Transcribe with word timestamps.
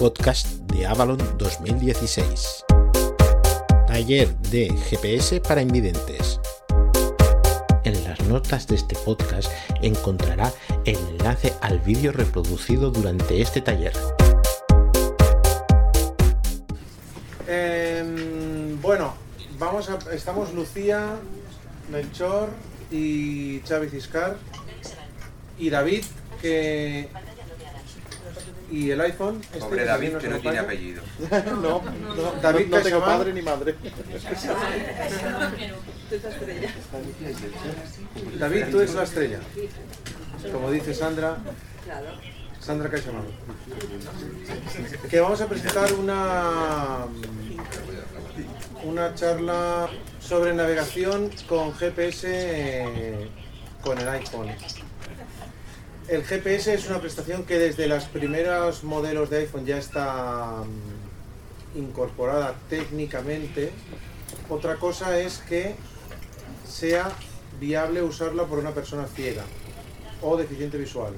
podcast 0.00 0.46
de 0.72 0.86
Avalon 0.86 1.18
2016. 1.36 2.64
Taller 3.86 4.34
de 4.50 4.74
GPS 4.88 5.42
para 5.42 5.60
invidentes. 5.60 6.40
En 7.84 8.02
las 8.04 8.18
notas 8.22 8.66
de 8.66 8.76
este 8.76 8.96
podcast 9.04 9.52
encontrará 9.82 10.54
el 10.86 10.96
enlace 10.96 11.52
al 11.60 11.80
vídeo 11.80 12.12
reproducido 12.12 12.90
durante 12.90 13.42
este 13.42 13.60
taller. 13.60 13.92
Em, 17.46 18.80
bueno, 18.80 19.12
vamos 19.58 19.90
a, 19.90 19.98
estamos 20.14 20.54
Lucía, 20.54 21.10
Melchor 21.92 22.48
y 22.90 23.60
Xavi 23.68 23.90
Ciscar 23.90 24.38
y 25.58 25.68
David 25.68 26.04
que 26.40 27.10
y 28.70 28.90
el 28.90 29.00
iPhone. 29.00 29.40
este 29.40 29.58
Pobre 29.58 29.78
que 29.78 29.84
David 29.84 30.16
que 30.16 30.28
no 30.28 30.38
tiene 30.38 30.58
apellido. 30.58 31.02
no, 31.62 31.82
no, 31.82 32.32
David 32.40 32.66
no 32.68 32.80
tengo 32.80 33.00
padre 33.00 33.32
ni 33.32 33.42
madre. 33.42 33.74
David, 38.38 38.64
tú 38.70 38.80
eres 38.80 38.94
la 38.94 39.02
estrella. 39.04 39.40
Como 40.52 40.70
dice 40.70 40.94
Sandra. 40.94 41.36
Sandra 42.60 42.90
Caixamán. 42.90 43.24
Que 45.08 45.20
vamos 45.20 45.40
a 45.40 45.46
presentar 45.48 45.92
una 45.94 47.06
una 48.82 49.14
charla 49.14 49.88
sobre 50.20 50.54
navegación 50.54 51.30
con 51.46 51.72
GPS 51.74 52.26
eh, 52.28 53.28
con 53.82 53.98
el 53.98 54.08
iPhone. 54.08 54.48
El 56.10 56.24
GPS 56.24 56.74
es 56.74 56.88
una 56.88 57.00
prestación 57.00 57.44
que 57.44 57.56
desde 57.56 57.86
los 57.86 58.02
primeros 58.06 58.82
modelos 58.82 59.30
de 59.30 59.38
iPhone 59.38 59.64
ya 59.64 59.78
está 59.78 60.64
mm, 60.64 61.78
incorporada 61.78 62.56
técnicamente. 62.68 63.70
Otra 64.48 64.74
cosa 64.74 65.20
es 65.20 65.38
que 65.38 65.76
sea 66.68 67.12
viable 67.60 68.02
usarla 68.02 68.42
por 68.46 68.58
una 68.58 68.72
persona 68.72 69.06
ciega 69.06 69.44
o 70.20 70.36
deficiente 70.36 70.78
visual. 70.78 71.12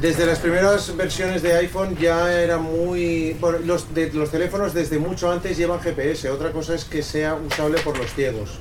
Desde 0.00 0.26
las 0.26 0.38
primeras 0.38 0.96
versiones 0.96 1.42
de 1.42 1.54
iPhone 1.54 1.96
ya 1.96 2.32
era 2.40 2.58
muy... 2.58 3.36
Bueno, 3.40 3.58
los, 3.58 3.86
los 4.14 4.30
teléfonos 4.30 4.74
desde 4.74 5.00
mucho 5.00 5.28
antes 5.28 5.56
llevan 5.56 5.80
GPS, 5.80 6.30
otra 6.30 6.52
cosa 6.52 6.76
es 6.76 6.84
que 6.84 7.02
sea 7.02 7.34
usable 7.34 7.80
por 7.80 7.98
los 7.98 8.14
ciegos. 8.14 8.60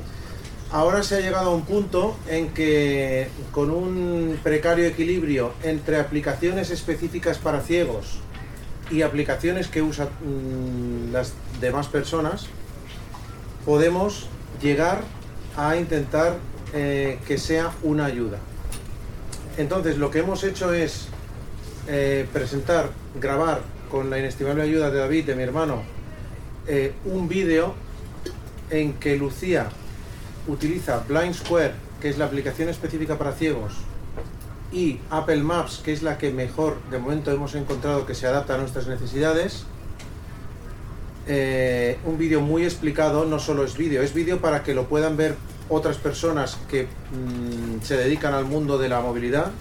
Ahora 0.71 1.01
se 1.01 1.15
ha 1.15 1.19
llegado 1.19 1.49
a 1.49 1.55
un 1.55 1.63
punto 1.63 2.15
en 2.27 2.49
que 2.49 3.27
con 3.51 3.71
un 3.71 4.39
precario 4.43 4.85
equilibrio 4.85 5.53
entre 5.63 5.99
aplicaciones 5.99 6.69
específicas 6.69 7.39
para 7.39 7.61
ciegos 7.61 8.19
y 8.91 9.01
aplicaciones 9.01 9.67
que 9.67 9.81
usan 9.81 10.09
mm, 10.23 11.11
las 11.11 11.33
demás 11.59 11.87
personas, 11.87 12.45
podemos 13.65 14.27
llegar 14.61 15.01
a 15.57 15.75
intentar 15.75 16.37
eh, 16.73 17.17
que 17.27 17.39
sea 17.39 17.71
una 17.81 18.05
ayuda. 18.05 18.37
Entonces 19.57 19.97
lo 19.97 20.11
que 20.11 20.19
hemos 20.19 20.43
hecho 20.43 20.71
es 20.71 21.07
eh, 21.87 22.27
presentar, 22.31 22.91
grabar 23.19 23.61
con 23.89 24.11
la 24.11 24.19
inestimable 24.19 24.61
ayuda 24.61 24.91
de 24.91 24.99
David, 24.99 25.25
de 25.25 25.35
mi 25.35 25.41
hermano, 25.41 25.81
eh, 26.67 26.93
un 27.05 27.27
vídeo 27.27 27.73
en 28.69 28.93
que 28.93 29.17
Lucía 29.17 29.69
utiliza 30.49 31.03
Blind 31.07 31.33
Square, 31.33 31.73
que 32.01 32.09
es 32.09 32.17
la 32.17 32.25
aplicación 32.25 32.69
específica 32.69 33.17
para 33.17 33.33
ciegos, 33.33 33.73
y 34.71 34.99
Apple 35.09 35.41
Maps, 35.41 35.81
que 35.83 35.93
es 35.93 36.03
la 36.03 36.17
que 36.17 36.31
mejor 36.31 36.77
de 36.91 36.99
momento 36.99 37.31
hemos 37.31 37.55
encontrado 37.55 38.05
que 38.05 38.15
se 38.15 38.27
adapta 38.27 38.55
a 38.55 38.57
nuestras 38.57 38.87
necesidades. 38.87 39.65
Eh, 41.27 41.97
un 42.05 42.17
vídeo 42.17 42.41
muy 42.41 42.63
explicado, 42.63 43.25
no 43.25 43.39
solo 43.39 43.63
es 43.63 43.77
vídeo, 43.77 44.01
es 44.01 44.13
vídeo 44.13 44.39
para 44.39 44.63
que 44.63 44.73
lo 44.73 44.87
puedan 44.87 45.17
ver 45.17 45.35
otras 45.69 45.97
personas 45.97 46.57
que 46.69 46.83
mm, 46.83 47.83
se 47.83 47.97
dedican 47.97 48.33
al 48.33 48.45
mundo 48.45 48.77
de 48.77 48.89
la 48.89 49.01
movilidad. 49.01 49.51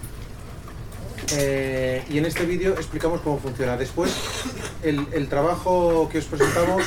Eh, 1.36 2.02
y 2.08 2.16
en 2.16 2.24
este 2.24 2.46
vídeo 2.46 2.72
explicamos 2.74 3.20
cómo 3.20 3.38
funciona. 3.38 3.76
Después, 3.76 4.14
el, 4.82 5.28
trabajo 5.28 6.08
que 6.10 6.18
os 6.18 6.24
presentamos, 6.24 6.84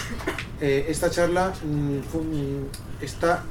eh, 0.60 0.86
esta 0.90 1.12
charla 1.12 1.54
mm, 1.64 3.04
está 3.04 3.44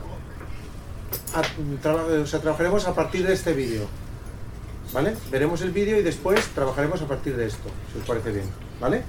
o 2.23 2.27
sea, 2.27 2.41
trabajaremos 2.41 2.87
a 2.87 2.95
partir 2.95 3.27
de 3.27 3.33
este 3.33 3.53
vídeo. 3.53 3.87
¿Vale? 4.93 5.15
Veremos 5.31 5.63
el 5.63 5.71
vídeo 5.71 5.99
y 5.99 6.03
después 6.03 6.45
trabajaremos 6.49 7.01
a 7.01 7.07
partir 7.07 7.37
de 7.37 7.47
esto, 7.47 7.69
si 7.93 8.01
os 8.01 8.07
parece 8.07 8.33
bien. 8.33 8.47
¿Vale? 8.81 9.03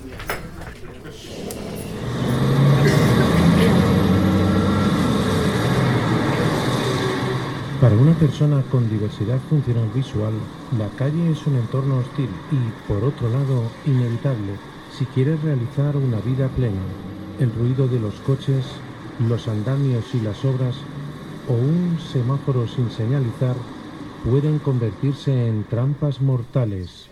Para 7.81 7.95
una 7.95 8.13
persona 8.13 8.61
con 8.69 8.87
diversidad 8.87 9.39
funcional 9.49 9.89
visual, 9.89 10.33
la 10.77 10.87
calle 10.97 11.31
es 11.31 11.47
un 11.47 11.55
entorno 11.55 11.97
hostil 11.97 12.29
y, 12.51 12.87
por 12.87 13.03
otro 13.03 13.27
lado, 13.27 13.63
inevitable 13.87 14.53
si 14.95 15.05
quieres 15.05 15.41
realizar 15.41 15.97
una 15.97 16.19
vida 16.19 16.47
plena. 16.49 16.81
El 17.39 17.51
ruido 17.51 17.87
de 17.87 17.99
los 17.99 18.13
coches, 18.19 18.65
los 19.27 19.47
andamios 19.47 20.05
y 20.13 20.19
las 20.21 20.45
obras 20.45 20.75
o 21.51 21.53
un 21.53 21.99
semáforo 21.99 22.65
sin 22.67 22.89
señalizar 22.89 23.55
pueden 24.23 24.59
convertirse 24.59 25.47
en 25.49 25.65
trampas 25.65 26.21
mortales. 26.21 27.09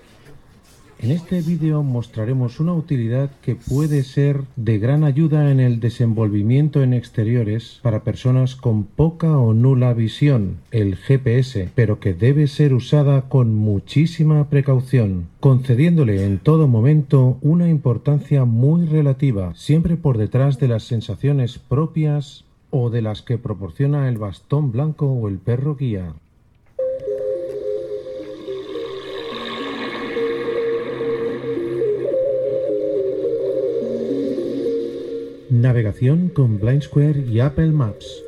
En 1.02 1.12
este 1.12 1.42
vídeo 1.42 1.82
mostraremos 1.82 2.60
una 2.60 2.74
utilidad 2.74 3.32
que 3.42 3.56
puede 3.56 4.04
ser 4.04 4.42
de 4.58 4.80
gran 4.80 5.06
ayuda 5.06 5.50
en 5.50 5.62
el 5.62 5.80
desenvolvimiento 5.80 6.84
en 6.84 6.94
exteriores 6.94 7.80
para 7.82 8.04
personas 8.04 8.56
con 8.56 8.84
poca 8.84 9.38
o 9.38 9.54
nula 9.54 9.94
visión, 9.94 10.58
el 10.72 10.98
GPS, 10.98 11.70
pero 11.74 12.02
que 12.02 12.14
debe 12.14 12.48
ser 12.48 12.74
usada 12.74 13.30
con 13.30 13.56
muchísima 13.56 14.50
precaución, 14.50 15.28
concediéndole 15.40 16.26
en 16.26 16.38
todo 16.38 16.68
momento 16.68 17.38
una 17.42 17.70
importancia 17.70 18.44
muy 18.44 18.86
relativa, 18.86 19.54
siempre 19.56 19.96
por 19.96 20.18
detrás 20.18 20.60
de 20.60 20.68
las 20.68 20.84
sensaciones 20.84 21.60
propias 21.60 22.44
o 22.72 22.90
de 22.90 23.02
las 23.02 23.22
que 23.22 23.38
proporciona 23.38 24.10
el 24.10 24.18
bastón 24.18 24.72
blanco 24.72 25.08
o 25.08 25.28
el 25.28 25.38
perro 25.38 25.76
guía. 25.76 26.14
Navegación 35.50 36.30
con 36.30 36.60
Blind 36.60 36.84
Square 36.84 37.26
y 37.28 37.40
Apple 37.40 37.72
Maps. 37.72 38.24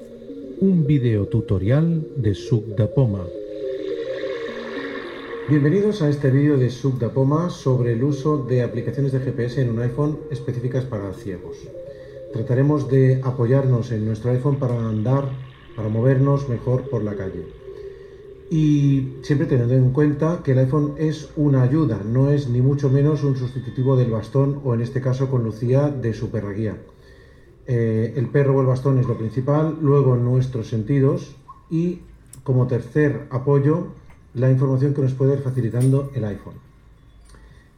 Un 0.59 0.85
video 0.85 1.27
tutorial 1.27 2.05
de 2.17 2.33
Sugdapoma. 2.33 3.23
Bienvenidos 5.49 6.01
a 6.01 6.09
este 6.09 6.31
vídeo 6.31 6.57
de 6.57 6.69
Subdapoma 6.69 7.49
sobre 7.49 7.93
el 7.93 8.03
uso 8.03 8.37
de 8.37 8.63
aplicaciones 8.63 9.11
de 9.11 9.19
GPS 9.19 9.61
en 9.61 9.71
un 9.71 9.79
iPhone 9.79 10.19
específicas 10.29 10.85
para 10.85 11.11
ciegos. 11.13 11.57
Trataremos 12.33 12.89
de 12.89 13.21
apoyarnos 13.23 13.91
en 13.91 14.05
nuestro 14.05 14.31
iPhone 14.31 14.57
para 14.57 14.75
andar, 14.87 15.25
para 15.75 15.89
movernos 15.89 16.47
mejor 16.49 16.89
por 16.89 17.03
la 17.03 17.15
calle. 17.15 17.45
Y 18.49 19.13
siempre 19.21 19.47
teniendo 19.47 19.75
en 19.75 19.91
cuenta 19.91 20.41
que 20.43 20.51
el 20.51 20.59
iPhone 20.59 20.95
es 20.97 21.29
una 21.37 21.61
ayuda, 21.61 22.01
no 22.05 22.29
es 22.29 22.49
ni 22.49 22.61
mucho 22.61 22.89
menos 22.89 23.23
un 23.23 23.37
sustitutivo 23.37 23.95
del 23.95 24.11
bastón 24.11 24.59
o 24.63 24.73
en 24.73 24.81
este 24.81 25.01
caso 25.01 25.29
con 25.29 25.43
Lucía 25.43 25.89
de 25.89 26.13
su 26.13 26.29
perra 26.29 26.51
guía. 26.51 26.77
Eh, 27.67 28.13
el 28.17 28.27
perro 28.27 28.57
o 28.57 28.61
el 28.61 28.67
bastón 28.67 28.97
es 28.97 29.07
lo 29.07 29.17
principal, 29.17 29.77
luego 29.81 30.17
nuestros 30.17 30.67
sentidos 30.67 31.35
y 31.69 32.01
como 32.43 32.67
tercer 32.67 33.27
apoyo 33.29 33.87
la 34.33 34.49
información 34.49 34.93
que 34.93 35.01
nos 35.01 35.13
puede 35.13 35.33
ir 35.33 35.39
facilitando 35.39 36.11
el 36.13 36.25
iPhone. 36.25 36.55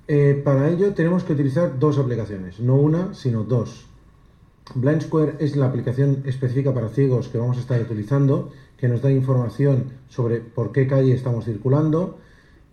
Eh, 0.07 0.41
para 0.43 0.69
ello 0.69 0.93
tenemos 0.93 1.23
que 1.23 1.33
utilizar 1.33 1.79
dos 1.79 1.97
aplicaciones, 1.97 2.59
no 2.59 2.75
una, 2.75 3.13
sino 3.13 3.43
dos. 3.43 3.85
Blind 4.75 5.01
Square 5.01 5.35
es 5.39 5.55
la 5.55 5.67
aplicación 5.67 6.23
específica 6.25 6.73
para 6.73 6.89
ciegos 6.89 7.27
que 7.27 7.37
vamos 7.37 7.57
a 7.57 7.59
estar 7.59 7.79
utilizando, 7.81 8.51
que 8.77 8.87
nos 8.87 9.01
da 9.01 9.11
información 9.11 9.91
sobre 10.09 10.39
por 10.39 10.71
qué 10.71 10.87
calle 10.87 11.13
estamos 11.13 11.45
circulando 11.45 12.17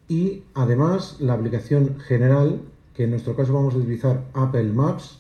y 0.09 0.45
además 0.55 1.17
la 1.21 1.35
aplicación 1.35 1.99
general, 2.01 2.63
que 2.95 3.05
en 3.05 3.11
nuestro 3.11 3.37
caso 3.37 3.53
vamos 3.53 3.75
a 3.75 3.79
utilizar 3.79 4.25
Apple 4.35 4.73
Maps, 4.73 5.19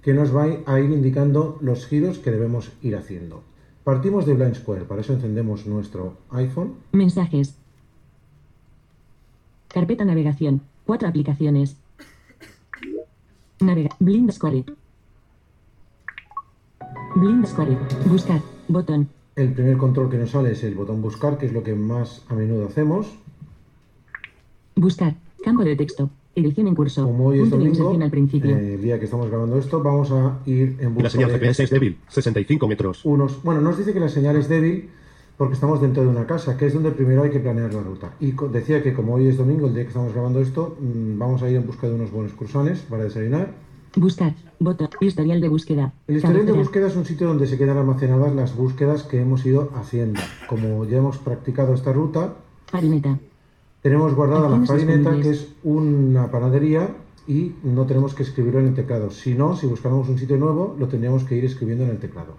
que 0.00 0.14
nos 0.14 0.34
va 0.34 0.46
a 0.66 0.80
ir 0.80 0.90
indicando 0.90 1.58
los 1.60 1.86
giros 1.86 2.18
que 2.18 2.30
debemos 2.30 2.72
ir 2.82 2.96
haciendo. 2.96 3.42
Partimos 3.84 4.26
de 4.26 4.34
Blind 4.34 4.54
Square, 4.54 4.84
para 4.84 5.00
eso 5.00 5.12
encendemos 5.12 5.66
nuestro 5.66 6.16
iPhone. 6.30 6.74
Mensajes. 6.92 7.56
Carpeta 9.68 10.04
navegación. 10.04 10.62
Cuatro 10.86 11.08
aplicaciones. 11.08 11.76
Navega. 13.60 13.90
Blind 14.00 14.30
Square. 14.32 14.64
Blind 17.14 17.46
Square. 17.46 17.76
Buscar. 18.06 18.40
Botón. 18.68 19.08
El 19.36 19.52
primer 19.52 19.76
control 19.76 20.10
que 20.10 20.18
nos 20.18 20.30
sale 20.30 20.52
es 20.52 20.62
el 20.64 20.74
botón 20.74 21.00
buscar, 21.02 21.38
que 21.38 21.46
es 21.46 21.52
lo 21.52 21.62
que 21.62 21.74
más 21.74 22.22
a 22.28 22.34
menudo 22.34 22.66
hacemos. 22.66 23.06
Buscar. 24.76 25.14
Campo 25.44 25.64
de 25.64 25.76
texto. 25.76 26.10
Edición 26.34 26.68
en 26.68 26.74
curso. 26.74 27.04
Como 27.04 27.26
hoy 27.26 27.40
es 27.40 27.50
domingo, 27.50 27.98
al 28.00 28.10
principio. 28.10 28.56
eh, 28.56 28.74
el 28.74 28.82
día 28.82 28.98
que 28.98 29.04
estamos 29.04 29.28
grabando 29.28 29.58
esto, 29.58 29.82
vamos 29.82 30.10
a 30.10 30.38
ir 30.46 30.76
en 30.78 30.84
La 30.84 30.88
busca 30.88 31.10
señal 31.10 31.28
de 31.30 31.38
GPS 31.38 31.64
es 31.64 31.70
débil, 31.70 31.98
65 32.08 32.68
metros. 32.68 33.04
unos... 33.04 33.42
Bueno, 33.42 33.60
nos 33.60 33.76
dice 33.76 33.92
que 33.92 34.00
la 34.00 34.08
señal 34.08 34.36
es 34.36 34.48
débil 34.48 34.88
porque 35.36 35.54
estamos 35.54 35.80
dentro 35.80 36.02
de 36.02 36.08
una 36.08 36.26
casa, 36.26 36.56
que 36.56 36.66
es 36.66 36.74
donde 36.74 36.90
primero 36.92 37.22
hay 37.22 37.30
que 37.30 37.40
planear 37.40 37.74
la 37.74 37.82
ruta. 37.82 38.12
Y 38.20 38.32
decía 38.50 38.82
que 38.82 38.94
como 38.94 39.14
hoy 39.14 39.26
es 39.26 39.36
domingo, 39.36 39.66
el 39.66 39.74
día 39.74 39.82
que 39.82 39.88
estamos 39.88 40.12
grabando 40.12 40.40
esto, 40.40 40.76
mm, 40.80 41.18
vamos 41.18 41.42
a 41.42 41.50
ir 41.50 41.56
en 41.56 41.66
busca 41.66 41.86
de 41.88 41.94
unos 41.94 42.10
buenos 42.10 42.32
cruzones 42.32 42.80
para 42.80 43.04
desayunar. 43.04 43.52
Buscar. 43.96 44.34
Botón. 44.58 44.88
Historial 45.00 45.40
de 45.40 45.48
búsqueda. 45.48 45.92
El 46.06 46.16
historial 46.16 46.46
de 46.46 46.52
búsqueda 46.52 46.86
es 46.86 46.96
un 46.96 47.04
sitio 47.04 47.26
donde 47.28 47.46
se 47.46 47.58
quedan 47.58 47.76
almacenadas 47.76 48.34
las 48.34 48.56
búsquedas 48.56 49.02
que 49.02 49.20
hemos 49.20 49.44
ido 49.44 49.70
haciendo. 49.74 50.20
Como 50.48 50.84
ya 50.86 50.98
hemos 50.98 51.18
practicado 51.18 51.74
esta 51.74 51.92
ruta, 51.92 52.34
Farineta. 52.66 53.18
tenemos 53.82 54.14
guardada 54.14 54.48
la 54.48 54.64
farineta, 54.64 55.20
que 55.20 55.30
es 55.30 55.48
una 55.62 56.30
panadería, 56.30 56.94
y 57.26 57.52
no 57.62 57.86
tenemos 57.86 58.14
que 58.14 58.22
escribirlo 58.22 58.60
en 58.60 58.68
el 58.68 58.74
teclado. 58.74 59.10
Si 59.10 59.34
no, 59.34 59.56
si 59.56 59.66
buscáramos 59.66 60.08
un 60.08 60.18
sitio 60.18 60.36
nuevo, 60.38 60.74
lo 60.78 60.88
tendríamos 60.88 61.24
que 61.24 61.36
ir 61.36 61.44
escribiendo 61.44 61.84
en 61.84 61.90
el 61.90 61.98
teclado. 61.98 62.36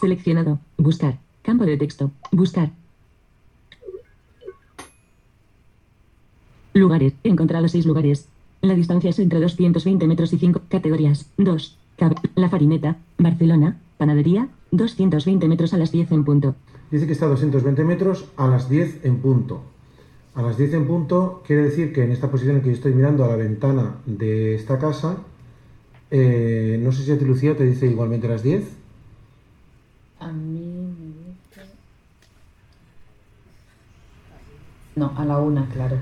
Seleccionado. 0.00 0.60
Buscar. 0.76 1.18
Campo 1.42 1.64
de 1.64 1.76
texto. 1.76 2.10
Buscar. 2.32 2.70
Lugares. 6.74 7.14
Encontrado 7.24 7.66
seis 7.68 7.86
lugares. 7.86 8.28
La 8.66 8.74
distancia 8.74 9.10
es 9.10 9.20
entre 9.20 9.38
220 9.38 10.08
metros 10.08 10.32
y 10.32 10.38
5 10.38 10.62
categorías. 10.68 11.30
2. 11.36 11.78
La 12.34 12.48
farineta. 12.48 12.96
Barcelona. 13.16 13.80
Panadería. 13.96 14.48
220 14.72 15.46
metros 15.46 15.72
a 15.72 15.78
las 15.78 15.92
10 15.92 16.10
en 16.10 16.24
punto. 16.24 16.56
Dice 16.90 17.06
que 17.06 17.12
está 17.12 17.26
a 17.26 17.28
220 17.28 17.84
metros 17.84 18.26
a 18.36 18.48
las 18.48 18.68
10 18.68 19.04
en 19.04 19.18
punto. 19.18 19.62
A 20.34 20.42
las 20.42 20.58
10 20.58 20.74
en 20.74 20.86
punto 20.88 21.44
quiere 21.46 21.62
decir 21.62 21.92
que 21.92 22.02
en 22.02 22.10
esta 22.10 22.28
posición 22.28 22.56
en 22.56 22.62
que 22.62 22.70
yo 22.70 22.74
estoy 22.74 22.92
mirando 22.92 23.24
a 23.24 23.28
la 23.28 23.36
ventana 23.36 23.98
de 24.04 24.56
esta 24.56 24.80
casa, 24.80 25.18
eh, 26.10 26.80
no 26.82 26.90
sé 26.90 27.04
si 27.04 27.12
a 27.12 27.18
ti 27.18 27.24
Lucía 27.24 27.56
te 27.56 27.64
dice 27.64 27.86
igualmente 27.86 28.26
las 28.26 28.42
10. 28.42 28.64
A 30.18 30.32
mí 30.32 30.92
me 30.98 31.28
dice... 31.28 31.70
No, 34.96 35.12
a 35.16 35.24
la 35.24 35.38
una, 35.38 35.68
claro. 35.68 35.98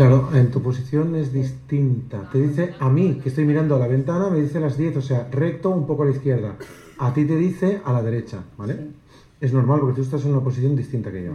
Claro, 0.00 0.30
en 0.32 0.50
tu 0.50 0.62
posición 0.62 1.14
es 1.14 1.30
distinta. 1.30 2.26
Te 2.32 2.40
dice 2.40 2.72
a 2.80 2.88
mí, 2.88 3.20
que 3.22 3.28
estoy 3.28 3.44
mirando 3.44 3.76
a 3.76 3.78
la 3.78 3.86
ventana, 3.86 4.30
me 4.30 4.40
dice 4.40 4.58
las 4.58 4.78
10, 4.78 4.96
o 4.96 5.02
sea, 5.02 5.28
recto 5.30 5.68
un 5.68 5.86
poco 5.86 6.04
a 6.04 6.06
la 6.06 6.12
izquierda. 6.12 6.56
A 6.96 7.12
ti 7.12 7.26
te 7.26 7.36
dice 7.36 7.82
a 7.84 7.92
la 7.92 8.02
derecha, 8.02 8.42
¿vale? 8.56 8.76
Sí. 8.76 8.80
Es 9.42 9.52
normal 9.52 9.80
porque 9.80 9.96
tú 9.96 10.00
estás 10.00 10.24
en 10.24 10.30
una 10.32 10.40
posición 10.42 10.74
distinta 10.74 11.12
que 11.12 11.24
yo. 11.24 11.32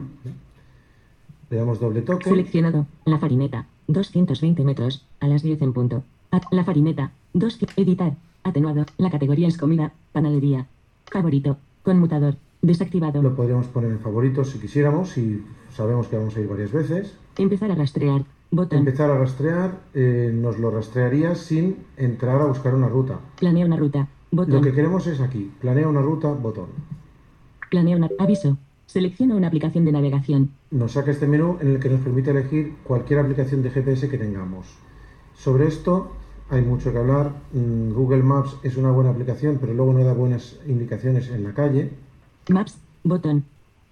Le 1.52 1.58
damos 1.58 1.80
doble 1.80 2.02
toque. 2.02 2.28
Seleccionado. 2.28 2.88
La 3.06 3.20
farineta. 3.20 3.68
220 3.88 4.64
metros. 4.64 5.06
A 5.20 5.28
las 5.28 5.44
10 5.44 5.62
en 5.62 5.72
punto. 5.72 6.04
A- 6.32 6.42
La 6.50 6.64
farineta. 6.64 7.12
2. 7.34 7.60
Editar. 7.78 8.16
Atenuado. 8.44 8.88
La 8.98 9.12
categoría 9.12 9.48
es 9.48 9.60
comida. 9.60 9.94
Panadería. 10.12 10.66
Favorito. 11.12 11.58
Conmutador. 11.84 12.38
Desactivado. 12.64 13.22
Lo 13.22 13.36
podríamos 13.36 13.68
poner 13.68 13.92
en 13.92 14.00
favoritos 14.00 14.50
si 14.50 14.58
quisiéramos, 14.58 15.10
si 15.10 15.44
sabemos 15.72 16.08
que 16.08 16.18
vamos 16.18 16.36
a 16.36 16.40
ir 16.40 16.48
varias 16.48 16.72
veces. 16.72 17.14
Empezar 17.38 17.70
a 17.70 17.76
rastrear. 17.76 18.26
Botón. 18.56 18.80
Empezar 18.80 19.12
a 19.12 19.18
rastrear, 19.18 19.82
eh, 19.94 20.32
nos 20.34 20.58
lo 20.60 20.72
rastrearía 20.72 21.36
sin 21.36 21.76
entrar 21.98 22.40
a 22.42 22.46
buscar 22.46 22.74
una 22.74 22.88
ruta. 22.88 23.20
Planea 23.38 23.66
una 23.66 23.76
ruta. 23.76 24.08
Lo 24.32 24.46
Botón. 24.46 24.64
que 24.64 24.72
queremos 24.72 25.06
es 25.08 25.20
aquí, 25.20 25.52
planea 25.60 25.90
una 25.90 26.02
ruta, 26.02 26.32
botón. 26.32 26.68
Planea 27.70 27.98
una. 27.98 28.10
Aviso. 28.18 28.58
Selecciona 28.86 29.36
una 29.36 29.48
aplicación 29.48 29.84
de 29.84 29.92
navegación. 29.92 30.52
Nos 30.72 30.94
saca 30.94 31.12
este 31.12 31.28
menú 31.28 31.58
en 31.60 31.72
el 31.72 31.80
que 31.82 31.90
nos 31.90 32.00
permite 32.00 32.32
elegir 32.32 32.76
cualquier 32.86 33.20
aplicación 33.20 33.62
de 33.62 33.72
GPS 33.72 34.08
que 34.08 34.18
tengamos. 34.18 34.68
Sobre 35.34 35.68
esto 35.68 36.12
hay 36.50 36.62
mucho 36.62 36.94
que 36.94 37.00
hablar. 37.00 37.34
Mm, 37.52 37.92
Google 37.92 38.24
Maps 38.24 38.56
es 38.64 38.78
una 38.78 38.92
buena 38.92 39.10
aplicación, 39.10 39.58
pero 39.60 39.74
luego 39.74 39.92
no 39.92 40.02
da 40.06 40.14
buenas 40.14 40.60
indicaciones 40.66 41.30
en 41.30 41.44
la 41.44 41.54
calle. 41.54 41.90
Maps. 42.50 42.78
Botón. 43.04 43.44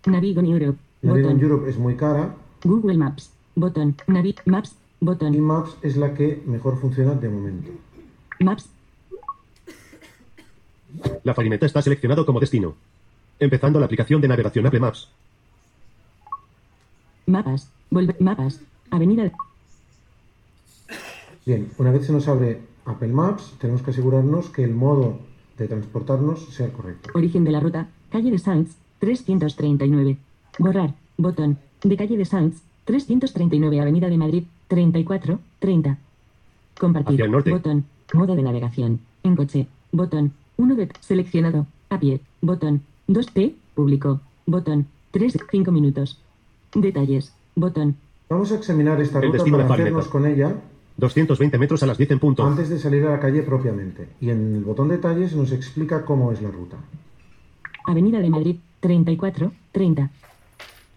Navigo 0.06 0.40
en 0.40 0.46
Europe. 0.46 0.80
Navigo 1.02 1.30
en. 1.30 1.40
Europe 1.42 1.70
es 1.70 1.78
muy 1.78 1.96
cara 1.96 2.34
Google 2.64 2.98
Maps. 2.98 3.34
Botón. 3.56 3.96
Navi. 4.08 4.36
Maps. 4.46 4.76
y 5.02 5.06
Botón. 5.06 5.40
Maps 5.40 5.78
es 5.82 5.98
la 5.98 6.14
que 6.14 6.42
mejor 6.46 6.80
funciona 6.80 7.14
de 7.14 7.30
momento. 7.30 7.72
Maps. 8.40 8.70
La 11.24 11.34
farineta 11.34 11.66
está 11.66 11.82
seleccionado 11.82 12.26
como 12.26 12.40
destino. 12.40 12.76
Empezando 13.40 13.80
la 13.80 13.86
aplicación 13.86 14.22
de 14.22 14.28
navegación 14.28 14.66
Apple 14.66 14.80
Maps. 14.80 15.10
Mapas. 17.26 17.70
Volver. 17.90 18.16
Mapas. 18.20 18.60
Avenida. 18.92 19.32
Bien, 21.46 21.70
una 21.78 21.92
vez 21.92 22.06
se 22.06 22.14
nos 22.14 22.28
abre 22.28 22.62
Apple 22.86 23.10
Maps, 23.10 23.56
tenemos 23.60 23.82
que 23.82 23.92
asegurarnos 23.92 24.50
que 24.50 24.64
el 24.64 24.74
modo 24.74 25.20
de 25.58 25.68
transportarnos 25.68 26.46
sea 26.54 26.68
el 26.68 26.72
correcto. 26.72 27.10
Origen 27.14 27.44
de 27.44 27.52
la 27.52 27.60
ruta. 27.60 27.88
Calle 28.10 28.32
de 28.32 28.40
Sanz. 28.40 28.76
339. 29.00 30.18
Borrar. 30.60 30.94
Botón. 31.18 31.58
De 31.84 31.98
calle 31.98 32.18
de 32.18 32.26
Sanz. 32.26 32.62
339. 32.86 33.80
Avenida 33.80 34.10
de 34.10 34.18
Madrid. 34.18 34.44
34. 34.68 35.40
30. 35.60 35.98
Compartir. 36.80 37.14
Hacia 37.16 37.26
el 37.26 37.32
norte. 37.32 37.52
Botón. 37.52 37.86
Modo 38.14 38.36
de 38.36 38.44
navegación. 38.44 39.00
En 39.24 39.36
coche. 39.36 39.68
Botón. 39.92 40.34
1 40.58 40.76
de 40.76 40.90
seleccionado. 41.00 41.68
A 41.90 42.00
pie. 42.00 42.20
Botón. 42.42 42.82
2T. 43.08 43.54
Público. 43.76 44.22
Botón. 44.46 44.88
3. 45.12 45.38
5 45.52 45.72
minutos. 45.72 46.20
Detalles. 46.74 47.34
Botón. 47.56 47.96
Vamos 48.30 48.52
a 48.52 48.56
examinar 48.56 49.00
esta 49.02 49.20
El 49.20 49.26
ruta 49.26 49.38
destino 49.38 49.58
para 49.60 49.74
hacernos 49.74 50.08
con 50.08 50.26
ella 50.26 50.56
220 50.98 51.58
metros 51.58 51.84
a 51.84 51.86
las 51.86 51.98
10 51.98 52.12
en 52.12 52.20
punto. 52.20 52.46
antes 52.46 52.70
de 52.70 52.80
salir 52.80 53.06
a 53.06 53.12
la 53.12 53.20
calle 53.20 53.42
propiamente. 53.44 54.10
Y 54.22 54.30
en 54.30 54.56
el 54.56 54.64
botón 54.64 54.90
detalles 54.90 55.36
nos 55.36 55.52
explica 55.52 56.06
cómo 56.06 56.32
es 56.32 56.42
la 56.42 56.52
ruta. 56.52 56.78
Avenida 57.86 58.20
de 58.20 58.30
Madrid, 58.30 58.58
34, 58.80 59.52
30. 59.72 60.10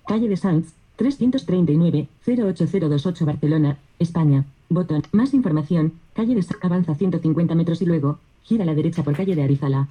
Calle 0.06 0.28
de 0.28 0.36
Sanz, 0.36 0.72
339, 0.96 2.08
08028 2.26 3.26
Barcelona, 3.26 3.78
España. 3.98 4.44
Botón. 4.68 5.02
Más 5.12 5.34
información. 5.34 5.92
Calle 6.14 6.34
de 6.34 6.42
Sanz. 6.42 6.58
Avanza 6.64 6.94
150 6.94 7.54
metros 7.54 7.82
y 7.82 7.86
luego 7.86 8.18
gira 8.42 8.64
a 8.64 8.66
la 8.66 8.74
derecha 8.74 9.02
por 9.02 9.14
calle 9.14 9.34
de 9.36 9.42
Arizala. 9.42 9.88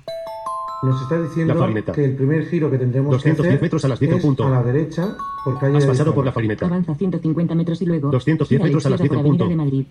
Nos 0.84 1.02
está 1.02 1.22
diciendo 1.22 1.54
La 1.54 1.94
que 1.94 2.06
el 2.06 2.16
primer 2.16 2.46
giro 2.48 2.70
que 2.70 2.78
tendremos 2.78 3.12
210 3.12 3.42
que 3.42 3.48
hacer 3.48 3.62
metros 3.62 3.86
a 3.86 3.88
las 3.88 4.00
10 4.00 4.12
en 4.12 4.18
es 4.18 4.24
punto. 4.24 4.46
a 4.46 4.50
la 4.50 4.64
derecha 4.64 5.16
por 5.44 5.58
calle 5.60 5.78
Has 5.78 5.86
pasado 5.86 6.14
por 6.14 6.26
la 6.26 6.32
farineta. 6.32 6.66
Avanza 6.66 6.94
150 6.96 7.56
metros 7.56 7.82
y 7.82 7.86
luego 7.86 8.12
210 8.12 8.50
gira 8.50 8.64
metros 8.66 8.86
a 8.86 8.90
las 8.90 9.00
izquierda 9.00 9.24
10 9.24 9.26
en 9.26 9.38
por 9.38 9.46
Avenida 9.46 9.46
punto. 9.46 9.50
de 9.50 9.56
Madrid. 9.56 9.86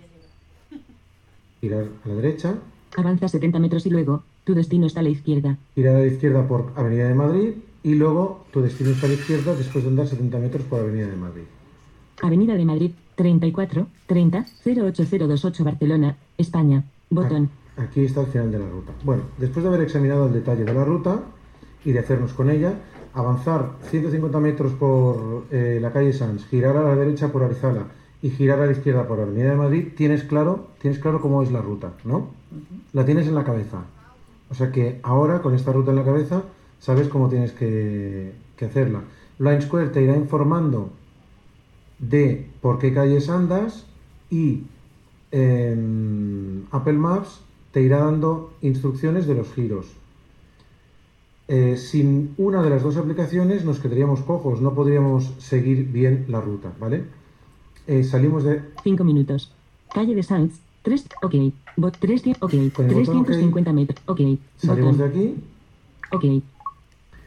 Girar 1.61 1.85
a 2.05 2.09
la 2.09 2.15
derecha, 2.15 2.55
Avanza 2.97 3.29
70 3.29 3.59
metros 3.59 3.87
y 3.87 3.91
luego 3.91 4.23
tu 4.45 4.55
destino 4.55 4.87
está 4.87 5.01
a 5.01 5.03
la 5.05 5.09
izquierda. 5.09 5.57
girar 5.75 5.97
a 5.97 5.99
la 6.01 6.07
izquierda 6.07 6.47
por 6.47 6.73
Avenida 6.77 7.09
de 7.09 7.15
Madrid 7.15 7.51
y 7.85 7.95
luego 7.95 8.47
tu 8.51 8.63
destino 8.63 8.91
está 8.91 9.07
a 9.07 9.11
la 9.11 9.15
izquierda 9.15 9.55
después 9.55 9.85
de 9.85 9.91
andar 9.91 10.09
70 10.09 10.39
metros 10.39 10.65
por 10.65 10.81
Avenida 10.81 11.07
de 11.07 11.17
Madrid. 11.17 11.45
Avenida 12.23 12.55
de 12.55 12.65
Madrid, 12.65 12.91
34, 13.15 13.87
30, 14.07 14.47
08028 14.65 15.65
Barcelona, 15.65 16.17
España. 16.39 16.83
Botón. 17.11 17.51
Aquí 17.77 18.05
está 18.05 18.23
el 18.23 18.29
final 18.29 18.51
de 18.51 18.59
la 18.59 18.69
ruta. 18.69 18.93
Bueno, 19.05 19.25
después 19.37 19.63
de 19.63 19.69
haber 19.69 19.83
examinado 19.83 20.27
el 20.27 20.33
detalle 20.33 20.65
de 20.65 20.73
la 20.73 20.85
ruta 20.85 21.21
y 21.85 21.93
de 21.93 21.99
hacernos 21.99 22.33
con 22.33 22.49
ella, 22.49 22.73
avanzar 23.13 23.73
150 23.91 24.41
metros 24.41 24.73
por 24.73 25.45
eh, 25.51 25.79
la 25.81 25.93
calle 25.93 26.15
Sanz, 26.15 26.47
girar 26.47 26.77
a 26.79 26.83
la 26.83 26.97
derecha 26.97 27.31
por 27.31 27.43
Arizala 27.43 27.87
y 28.23 28.31
girar 28.31 28.61
a 28.61 28.67
la 28.67 28.73
izquierda 28.73 29.07
por 29.07 29.21
Avenida 29.21 29.51
de 29.51 29.57
Madrid, 29.57 29.89
tienes 29.95 30.25
claro, 30.25 30.69
tienes 30.81 30.99
claro 30.99 31.21
cómo 31.21 31.43
es 31.43 31.53
la 31.53 31.61
ruta, 31.61 31.93
¿no? 32.05 32.31
La 32.95 33.05
tienes 33.05 33.27
en 33.27 33.35
la 33.35 33.45
cabeza. 33.45 33.83
O 34.49 34.55
sea 34.55 34.73
que 34.73 35.01
ahora, 35.03 35.43
con 35.43 35.55
esta 35.55 35.73
ruta 35.73 35.91
en 35.91 35.97
la 35.97 36.05
cabeza, 36.05 36.45
sabes 36.85 37.09
cómo 37.09 37.31
tienes 37.31 37.53
que, 37.53 38.33
que 38.59 38.67
hacerla. 38.67 39.05
Line 39.39 39.63
Square 39.63 39.89
te 39.89 40.03
irá 40.03 40.15
informando 40.15 40.91
de 41.99 42.47
por 42.61 42.79
qué 42.79 42.93
calles 42.93 43.31
andas 43.31 43.87
y 44.29 44.65
em, 45.31 46.65
Apple 46.71 46.99
Maps 46.99 47.41
te 47.73 47.81
irá 47.81 48.01
dando 48.01 48.53
instrucciones 48.61 49.27
de 49.27 49.35
los 49.35 49.51
giros. 49.55 49.87
Eh, 51.49 51.79
sin 51.79 52.35
una 52.37 52.63
de 52.63 52.69
las 52.69 52.83
dos 52.83 52.99
aplicaciones 52.99 53.65
nos 53.65 53.79
quedaríamos 53.79 54.21
cojos, 54.21 54.61
no 54.61 54.75
podríamos 54.75 55.33
seguir 55.39 55.87
bien 55.91 56.27
la 56.29 56.43
ruta, 56.43 56.71
¿vale? 56.79 57.05
Eh, 57.87 58.05
salimos 58.05 58.45
de... 58.45 58.61
5 58.83 59.05
minutos. 59.05 59.55
Calle 59.95 60.15
de 60.15 60.23
Sanz. 60.23 60.61
3. 60.83 61.07
Ok. 61.23 61.35
Bot 61.79 61.97
3. 61.99 62.23
Ok. 62.41 62.53
Con 62.75 62.91
el 62.91 62.95
botón 62.95 63.17
OK. 63.21 63.27
350 63.27 63.73
metros. 63.73 64.03
Ok. 64.05 64.21
Salimos 64.59 64.99
de 64.99 65.05
aquí, 65.05 65.35
Ok. 66.13 66.25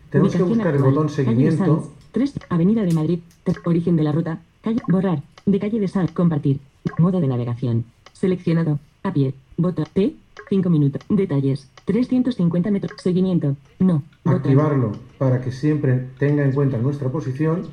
Tenemos 0.10 0.36
que 0.36 0.44
buscar 0.44 0.76
el 0.76 0.82
botón 0.82 1.08
Calle 1.08 1.24
de 1.24 1.26
seguimiento. 1.26 1.66
Sanz. 1.66 1.98
3. 2.12 2.34
Avenida 2.50 2.84
de 2.84 2.94
Madrid. 2.94 3.20
Origen 3.66 3.96
de 3.96 4.04
la 4.04 4.12
ruta. 4.12 4.40
Calle. 4.62 4.82
Borrar. 4.88 5.24
De 5.46 5.60
calle 5.60 5.80
de 5.80 5.88
Sanz. 5.88 6.12
Compartir. 6.12 6.60
Modo 6.98 7.20
de 7.20 7.28
navegación. 7.28 7.86
Seleccionado. 8.14 8.80
A 9.04 9.14
pie. 9.14 9.34
Botón. 9.58 9.86
T. 9.94 10.16
5 10.50 10.70
minutos. 10.70 11.02
Detalles. 11.10 11.70
350 11.86 12.72
metros. 12.72 12.94
Seguimiento. 13.02 13.56
No. 13.80 14.04
Botón. 14.24 14.40
Activarlo 14.40 14.92
para 15.18 15.42
que 15.42 15.52
siempre 15.52 16.08
tenga 16.18 16.44
en 16.44 16.54
cuenta 16.54 16.78
nuestra 16.78 17.10
posición. 17.10 17.68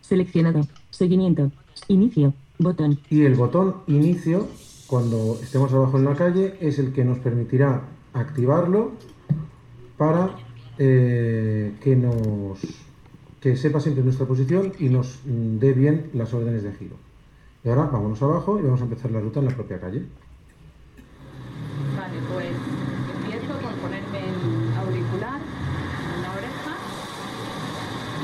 Seleccionado. 0.00 0.66
Seguimiento. 0.90 1.50
Inicio. 1.88 2.34
Botón. 2.58 2.98
Y 3.08 3.22
el 3.22 3.34
botón 3.34 3.76
inicio, 3.86 4.48
cuando 4.88 5.38
estemos 5.40 5.72
abajo 5.72 5.96
en 5.96 6.04
la 6.04 6.14
calle, 6.14 6.56
es 6.60 6.78
el 6.78 6.92
que 6.92 7.04
nos 7.04 7.18
permitirá 7.18 7.82
activarlo 8.12 8.92
para 9.96 10.30
eh, 10.78 11.74
que 11.82 11.96
nos 11.96 12.58
que 13.40 13.56
sepa 13.56 13.78
siempre 13.80 14.02
nuestra 14.02 14.26
posición 14.26 14.72
y 14.78 14.88
nos 14.88 15.20
dé 15.24 15.72
bien 15.72 16.10
las 16.12 16.34
órdenes 16.34 16.62
de 16.64 16.72
giro. 16.72 16.96
Y 17.64 17.68
ahora 17.68 17.84
vámonos 17.86 18.20
abajo 18.22 18.58
y 18.58 18.62
vamos 18.62 18.80
a 18.80 18.84
empezar 18.84 19.10
la 19.10 19.20
ruta 19.20 19.40
en 19.40 19.46
la 19.46 19.54
propia 19.54 19.80
calle. 19.80 20.02
Vale, 21.96 22.18
pues 22.32 22.50
empiezo 23.14 23.52
por 23.58 23.72
ponerme 23.82 24.18
el 24.18 24.34
auricular 24.78 25.38
en 25.38 26.22
la 26.22 26.30
oreja, 26.34 26.74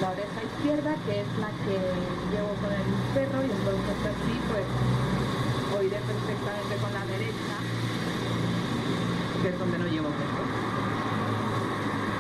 la 0.01 0.11
oreja 0.11 0.39
izquierda, 0.43 0.95
que 1.07 1.21
es 1.21 1.27
la 1.39 1.51
que 1.63 1.79
llevo 2.31 2.55
con 2.63 2.73
el 2.75 2.87
perro, 3.15 3.43
y 3.43 3.51
entonces 3.51 3.99
así 4.03 4.35
pues 4.51 4.67
oiré 5.79 5.99
perfectamente 5.99 6.75
con 6.83 6.95
la 6.95 7.07
derecha, 7.07 7.57
que 9.43 9.49
es 9.49 9.59
donde 9.59 9.79
no 9.79 9.87
llevo 9.87 10.09
perro. 10.09 10.45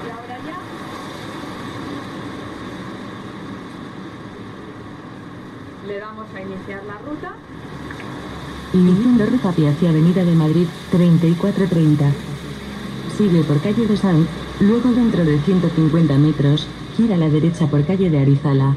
Y 0.04 0.10
ahora 0.10 0.36
ya 0.44 0.58
le 5.86 5.98
damos 5.98 6.26
a 6.34 6.40
iniciar 6.40 6.82
la 6.84 6.98
ruta. 6.98 7.34
Iniciando 8.72 9.26
ruta 9.26 9.50
hacia 9.50 9.90
Avenida 9.90 10.24
de 10.24 10.34
Madrid 10.34 10.66
3430. 10.90 12.10
Sigue 13.16 13.42
por 13.44 13.60
calle 13.60 13.86
de 13.86 13.96
Sanz, 13.96 14.26
luego 14.60 14.90
dentro 14.92 15.24
de 15.24 15.38
150 15.38 16.18
metros, 16.18 16.66
gira 16.96 17.14
a 17.14 17.18
la 17.18 17.28
derecha 17.28 17.66
por 17.66 17.84
calle 17.84 18.10
de 18.10 18.18
Arizala. 18.18 18.74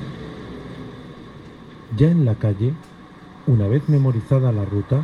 Ya 1.98 2.12
en 2.12 2.26
la 2.26 2.36
calle, 2.36 2.74
una 3.48 3.68
vez 3.68 3.88
memorizada 3.88 4.52
la 4.52 4.66
ruta, 4.66 5.02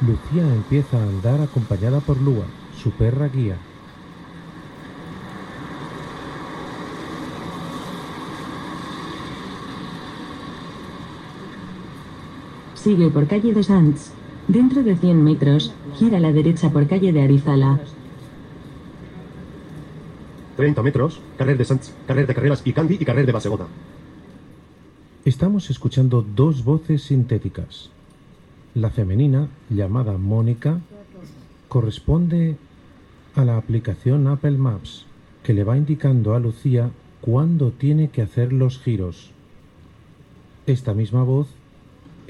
Lucía 0.00 0.42
empieza 0.42 0.98
a 0.98 1.02
andar 1.02 1.40
acompañada 1.40 2.00
por 2.00 2.20
Lua, 2.20 2.44
su 2.82 2.90
perra 2.92 3.28
guía. 3.28 3.56
Sigue 12.82 13.10
por 13.10 13.28
calle 13.28 13.54
de 13.54 13.62
Sanz. 13.62 14.10
Dentro 14.48 14.82
de 14.82 14.96
100 14.96 15.22
metros, 15.22 15.72
gira 15.94 16.16
a 16.16 16.20
la 16.20 16.32
derecha 16.32 16.68
por 16.70 16.88
calle 16.88 17.12
de 17.12 17.22
Arizala. 17.22 17.78
30 20.56 20.82
metros, 20.82 21.20
carrer 21.38 21.56
de 21.56 21.64
Sants, 21.64 21.94
carrer 22.08 22.26
de 22.26 22.34
Carreras 22.34 22.62
y 22.64 22.72
Candy 22.72 22.96
y 22.98 23.04
carrer 23.04 23.24
de 23.24 23.30
Basegota. 23.30 23.68
Estamos 25.24 25.70
escuchando 25.70 26.22
dos 26.22 26.64
voces 26.64 27.04
sintéticas. 27.04 27.90
La 28.74 28.90
femenina, 28.90 29.46
llamada 29.70 30.18
Mónica, 30.18 30.80
corresponde 31.68 32.56
a 33.36 33.44
la 33.44 33.58
aplicación 33.58 34.26
Apple 34.26 34.58
Maps, 34.58 35.06
que 35.44 35.54
le 35.54 35.62
va 35.62 35.76
indicando 35.76 36.34
a 36.34 36.40
Lucía 36.40 36.90
cuándo 37.20 37.70
tiene 37.70 38.10
que 38.10 38.22
hacer 38.22 38.52
los 38.52 38.80
giros. 38.80 39.30
Esta 40.66 40.94
misma 40.94 41.22
voz 41.22 41.61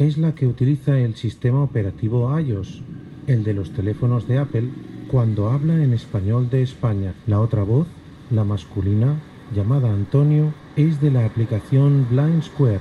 es 0.03 0.19
la 0.19 0.35
que 0.35 0.47
utiliza 0.47 0.99
el 0.99 1.15
sistema 1.15 1.63
operativo 1.63 2.39
iOS, 2.39 2.83
el 3.27 3.45
de 3.45 3.55
los 3.55 3.71
teléfonos 3.73 4.27
de 4.27 4.39
Apple, 4.39 4.69
cuando 5.09 5.51
habla 5.51 5.83
en 5.83 5.93
español 5.93 6.51
de 6.51 6.63
España. 6.63 7.15
La 7.27 7.41
otra 7.41 7.63
voz, 7.63 7.87
la 8.31 8.45
masculina, 8.45 9.17
llamada 9.55 9.93
Antonio, 9.93 10.53
es 10.77 11.01
de 11.01 11.11
la 11.11 11.25
aplicación 11.25 12.07
Blind 12.11 12.43
Square, 12.43 12.81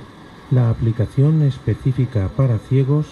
la 0.50 0.70
aplicación 0.70 1.42
específica 1.42 2.28
para 2.36 2.58
ciegos 2.58 3.06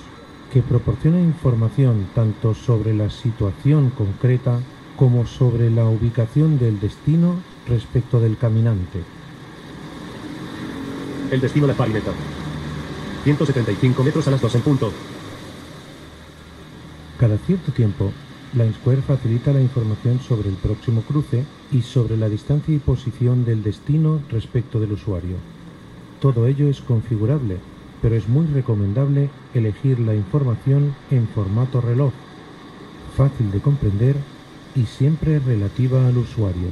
que 0.52 0.62
proporciona 0.62 1.20
información 1.20 2.06
tanto 2.14 2.54
sobre 2.54 2.94
la 2.94 3.10
situación 3.10 3.90
concreta 3.90 4.58
como 4.96 5.26
sobre 5.26 5.70
la 5.70 5.84
ubicación 5.84 6.58
del 6.58 6.80
destino 6.80 7.36
respecto 7.68 8.20
del 8.20 8.36
caminante. 8.36 9.00
El 11.30 11.40
destino 11.40 11.68
de 11.68 11.74
Farineta. 11.74 12.10
175 13.24 14.02
metros 14.02 14.26
a 14.28 14.30
las 14.30 14.40
2 14.40 14.54
en 14.54 14.60
punto. 14.62 14.92
Cada 17.18 17.36
cierto 17.38 17.70
tiempo, 17.72 18.12
Line 18.54 18.72
Square 18.72 19.02
facilita 19.02 19.52
la 19.52 19.60
información 19.60 20.20
sobre 20.20 20.48
el 20.48 20.56
próximo 20.56 21.02
cruce 21.02 21.44
y 21.70 21.82
sobre 21.82 22.16
la 22.16 22.28
distancia 22.28 22.74
y 22.74 22.78
posición 22.78 23.44
del 23.44 23.62
destino 23.62 24.20
respecto 24.30 24.80
del 24.80 24.92
usuario. 24.92 25.36
Todo 26.20 26.46
ello 26.46 26.68
es 26.68 26.80
configurable, 26.80 27.58
pero 28.00 28.16
es 28.16 28.28
muy 28.28 28.46
recomendable 28.46 29.28
elegir 29.54 30.00
la 30.00 30.14
información 30.14 30.94
en 31.10 31.28
formato 31.28 31.80
reloj, 31.80 32.12
fácil 33.16 33.50
de 33.50 33.60
comprender 33.60 34.16
y 34.74 34.86
siempre 34.86 35.38
relativa 35.40 36.06
al 36.06 36.16
usuario. 36.16 36.68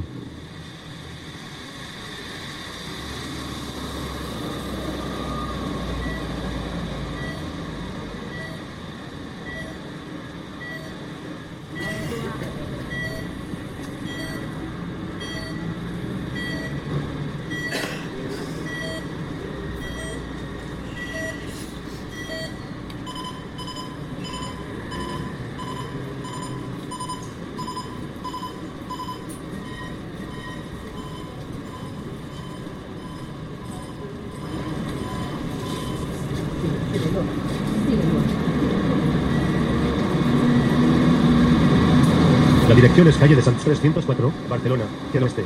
La 42.68 42.74
dirección 42.74 43.08
es 43.08 43.16
calle 43.28 43.36
de 43.36 43.42
Sants 43.42 43.62
304, 43.62 44.32
Barcelona, 44.48 44.84
hacia 45.06 45.18
el 45.18 45.24
oeste. 45.24 45.44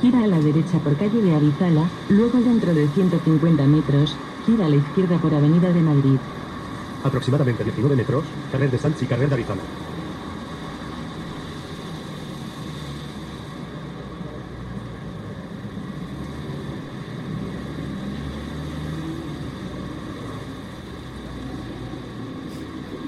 Gira 0.00 0.22
a 0.22 0.26
la 0.28 0.38
derecha 0.38 0.78
por 0.78 0.96
calle 0.96 1.20
de 1.22 1.34
Arizala, 1.34 1.88
luego 2.08 2.38
dentro 2.38 2.72
de 2.72 2.86
150 2.86 3.64
metros, 3.64 4.14
gira 4.46 4.66
a 4.66 4.68
la 4.68 4.76
izquierda 4.76 5.18
por 5.18 5.34
Avenida 5.34 5.72
de 5.72 5.80
Madrid. 5.80 6.18
Aproximadamente 7.02 7.64
19 7.64 7.96
metros, 7.96 8.22
carrer 8.52 8.70
de 8.70 8.78
Sants 8.78 9.02
y 9.02 9.06
carrer 9.06 9.28
de 9.28 9.34
Arizala. 9.34 9.81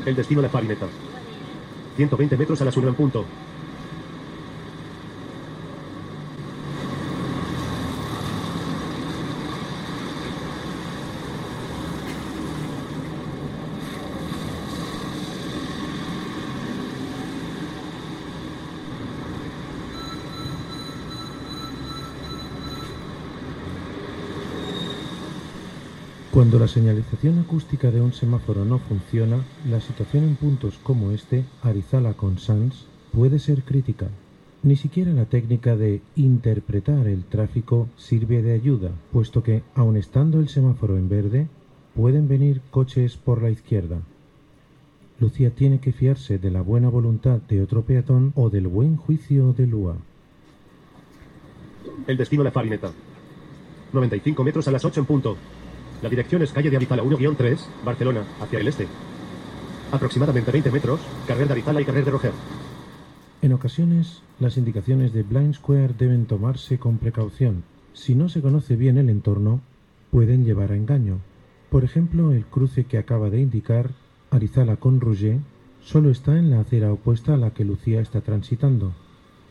El 0.04 0.14
destino 0.16 0.42
de 0.42 0.48
Farineta. 0.50 0.86
120 1.96 2.36
metros 2.36 2.60
a 2.60 2.64
las 2.66 2.76
1 2.76 2.88
en 2.88 2.94
punto. 2.94 3.24
Cuando 26.44 26.58
la 26.58 26.68
señalización 26.68 27.38
acústica 27.38 27.90
de 27.90 28.02
un 28.02 28.12
semáforo 28.12 28.66
no 28.66 28.78
funciona, 28.78 29.42
la 29.66 29.80
situación 29.80 30.24
en 30.24 30.36
puntos 30.36 30.78
como 30.82 31.10
este, 31.10 31.42
Arizala 31.62 32.12
con 32.12 32.36
Sans, 32.36 32.84
puede 33.14 33.38
ser 33.38 33.62
crítica. 33.62 34.08
Ni 34.62 34.76
siquiera 34.76 35.10
la 35.14 35.24
técnica 35.24 35.74
de 35.74 36.02
interpretar 36.16 37.08
el 37.08 37.24
tráfico 37.24 37.88
sirve 37.96 38.42
de 38.42 38.52
ayuda, 38.52 38.90
puesto 39.10 39.42
que, 39.42 39.62
aun 39.74 39.96
estando 39.96 40.38
el 40.38 40.50
semáforo 40.50 40.98
en 40.98 41.08
verde, 41.08 41.48
pueden 41.94 42.28
venir 42.28 42.60
coches 42.70 43.16
por 43.16 43.40
la 43.40 43.48
izquierda. 43.48 44.02
Lucía 45.20 45.48
tiene 45.48 45.80
que 45.80 45.92
fiarse 45.92 46.38
de 46.38 46.50
la 46.50 46.60
buena 46.60 46.90
voluntad 46.90 47.38
de 47.48 47.62
otro 47.62 47.84
peatón 47.86 48.34
o 48.36 48.50
del 48.50 48.68
buen 48.68 48.98
juicio 48.98 49.54
de 49.54 49.66
Lua. 49.66 49.96
El 52.06 52.18
destino 52.18 52.44
de 52.44 52.50
Farineta. 52.50 52.92
95 53.94 54.44
metros 54.44 54.68
a 54.68 54.72
las 54.72 54.84
8 54.84 55.00
en 55.00 55.06
punto. 55.06 55.38
La 56.04 56.10
dirección 56.10 56.42
es 56.42 56.52
calle 56.52 56.68
de 56.68 56.76
Arizala 56.76 57.02
1-3, 57.02 57.58
Barcelona, 57.82 58.24
hacia 58.38 58.58
el 58.58 58.68
este. 58.68 58.86
Aproximadamente 59.90 60.50
20 60.50 60.70
metros, 60.70 61.00
carrer 61.26 61.46
de 61.46 61.54
Arizala 61.54 61.80
y 61.80 61.86
carrer 61.86 62.04
de 62.04 62.10
Roger. 62.10 62.32
En 63.40 63.54
ocasiones, 63.54 64.20
las 64.38 64.58
indicaciones 64.58 65.14
de 65.14 65.22
Blind 65.22 65.54
Square 65.54 65.94
deben 65.98 66.26
tomarse 66.26 66.76
con 66.76 66.98
precaución. 66.98 67.64
Si 67.94 68.14
no 68.14 68.28
se 68.28 68.42
conoce 68.42 68.76
bien 68.76 68.98
el 68.98 69.08
entorno, 69.08 69.62
pueden 70.10 70.44
llevar 70.44 70.72
a 70.72 70.76
engaño. 70.76 71.20
Por 71.70 71.84
ejemplo, 71.84 72.32
el 72.32 72.44
cruce 72.44 72.84
que 72.84 72.98
acaba 72.98 73.30
de 73.30 73.40
indicar, 73.40 73.88
Arizala 74.30 74.76
con 74.76 75.00
Rouget, 75.00 75.40
solo 75.82 76.10
está 76.10 76.38
en 76.38 76.50
la 76.50 76.60
acera 76.60 76.92
opuesta 76.92 77.32
a 77.32 77.38
la 77.38 77.52
que 77.52 77.64
Lucía 77.64 78.02
está 78.02 78.20
transitando. 78.20 78.92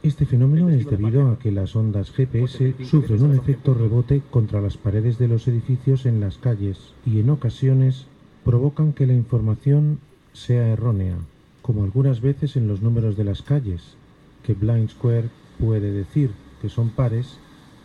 Este 0.03 0.25
fenómeno 0.25 0.67
es 0.69 0.85
debido 0.85 1.29
a 1.29 1.39
que 1.39 1.49
las 1.49 1.77
ondas 1.77 2.11
GPS 2.11 2.75
sufren 2.83 3.23
un 3.23 3.35
efecto 3.35 3.73
rebote 3.73 4.21
contra 4.29 4.59
las 4.59 4.75
paredes 4.75 5.17
de 5.17 5.29
los 5.29 5.47
edificios 5.47 6.05
en 6.05 6.19
las 6.19 6.37
calles 6.37 6.77
y 7.05 7.21
en 7.21 7.29
ocasiones 7.29 8.05
provocan 8.43 8.91
que 8.91 9.07
la 9.07 9.13
información 9.13 9.99
sea 10.33 10.67
errónea, 10.67 11.15
como 11.61 11.85
algunas 11.85 12.19
veces 12.19 12.57
en 12.57 12.67
los 12.67 12.81
números 12.81 13.15
de 13.15 13.23
las 13.23 13.43
calles, 13.43 13.95
que 14.43 14.53
Blind 14.53 14.89
Square 14.89 15.29
puede 15.57 15.93
decir 15.93 16.31
que 16.61 16.67
son 16.67 16.89
pares 16.89 17.37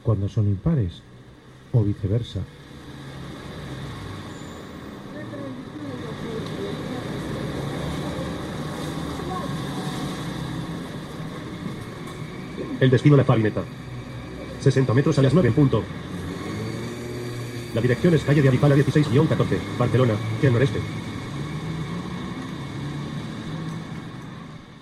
cuando 0.03 0.29
son 0.29 0.49
impares, 0.49 1.03
o 1.71 1.85
viceversa. 1.85 2.41
El 12.81 12.91
destino 12.91 13.17
La 13.17 13.25
Farineta. 13.25 13.63
60 14.61 14.95
metros 14.95 15.19
a 15.19 15.23
las 15.23 15.35
9 15.35 15.49
en 15.49 15.55
punto. 15.55 15.83
La 17.75 17.81
dirección 17.81 18.15
es 18.15 18.23
calle 18.23 18.41
de 18.41 18.49
Avipala 18.49 18.77
16-14, 18.77 19.59
Barcelona, 19.79 20.15
el 20.43 20.53
noreste. 20.53 20.79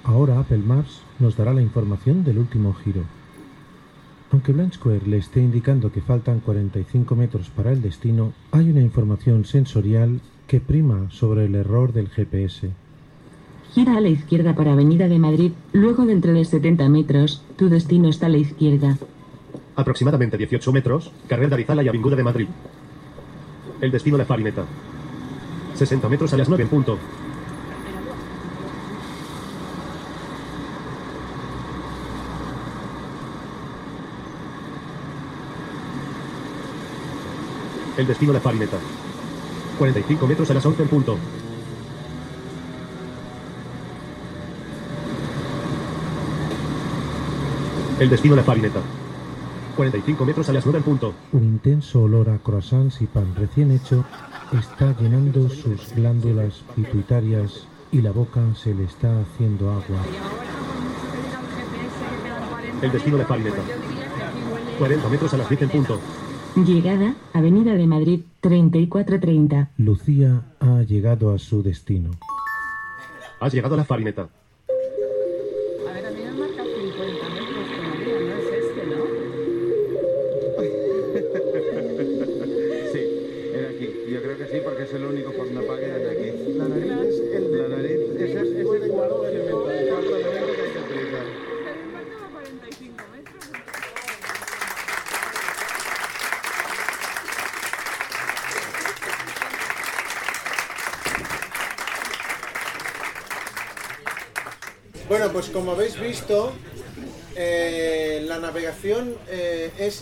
Ahora 0.05 0.39
Apple 0.39 0.59
Maps 0.59 1.03
nos 1.19 1.37
dará 1.37 1.53
la 1.53 1.63
información 1.63 2.23
del 2.23 2.39
último 2.39 2.75
giro. 2.75 3.03
Aunque 4.31 4.53
Blind 4.53 4.75
Square 4.75 5.07
le 5.07 5.17
esté 5.17 5.41
indicando 5.41 5.91
que 5.91 6.01
faltan 6.01 6.41
45 6.41 7.17
metros 7.17 7.51
para 7.51 7.73
el 7.73 7.81
destino, 7.81 8.33
hay 8.51 8.71
una 8.71 8.81
información 8.81 9.45
sensorial 9.45 10.21
que 10.47 10.61
prima 10.61 11.11
sobre 11.11 11.47
el 11.47 11.55
error 11.55 11.93
del 11.93 12.09
GPS. 12.09 12.71
Gira 13.77 13.99
a 13.99 14.01
la 14.01 14.09
izquierda 14.09 14.55
para 14.55 14.73
Avenida 14.73 15.07
de 15.07 15.19
Madrid, 15.19 15.53
luego 15.75 16.07
dentro 16.07 16.33
de 16.33 16.47
70 16.47 16.89
metros, 16.89 17.43
tu 17.59 17.69
destino 17.69 18.09
está 18.09 18.25
a 18.25 18.31
la 18.31 18.39
izquierda. 18.39 18.97
Aproximadamente 19.75 20.39
18 20.39 20.73
metros, 20.73 21.13
carrer 21.29 21.51
d'Arizala 21.51 21.83
y 21.83 21.89
Avinguda 21.89 22.17
de 22.17 22.23
Madrid. 22.23 22.49
El 23.83 23.91
destino 23.91 24.17
La 24.17 24.25
Farineta. 24.25 24.65
60 25.75 26.09
metros 26.09 26.33
a 26.33 26.39
las 26.39 26.49
9 26.49 26.63
en 26.63 26.71
punto. 26.71 26.99
El 37.99 38.07
destino 38.07 38.33
La 38.33 38.41
Farineta. 38.41 38.79
45 39.79 40.27
metros 40.27 40.51
a 40.51 40.55
las 40.55 40.65
11 40.65 40.83
en 40.83 40.89
punto. 40.89 41.19
El 47.99 48.11
destino 48.11 48.37
La 48.37 48.43
Farineta. 48.43 48.81
45 49.75 50.25
metros 50.27 50.49
a 50.51 50.53
las 50.53 50.67
9 50.67 50.79
en 50.79 50.85
punto. 50.85 51.15
Un 51.33 51.45
intenso 51.45 52.03
olor 52.03 52.29
a 52.29 52.37
croissants 52.39 53.01
y 53.01 53.07
pan 53.07 53.35
recién 53.35 53.71
hecho 53.71 54.05
está 54.53 54.95
llenando 55.01 55.49
sus 55.49 55.95
glándulas 55.95 56.63
pituitarias 56.75 57.67
y 57.91 58.03
la 58.03 58.13
boca 58.13 58.43
se 58.55 58.75
le 58.75 58.85
está 58.85 59.19
haciendo 59.21 59.71
agua. 59.71 60.03
El 61.63 61.71
GPS 61.71 61.85
que 61.85 61.91
quedan 61.91 62.47
40 62.81 62.83
El 62.83 62.93
destino 62.93 63.17
de 63.17 63.25
huele 63.25 63.53
40 64.79 65.09
metros 65.09 65.33
a 65.33 65.37
las 65.39 65.49
10 65.49 65.63
en 65.63 65.69
punto. 65.71 66.01
Llegada, 66.55 67.15
Avenida 67.33 67.75
de 67.75 67.87
Madrid, 67.87 68.21
3430. 68.41 69.71
Lucía 69.79 70.43
ha 70.61 70.83
llegado 70.83 71.33
a 71.33 71.39
su 71.39 71.63
destino. 71.63 72.11
Has 73.41 73.55
llegado 73.55 73.75
a 73.75 73.79
La 73.79 73.85
Farineta. 73.85 74.29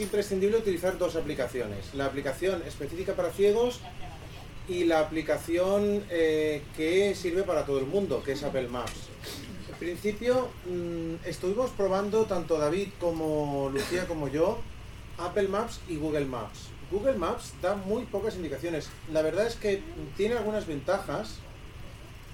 Imprescindible 0.04 0.58
utilizar 0.58 0.96
dos 0.98 1.16
aplicaciones. 1.16 1.94
La 1.94 2.06
aplicación 2.06 2.62
específica 2.66 3.14
para 3.14 3.30
ciegos 3.30 3.80
y 4.68 4.84
la 4.84 5.00
aplicación 5.00 6.04
eh, 6.10 6.62
que 6.76 7.14
sirve 7.14 7.42
para 7.42 7.66
todo 7.66 7.78
el 7.78 7.86
mundo, 7.86 8.22
que 8.22 8.32
es 8.32 8.42
Apple 8.42 8.68
Maps. 8.68 9.08
En 9.70 9.74
principio 9.78 10.48
mm, 10.66 11.26
estuvimos 11.26 11.70
probando, 11.70 12.24
tanto 12.24 12.58
David 12.58 12.88
como 13.00 13.70
Lucía 13.72 14.06
como 14.06 14.28
yo, 14.28 14.60
Apple 15.18 15.48
Maps 15.48 15.80
y 15.88 15.96
Google 15.96 16.26
Maps. 16.26 16.68
Google 16.90 17.14
Maps 17.14 17.52
da 17.60 17.74
muy 17.74 18.04
pocas 18.04 18.36
indicaciones. 18.36 18.88
La 19.12 19.22
verdad 19.22 19.46
es 19.46 19.56
que 19.56 19.82
tiene 20.16 20.36
algunas 20.36 20.66
ventajas, 20.66 21.38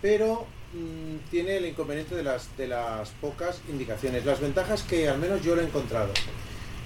pero 0.03 0.47
mm, 0.75 1.31
tiene 1.31 1.57
el 1.57 1.67
inconveniente 1.67 2.15
de 2.15 2.23
las, 2.23 2.57
de 2.57 2.69
las 2.69 3.11
pocas 3.21 3.61
indicaciones. 3.69 4.25
Las 4.25 4.41
ventajas 4.41 4.83
que 4.83 5.09
al 5.09 5.19
menos 5.19 5.43
yo 5.43 5.55
lo 5.57 5.63
he 5.63 5.65
encontrado. 5.65 6.13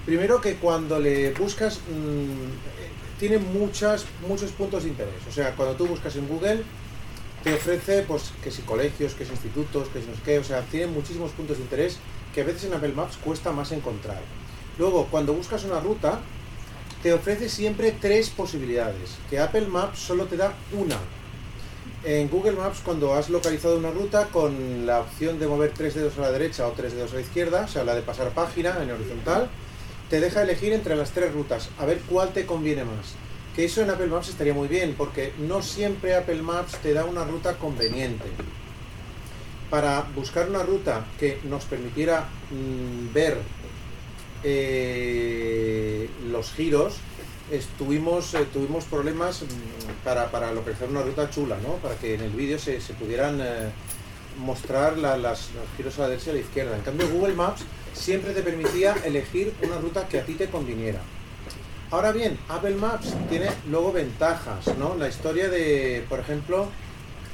Primero 0.06 0.40
que 0.40 0.56
cuando 0.56 0.98
le 0.98 1.32
buscas 1.32 1.78
mm, 1.78 3.18
tiene 3.18 3.38
muchos 3.38 4.04
puntos 4.56 4.84
de 4.84 4.90
interés. 4.90 5.14
O 5.28 5.32
sea, 5.32 5.54
cuando 5.54 5.74
tú 5.76 5.86
buscas 5.86 6.14
en 6.16 6.28
Google 6.28 6.62
te 7.42 7.54
ofrece 7.54 8.02
pues 8.02 8.32
que 8.42 8.50
si 8.50 8.62
colegios, 8.62 9.14
que 9.14 9.26
si 9.26 9.32
institutos, 9.32 9.88
que 9.88 10.00
si 10.00 10.06
no 10.06 10.14
sé 10.14 10.22
qué, 10.24 10.38
o 10.38 10.44
sea, 10.44 10.62
tiene 10.62 10.86
muchísimos 10.86 11.30
puntos 11.32 11.58
de 11.58 11.62
interés 11.62 11.98
que 12.34 12.40
a 12.40 12.44
veces 12.44 12.64
en 12.64 12.74
Apple 12.74 12.92
Maps 12.92 13.18
cuesta 13.18 13.52
más 13.52 13.70
encontrar. 13.70 14.20
Luego, 14.78 15.06
cuando 15.10 15.34
buscas 15.34 15.62
una 15.64 15.78
ruta, 15.78 16.20
te 17.02 17.12
ofrece 17.12 17.50
siempre 17.50 17.92
tres 17.92 18.30
posibilidades, 18.30 19.10
que 19.28 19.38
Apple 19.38 19.66
Maps 19.66 19.98
solo 19.98 20.24
te 20.24 20.38
da 20.38 20.54
una. 20.72 20.96
En 22.02 22.28
Google 22.28 22.52
Maps, 22.52 22.80
cuando 22.82 23.14
has 23.14 23.28
localizado 23.28 23.76
una 23.76 23.90
ruta 23.90 24.28
con 24.28 24.86
la 24.86 25.00
opción 25.00 25.38
de 25.38 25.46
mover 25.46 25.72
tres 25.72 25.94
dedos 25.94 26.16
a 26.18 26.22
la 26.22 26.32
derecha 26.32 26.66
o 26.66 26.72
tres 26.72 26.94
dedos 26.94 27.12
a 27.12 27.16
la 27.16 27.20
izquierda, 27.20 27.64
o 27.64 27.68
sea, 27.68 27.84
la 27.84 27.94
de 27.94 28.02
pasar 28.02 28.30
página 28.30 28.82
en 28.82 28.90
horizontal, 28.90 29.48
te 30.10 30.20
deja 30.20 30.42
elegir 30.42 30.72
entre 30.72 30.96
las 30.96 31.10
tres 31.10 31.32
rutas, 31.32 31.70
a 31.78 31.86
ver 31.86 32.00
cuál 32.08 32.32
te 32.32 32.46
conviene 32.46 32.84
más. 32.84 33.14
Que 33.56 33.64
eso 33.66 33.82
en 33.82 33.90
Apple 33.90 34.06
Maps 34.08 34.28
estaría 34.30 34.52
muy 34.54 34.68
bien, 34.68 34.94
porque 34.98 35.32
no 35.38 35.62
siempre 35.62 36.14
Apple 36.16 36.42
Maps 36.42 36.76
te 36.82 36.92
da 36.92 37.04
una 37.04 37.24
ruta 37.24 37.54
conveniente. 37.56 38.24
Para 39.70 40.02
buscar 40.14 40.48
una 40.48 40.62
ruta 40.62 41.04
que 41.18 41.38
nos 41.44 41.64
permitiera 41.64 42.28
mm, 42.50 43.12
ver 43.14 43.38
eh, 44.42 46.08
los 46.30 46.52
giros, 46.52 46.94
eh, 47.50 47.62
tuvimos 47.78 48.84
problemas 48.90 49.42
mm, 49.42 50.04
para, 50.04 50.30
para 50.30 50.52
localizar 50.52 50.88
una 50.88 51.02
ruta 51.02 51.30
chula, 51.30 51.56
¿no? 51.62 51.74
Para 51.76 51.94
que 51.96 52.14
en 52.14 52.22
el 52.22 52.30
vídeo 52.30 52.58
se, 52.58 52.80
se 52.80 52.92
pudieran 52.94 53.40
eh, 53.40 53.70
mostrar 54.38 54.98
la- 54.98 55.16
las, 55.16 55.50
los 55.54 55.64
giros 55.76 55.98
a 55.98 56.02
la 56.02 56.08
derecha 56.08 56.28
y 56.28 56.30
a 56.30 56.34
la 56.34 56.40
izquierda. 56.40 56.76
En 56.76 56.82
cambio, 56.82 57.08
Google 57.08 57.34
Maps 57.34 57.62
siempre 57.94 58.32
te 58.32 58.42
permitía 58.42 58.96
elegir 59.04 59.54
una 59.62 59.78
ruta 59.78 60.06
que 60.08 60.18
a 60.18 60.24
ti 60.24 60.34
te 60.34 60.48
conviniera. 60.48 61.00
Ahora 61.90 62.12
bien, 62.12 62.38
Apple 62.48 62.74
Maps 62.74 63.14
tiene 63.30 63.48
luego 63.70 63.92
ventajas, 63.92 64.76
¿no? 64.78 64.96
La 64.96 65.08
historia 65.08 65.48
de, 65.48 66.04
por 66.08 66.18
ejemplo, 66.18 66.68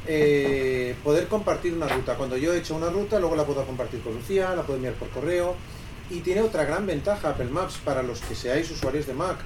eh, 0.06 0.94
poder 1.02 1.28
compartir 1.28 1.72
una 1.72 1.88
ruta. 1.88 2.14
Cuando 2.16 2.36
yo 2.36 2.52
he 2.52 2.58
hecho 2.58 2.74
una 2.74 2.90
ruta, 2.90 3.18
luego 3.18 3.36
la 3.36 3.44
puedo 3.44 3.64
compartir 3.64 4.00
con 4.02 4.14
Lucía, 4.14 4.54
la 4.54 4.62
puedo 4.62 4.76
enviar 4.76 4.94
por 4.94 5.08
correo. 5.08 5.54
Y 6.10 6.20
tiene 6.20 6.42
otra 6.42 6.64
gran 6.64 6.86
ventaja 6.86 7.30
Apple 7.30 7.46
Maps 7.46 7.78
para 7.84 8.02
los 8.02 8.20
que 8.20 8.34
seáis 8.34 8.70
usuarios 8.70 9.06
de 9.06 9.14
Mac. 9.14 9.38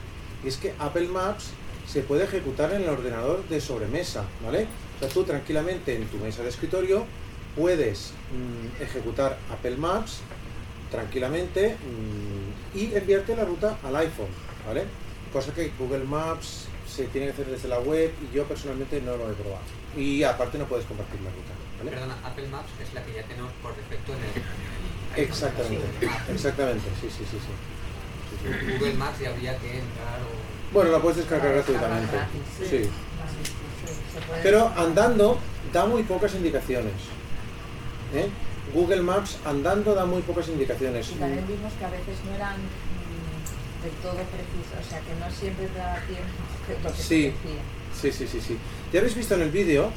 Y 0.45 0.49
es 0.49 0.57
que 0.57 0.75
Apple 0.79 1.09
Maps 1.09 1.51
se 1.87 2.01
puede 2.01 2.25
ejecutar 2.25 2.73
en 2.73 2.83
el 2.83 2.89
ordenador 2.89 3.47
de 3.49 3.61
sobremesa, 3.61 4.25
¿vale? 4.45 4.67
O 4.97 5.01
sea, 5.01 5.09
tú 5.09 5.25
tranquilamente 5.25 5.95
en 5.95 6.07
tu 6.07 6.17
mesa 6.17 6.43
de 6.43 6.49
escritorio 6.49 7.05
puedes 7.55 8.13
mm, 8.33 8.83
ejecutar 8.83 9.39
Apple 9.53 9.77
Maps 9.77 10.21
tranquilamente 10.91 11.77
mm, 11.77 12.79
y 12.79 12.95
enviarte 12.95 13.37
la 13.37 13.45
ruta 13.45 13.79
al 13.85 13.97
iPhone, 13.97 14.29
¿vale? 14.67 14.85
Cosa 15.33 15.53
que 15.53 15.73
Google 15.79 16.05
Maps 16.05 16.67
se 16.89 17.05
tiene 17.07 17.29
que 17.29 17.33
hacer 17.33 17.47
desde 17.47 17.69
la 17.69 17.81
web 17.81 18.13
y 18.23 18.35
yo 18.35 18.45
personalmente 18.45 19.01
no 19.01 19.17
lo 19.17 19.31
he 19.31 19.35
probado. 19.35 19.63
Y 19.97 20.23
aparte 20.23 20.59
no 20.59 20.67
puedes 20.67 20.87
compartir 20.87 21.21
la 21.21 21.31
ruta, 21.31 21.53
¿vale? 21.79 21.91
Perdona, 21.91 22.17
Apple 22.25 22.49
Maps 22.49 22.71
es 22.83 22.95
la 22.95 23.03
que 23.05 23.15
ya 23.15 23.23
tenemos 23.23 23.53
por 23.63 23.75
defecto 23.77 24.13
en 24.13 24.19
el 24.19 25.25
Exactamente, 25.25 25.87
exactamente, 26.33 26.89
sí, 27.01 27.09
sí, 27.09 27.25
sí. 27.31 27.39
sí. 27.39 28.73
Google 28.73 28.95
Maps 28.95 29.21
y 29.21 29.27
habría 29.27 29.57
que 29.59 29.79
entrar 29.79 30.21
o... 30.21 30.73
Bueno, 30.75 30.91
la 30.91 30.99
puedes 30.99 31.19
descargar 31.19 31.53
gratuitamente. 31.53 32.17
Sí. 32.69 32.91
Pero 34.43 34.73
andando 34.77 35.39
da 35.73 35.87
muy 35.87 36.03
pocas 36.03 36.35
indicaciones. 36.35 36.95
¿eh? 38.15 38.29
Google 38.73 39.03
Maps 39.03 39.39
andando 39.45 39.95
da 39.95 40.07
muy 40.07 40.23
pocas 40.23 40.49
indicaciones. 40.49 41.11
Y 41.11 41.15
también 41.15 41.47
vimos 41.47 41.73
que 41.79 41.85
a 41.85 41.91
veces 41.91 42.17
no 42.25 42.35
eran 42.35 42.57
mm, 42.57 43.83
del 43.83 43.93
todo 44.03 44.15
precisas, 44.15 44.87
o 44.87 44.91
sea 44.91 45.01
que 45.01 45.15
no 45.21 45.31
siempre 45.31 45.67
te 45.67 45.79
da 45.79 46.03
tiempo 46.07 46.97
que 46.97 47.03
Sí. 47.03 47.33
Sí, 48.01 48.11
sí, 48.11 48.27
sí, 48.27 48.41
sí. 48.41 48.59
Ya 48.93 49.01
habéis 49.01 49.15
visto 49.15 49.35
en 49.35 49.43
el 49.43 49.51
vídeo 49.51 49.91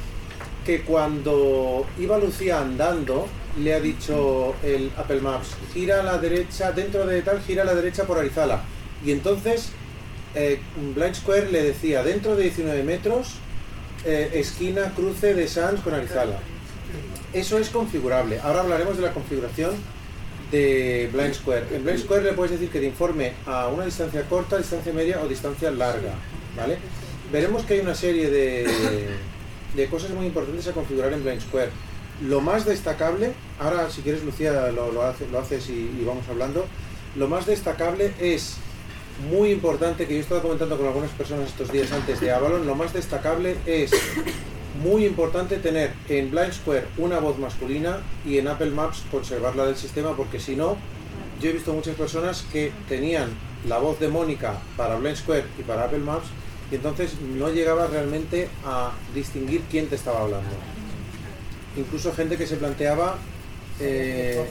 que 0.64 0.82
cuando 0.82 1.86
iba 1.98 2.18
Lucía 2.18 2.60
andando, 2.60 3.26
le 3.58 3.74
ha 3.74 3.80
dicho 3.80 4.54
el 4.62 4.92
Apple 4.96 5.20
Maps, 5.20 5.56
gira 5.72 6.00
a 6.00 6.02
la 6.02 6.18
derecha, 6.18 6.72
dentro 6.72 7.06
de 7.06 7.22
tal, 7.22 7.40
gira 7.42 7.62
a 7.62 7.64
la 7.64 7.74
derecha 7.74 8.04
por 8.04 8.18
Arizala. 8.18 8.62
Y 9.04 9.10
entonces 9.12 9.70
eh, 10.34 10.60
Blind 10.94 11.14
Square 11.14 11.50
le 11.50 11.62
decía, 11.62 12.02
dentro 12.02 12.36
de 12.36 12.44
19 12.44 12.82
metros, 12.82 13.34
eh, 14.04 14.30
esquina, 14.34 14.92
cruce 14.94 15.34
de 15.34 15.48
Sans 15.48 15.80
con 15.80 15.94
Arizala. 15.94 16.38
Eso 17.32 17.58
es 17.58 17.68
configurable. 17.68 18.40
Ahora 18.40 18.60
hablaremos 18.60 18.96
de 18.96 19.02
la 19.02 19.12
configuración 19.12 19.72
de 20.50 21.10
Blind 21.12 21.34
Square. 21.34 21.66
En 21.74 21.84
Blind 21.84 22.00
Square 22.00 22.22
le 22.24 22.32
puedes 22.32 22.52
decir 22.52 22.70
que 22.70 22.80
te 22.80 22.86
informe 22.86 23.34
a 23.46 23.68
una 23.68 23.84
distancia 23.84 24.22
corta, 24.28 24.56
distancia 24.56 24.92
media 24.92 25.20
o 25.22 25.28
distancia 25.28 25.70
larga. 25.70 26.14
¿vale? 26.56 26.78
Veremos 27.30 27.64
que 27.64 27.74
hay 27.74 27.80
una 27.80 27.94
serie 27.94 28.30
de, 28.30 28.66
de 29.76 29.86
cosas 29.88 30.10
muy 30.10 30.26
importantes 30.26 30.66
a 30.68 30.72
configurar 30.72 31.12
en 31.12 31.22
Blind 31.22 31.42
Square. 31.42 31.70
Lo 32.26 32.40
más 32.40 32.64
destacable, 32.64 33.32
ahora 33.60 33.90
si 33.90 34.00
quieres 34.00 34.24
Lucía 34.24 34.52
lo, 34.72 34.90
lo 34.90 35.02
hace- 35.02 35.28
lo 35.30 35.38
haces 35.38 35.68
y, 35.68 35.74
y 36.00 36.04
vamos 36.06 36.24
hablando, 36.28 36.66
lo 37.14 37.28
más 37.28 37.46
destacable 37.46 38.12
es 38.18 38.56
muy 39.30 39.50
importante, 39.50 40.06
que 40.06 40.14
yo 40.14 40.18
he 40.20 40.22
estado 40.22 40.42
comentando 40.42 40.76
con 40.78 40.86
algunas 40.86 41.10
personas 41.10 41.48
estos 41.50 41.70
días 41.70 41.92
antes 41.92 42.20
de 42.20 42.30
Avalon, 42.32 42.66
lo 42.66 42.74
más 42.74 42.92
destacable 42.92 43.56
es 43.66 43.90
muy 44.78 45.04
importante 45.04 45.56
tener 45.56 45.92
en 46.08 46.30
Blind 46.30 46.52
Square 46.52 46.86
una 46.98 47.18
voz 47.18 47.38
masculina 47.38 48.00
y 48.24 48.38
en 48.38 48.48
Apple 48.48 48.70
Maps 48.70 49.02
conservarla 49.10 49.66
del 49.66 49.76
sistema 49.76 50.16
porque 50.16 50.38
si 50.38 50.56
no, 50.56 50.76
yo 51.40 51.50
he 51.50 51.52
visto 51.52 51.72
muchas 51.72 51.96
personas 51.96 52.44
que 52.52 52.72
tenían 52.88 53.30
la 53.66 53.78
voz 53.78 53.98
de 53.98 54.08
Mónica 54.08 54.54
para 54.76 54.96
Blind 54.96 55.16
Square 55.16 55.44
y 55.58 55.62
para 55.62 55.84
Apple 55.84 55.98
Maps 55.98 56.28
y 56.70 56.76
entonces 56.76 57.14
no 57.20 57.48
llegaba 57.50 57.86
realmente 57.86 58.48
a 58.64 58.92
distinguir 59.14 59.62
quién 59.70 59.88
te 59.88 59.96
estaba 59.96 60.20
hablando. 60.20 60.50
Incluso 61.76 62.12
gente 62.12 62.36
que 62.36 62.46
se 62.46 62.56
planteaba 62.56 63.16
eh, 63.80 64.44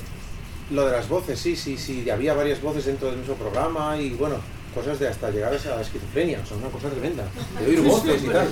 lo 0.72 0.86
de 0.86 0.92
las 0.92 1.08
voces, 1.08 1.40
sí, 1.40 1.56
sí, 1.56 1.78
sí, 1.78 2.10
había 2.10 2.34
varias 2.34 2.62
voces 2.62 2.86
dentro 2.86 3.10
del 3.10 3.20
mismo 3.20 3.36
programa 3.36 3.98
y 3.98 4.10
bueno, 4.12 4.38
cosas 4.78 5.00
de 5.00 5.08
hasta 5.08 5.32
llegar 5.32 5.52
a 5.52 5.56
esa 5.56 5.82
esquizofrenia, 5.82 6.40
o 6.44 6.46
sea, 6.46 6.58
una 6.58 6.70
cosa 6.70 6.90
tremenda, 6.90 7.24
de 7.60 7.66
oír 7.66 7.82
voces 7.82 8.24
y 8.24 8.28
tal. 8.28 8.48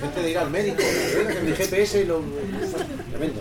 Gente 0.00 0.22
de 0.22 0.30
ir 0.30 0.38
al 0.38 0.50
médico, 0.50 0.82
"Venga, 1.16 1.34
que 1.34 1.40
mi 1.40 1.52
GPS 1.52 2.00
y 2.00 2.04
lo... 2.04 2.22
Tremendo. 3.10 3.40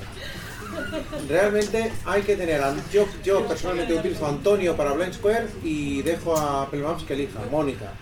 Realmente 1.29 1.91
hay 2.05 2.23
que 2.23 2.35
tener, 2.35 2.59
yo, 2.91 3.07
yo 3.23 3.47
personalmente 3.47 3.93
utilizo 3.93 4.25
a 4.25 4.29
Antonio 4.29 4.75
para 4.75 4.93
Blind 4.93 5.13
Square 5.13 5.47
y 5.63 6.01
dejo 6.01 6.35
a 6.35 6.63
Apple 6.63 6.81
Maps 6.81 7.03
que 7.03 7.13
elija, 7.13 7.39
Mónica. 7.51 7.93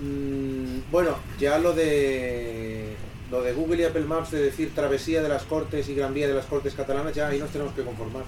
Mm, 0.00 0.90
bueno, 0.90 1.16
ya 1.38 1.58
lo 1.58 1.74
de 1.74 2.96
lo 3.32 3.42
de 3.42 3.54
Google 3.54 3.80
y 3.80 3.84
Apple 3.86 4.02
Maps 4.02 4.30
de 4.30 4.42
decir 4.42 4.74
travesía 4.74 5.22
de 5.22 5.28
las 5.30 5.44
Cortes 5.44 5.88
y 5.88 5.94
Gran 5.94 6.12
Vía 6.12 6.28
de 6.28 6.34
las 6.34 6.44
Cortes 6.44 6.74
catalanas, 6.74 7.14
ya 7.14 7.28
ahí 7.28 7.38
nos 7.38 7.50
tenemos 7.50 7.72
que 7.72 7.82
conformar. 7.82 8.24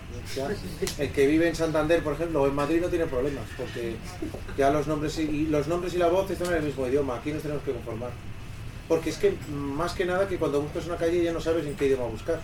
El 0.98 1.10
que 1.10 1.26
vive 1.26 1.46
en 1.46 1.54
Santander, 1.54 2.02
por 2.02 2.14
ejemplo, 2.14 2.40
o 2.40 2.46
en 2.46 2.54
Madrid 2.54 2.80
no 2.80 2.88
tiene 2.88 3.04
problemas, 3.04 3.44
porque 3.58 3.96
ya 4.56 4.70
los 4.70 4.86
nombres 4.86 5.18
y, 5.18 5.46
los 5.46 5.68
nombres 5.68 5.92
y 5.92 5.98
la 5.98 6.08
voz 6.08 6.30
están 6.30 6.48
en 6.48 6.54
el 6.54 6.62
mismo 6.62 6.88
idioma, 6.88 7.16
aquí 7.16 7.32
nos 7.32 7.42
tenemos 7.42 7.62
que 7.64 7.72
conformar. 7.72 8.12
Porque 8.88 9.10
es 9.10 9.18
que 9.18 9.34
más 9.50 9.92
que 9.92 10.06
nada 10.06 10.26
que 10.26 10.38
cuando 10.38 10.62
buscas 10.62 10.86
una 10.86 10.96
calle 10.96 11.22
ya 11.22 11.32
no 11.34 11.40
sabes 11.40 11.66
en 11.66 11.74
qué 11.74 11.86
idioma 11.86 12.06
buscar. 12.06 12.40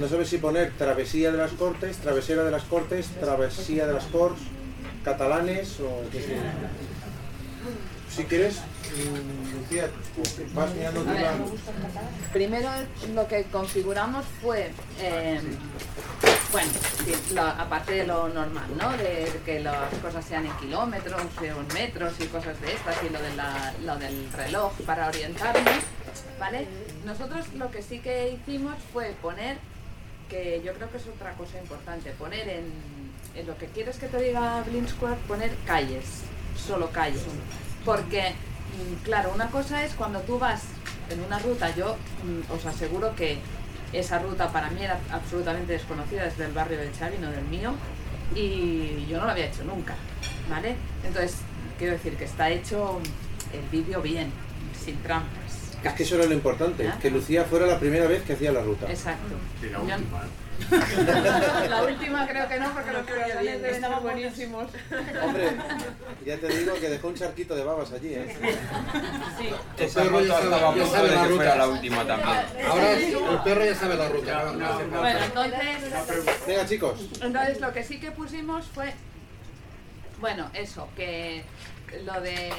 No 0.00 0.08
sabes 0.08 0.28
si 0.28 0.38
poner 0.38 0.72
travesía 0.76 1.30
de 1.30 1.38
las 1.38 1.52
Cortes, 1.52 1.98
travesera 1.98 2.42
de 2.42 2.50
las 2.50 2.64
Cortes, 2.64 3.06
travesía 3.20 3.86
de 3.86 3.92
las 3.94 4.06
Corts, 4.06 4.40
catalanes 5.04 5.78
o. 5.78 6.02
Si 8.14 8.24
quieres, 8.24 8.56
Lucía, 9.54 9.88
vas 10.54 10.74
mirando 10.74 11.02
tú 11.02 11.10
la- 11.12 12.32
Primero 12.32 12.68
lo 13.14 13.28
que 13.28 13.44
configuramos 13.44 14.24
fue, 14.42 14.70
eh, 15.00 15.40
bueno, 16.50 16.70
lo- 17.34 17.42
aparte 17.42 17.92
de 17.92 18.06
lo 18.06 18.28
normal, 18.28 18.64
¿no? 18.76 18.90
De 18.96 19.30
que 19.44 19.60
las 19.60 19.92
cosas 20.02 20.24
sean 20.24 20.46
en 20.46 20.52
kilómetros 20.56 21.20
en 21.42 21.74
metros 21.74 22.14
y 22.18 22.26
cosas 22.26 22.60
de 22.60 22.72
estas 22.72 22.96
y 23.04 23.10
lo, 23.10 23.20
de 23.20 23.36
la- 23.36 23.72
lo 23.84 23.96
del 23.98 24.32
reloj 24.32 24.72
para 24.86 25.06
orientarnos, 25.08 25.84
¿vale? 26.40 26.66
Nosotros 27.04 27.46
lo 27.54 27.70
que 27.70 27.82
sí 27.82 28.00
que 28.00 28.30
hicimos 28.30 28.74
fue 28.92 29.14
poner, 29.22 29.58
que 30.28 30.60
yo 30.64 30.72
creo 30.74 30.90
que 30.90 30.96
es 30.96 31.06
otra 31.06 31.32
cosa 31.34 31.58
importante, 31.58 32.10
poner 32.12 32.48
en, 32.48 32.64
en 33.36 33.46
lo 33.46 33.56
que 33.58 33.66
quieres 33.66 33.96
que 33.98 34.08
te 34.08 34.20
diga 34.20 34.62
Blind 34.62 34.88
Square, 34.88 35.16
poner 35.28 35.54
calles, 35.66 36.04
solo 36.66 36.90
calles. 36.90 37.22
Porque, 37.88 38.20
mm, 38.32 39.02
claro, 39.02 39.32
una 39.34 39.46
cosa 39.50 39.82
es 39.82 39.94
cuando 39.94 40.20
tú 40.20 40.38
vas 40.38 40.60
en 41.08 41.20
una 41.24 41.38
ruta, 41.38 41.74
yo 41.74 41.96
mm, 42.22 42.52
os 42.52 42.66
aseguro 42.66 43.16
que 43.16 43.38
esa 43.94 44.18
ruta 44.18 44.52
para 44.52 44.68
mí 44.68 44.82
era 44.84 44.98
absolutamente 45.10 45.72
desconocida 45.72 46.24
desde 46.24 46.44
el 46.44 46.52
barrio 46.52 46.76
de 46.76 46.90
Xavi, 46.92 47.16
no 47.16 47.30
del 47.30 47.46
mío, 47.46 47.72
y 48.34 49.06
yo 49.08 49.16
no 49.18 49.24
lo 49.24 49.30
había 49.30 49.46
hecho 49.46 49.64
nunca, 49.64 49.94
¿vale? 50.50 50.76
Entonces, 51.02 51.36
quiero 51.78 51.94
decir 51.94 52.14
que 52.18 52.24
está 52.26 52.50
hecho 52.50 53.00
el 53.54 53.66
vídeo 53.70 54.02
bien, 54.02 54.30
sin 54.84 54.96
trampas. 55.02 55.72
Es 55.82 55.92
que 55.94 56.02
eso 56.02 56.16
era 56.16 56.26
lo 56.26 56.34
importante, 56.34 56.86
¿Ah? 56.86 56.98
que 57.00 57.10
Lucía 57.10 57.44
fuera 57.46 57.64
la 57.66 57.78
primera 57.80 58.06
vez 58.06 58.22
que 58.22 58.34
hacía 58.34 58.52
la 58.52 58.60
ruta. 58.60 58.84
Exacto. 58.90 59.34
Y 59.62 59.66
la 59.70 59.78
Yo- 59.78 59.84
última. 59.84 60.20
La 61.68 61.82
última 61.82 62.26
creo 62.26 62.48
que 62.48 62.58
no, 62.60 62.72
porque 62.74 62.92
los 62.92 63.06
corazones 63.06 63.62
deben 63.62 63.80
ser 63.80 64.00
buenísimos. 64.00 64.70
Hombre, 65.22 65.50
ya 66.26 66.36
te 66.36 66.48
digo 66.48 66.74
que 66.74 66.88
dejó 66.90 67.08
un 67.08 67.14
charquito 67.14 67.54
de 67.54 67.64
babas 67.64 67.92
allí, 67.92 68.14
¿eh? 68.14 68.36
Sí. 69.38 69.48
Esa 69.78 70.04
moto 70.04 70.24
estaba 70.24 70.68
a 70.68 70.72
punto 70.74 71.02
de 71.02 71.10
que 71.28 71.34
fuera 71.34 71.56
la 71.56 71.68
última 71.68 72.04
también. 72.06 72.38
Ahora 72.68 72.92
el 72.92 73.38
perro 73.44 73.64
ya 73.64 73.74
sabe 73.74 73.94
la 73.96 74.08
ruta. 74.08 74.44
no- 74.44 74.52
no. 74.84 74.98
Bueno, 75.00 75.18
entonces, 75.24 76.46
Venga, 76.46 76.66
chicos. 76.66 77.00
entonces 77.22 77.60
lo 77.60 77.72
que 77.72 77.84
sí 77.84 78.00
que 78.00 78.10
pusimos 78.10 78.66
fue, 78.66 78.92
bueno, 80.20 80.50
eso, 80.54 80.88
que 80.96 81.44
lo 82.04 82.20
de... 82.20 82.50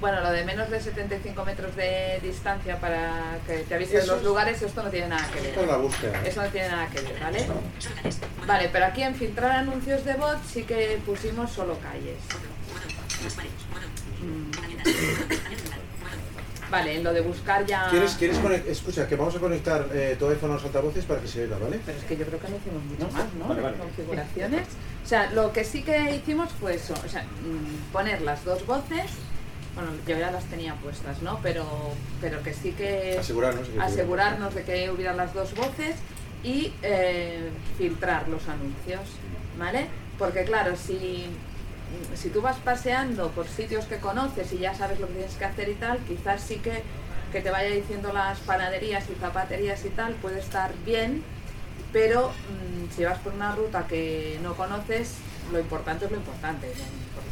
Bueno, 0.00 0.20
lo 0.22 0.30
de 0.32 0.44
menos 0.44 0.70
de 0.70 0.80
75 0.80 1.44
metros 1.44 1.76
de 1.76 2.18
distancia 2.22 2.80
para 2.80 3.38
que 3.46 3.58
te 3.58 3.74
avisen 3.74 4.06
los 4.06 4.16
es- 4.18 4.24
lugares, 4.24 4.62
esto 4.62 4.82
no 4.82 4.88
tiene 4.88 5.08
nada 5.08 5.26
que 5.30 5.40
ver. 5.40 5.48
Esto 5.50 5.60
es 5.60 5.66
la 5.68 5.76
búsqueda. 5.76 6.22
Eso 6.24 6.42
no 6.42 6.48
tiene 6.48 6.68
nada 6.68 6.86
que 6.88 7.00
ver, 7.02 7.20
¿vale? 7.20 7.46
Vale, 8.46 8.68
pero 8.72 8.86
aquí 8.86 9.02
en 9.02 9.14
filtrar 9.14 9.50
anuncios 9.52 10.02
de 10.06 10.14
bot 10.14 10.38
sí 10.50 10.62
que 10.62 10.98
pusimos 11.04 11.50
solo 11.52 11.78
calles. 11.80 12.16
Mm. 14.22 14.50
Vale, 16.70 16.96
en 16.96 17.04
lo 17.04 17.12
de 17.12 17.20
buscar 17.20 17.66
ya... 17.66 17.88
¿Quieres, 17.90 18.12
quieres 18.14 18.38
conec- 18.38 18.64
Escucha, 18.68 19.08
que 19.08 19.16
vamos 19.16 19.34
a 19.34 19.40
conectar 19.40 19.88
eh, 19.92 20.14
tu 20.18 20.28
iPhone 20.28 20.52
a 20.52 20.54
los 20.54 20.64
altavoces 20.64 21.04
para 21.04 21.20
que 21.20 21.26
se 21.26 21.42
oiga, 21.42 21.58
¿vale? 21.58 21.80
Pero 21.84 21.98
es 21.98 22.04
que 22.04 22.16
yo 22.16 22.24
creo 22.24 22.38
que 22.38 22.48
no 22.48 22.56
hicimos 22.56 22.82
mucho 22.84 23.08
más, 23.10 23.24
¿no? 23.34 23.48
Vale, 23.48 23.60
vale. 23.60 23.76
Configuraciones. 23.76 24.68
O 25.04 25.08
sea, 25.08 25.30
lo 25.32 25.52
que 25.52 25.64
sí 25.64 25.82
que 25.82 26.14
hicimos 26.14 26.50
fue 26.60 26.76
eso, 26.76 26.94
o 27.04 27.08
sea, 27.08 27.24
mm, 27.24 27.92
poner 27.92 28.22
las 28.22 28.44
dos 28.44 28.64
voces. 28.66 29.10
Bueno, 29.74 29.90
yo 30.06 30.18
ya 30.18 30.30
las 30.30 30.44
tenía 30.46 30.74
puestas, 30.74 31.22
¿no? 31.22 31.38
Pero, 31.42 31.64
pero 32.20 32.42
que 32.42 32.52
sí 32.54 32.72
que 32.72 33.16
Asegurarnos 33.18 33.68
de 33.68 33.74
que 33.74 33.80
asegurarnos 33.80 34.54
de 34.54 34.62
que 34.64 34.90
hubieran 34.90 35.16
las 35.16 35.32
dos 35.32 35.54
voces 35.54 35.96
y 36.42 36.72
eh, 36.82 37.50
filtrar 37.78 38.28
los 38.28 38.48
anuncios, 38.48 39.00
¿vale? 39.58 39.86
Porque 40.18 40.44
claro, 40.44 40.76
si, 40.76 41.26
si 42.14 42.30
tú 42.30 42.42
vas 42.42 42.56
paseando 42.58 43.30
por 43.30 43.46
sitios 43.46 43.84
que 43.86 43.98
conoces 43.98 44.52
y 44.52 44.58
ya 44.58 44.74
sabes 44.74 45.00
lo 45.00 45.06
que 45.06 45.14
tienes 45.14 45.34
que 45.34 45.44
hacer 45.44 45.68
y 45.68 45.74
tal, 45.74 45.98
quizás 45.98 46.42
sí 46.42 46.56
que, 46.56 46.82
que 47.32 47.40
te 47.40 47.50
vaya 47.50 47.70
diciendo 47.70 48.12
las 48.12 48.38
panaderías 48.40 49.08
y 49.08 49.14
zapaterías 49.14 49.84
y 49.84 49.90
tal, 49.90 50.14
puede 50.14 50.40
estar 50.40 50.72
bien, 50.84 51.22
pero 51.92 52.28
mm, 52.28 52.94
si 52.94 53.04
vas 53.04 53.18
por 53.18 53.32
una 53.34 53.54
ruta 53.54 53.86
que 53.86 54.38
no 54.42 54.54
conoces, 54.54 55.14
lo 55.52 55.58
importante 55.58 56.06
es 56.06 56.10
lo 56.10 56.18
importante, 56.18 56.68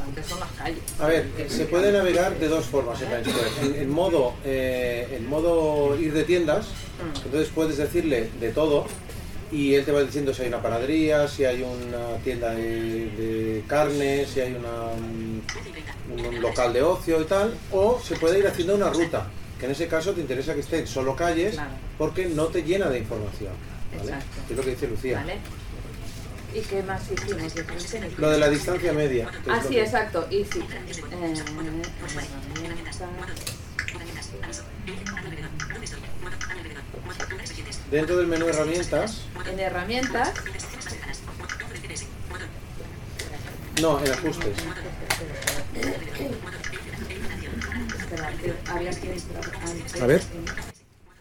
importante 0.08 0.22
son 0.28 0.40
las 0.40 0.50
calles. 0.52 0.82
A 0.98 1.06
ver, 1.06 1.26
se 1.48 1.64
puede 1.66 1.92
navegar 1.92 2.38
de 2.38 2.48
dos 2.48 2.66
formas 2.66 2.98
en 3.02 3.90
modo, 3.90 4.34
eh, 4.44 5.16
en 5.16 5.28
modo 5.28 5.98
ir 5.98 6.12
de 6.12 6.24
tiendas, 6.24 6.66
Mm. 6.98 7.16
entonces 7.26 7.50
puedes 7.54 7.76
decirle 7.76 8.28
de 8.40 8.50
todo, 8.50 8.86
y 9.50 9.74
él 9.74 9.84
te 9.84 9.92
va 9.92 10.02
diciendo 10.02 10.34
si 10.34 10.42
hay 10.42 10.48
una 10.48 10.60
panadería, 10.60 11.28
si 11.28 11.44
hay 11.44 11.62
una 11.62 12.16
tienda 12.22 12.50
de, 12.50 13.10
de 13.10 13.64
carne, 13.66 14.26
si 14.26 14.40
hay 14.40 14.54
una, 14.54 14.92
un, 14.92 15.42
local 16.42 16.72
de 16.72 16.82
ocio 16.82 17.20
y 17.20 17.24
tal, 17.24 17.54
o 17.72 18.00
se 18.02 18.16
puede 18.16 18.38
ir 18.40 18.46
haciendo 18.46 18.74
una 18.74 18.90
ruta, 18.90 19.28
que 19.58 19.66
en 19.66 19.72
ese 19.72 19.88
caso 19.88 20.12
te 20.12 20.20
interesa 20.20 20.54
que 20.54 20.60
estén 20.60 20.86
solo 20.86 21.16
calles 21.16 21.56
porque 21.96 22.26
no 22.26 22.46
te 22.46 22.62
llena 22.62 22.88
de 22.88 22.98
información. 22.98 23.52
Es 24.50 24.56
lo 24.56 24.62
que 24.62 24.70
dice 24.70 24.86
Lucía. 24.86 25.18
¿Vale? 25.18 25.38
¿Y 26.58 26.62
qué 26.62 26.82
más 26.82 27.02
hicimos? 27.10 27.54
Lo 28.18 28.30
de 28.30 28.38
la 28.38 28.48
distancia 28.48 28.92
media. 28.92 29.30
Ah, 29.48 29.60
sí, 29.62 29.74
que- 29.74 29.82
exacto. 29.82 30.26
Y 30.28 30.44
sí. 30.44 30.60
Eh. 31.12 31.34
Dentro 37.90 38.16
del 38.18 38.26
menú 38.26 38.46
herramientas, 38.48 39.22
En 39.50 39.60
herramientas, 39.60 40.34
no, 43.80 44.04
en 44.04 44.12
ajustes. 44.12 44.56
A 50.02 50.06
ver. 50.06 50.22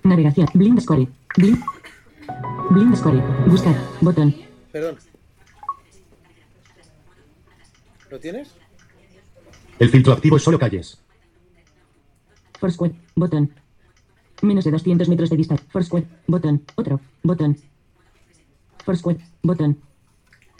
Navegación. 0.04 0.48
Blind 0.54 0.82
Score. 0.82 1.08
Blind. 1.38 1.62
Blind 2.72 2.96
Score. 2.98 3.22
Buscar. 3.46 3.76
Botón. 4.02 4.36
Perdón. 4.72 4.98
¿Lo 8.10 8.20
tienes? 8.20 8.56
El 9.80 9.90
filtro 9.90 10.14
activo 10.14 10.38
es 10.38 10.44
solo 10.44 10.58
calles. 10.58 11.00
Foursquare. 12.60 12.96
Botón. 13.16 13.54
Menos 14.42 14.66
de 14.66 14.72
200 14.72 15.10
metros 15.10 15.30
de 15.30 15.38
distancia. 15.38 15.68
Foursquare. 15.70 16.08
Botón. 16.28 16.64
Otro. 16.76 17.00
Botón. 17.24 17.58
Foursquare. 18.84 19.20
Botón. 19.44 19.78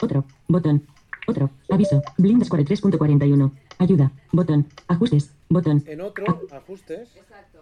Otro. 0.00 0.24
Botón. 0.46 0.86
Otro. 1.26 1.50
Aviso. 1.70 2.02
Blind 2.16 2.44
Score 2.44 2.64
3.41. 2.64 3.52
Ayuda. 3.78 4.12
Botón. 4.32 4.66
Ajustes. 4.86 5.32
Botón. 5.48 5.82
En 5.86 6.00
otro, 6.00 6.46
ajustes. 6.50 7.16
Exacto. 7.16 7.57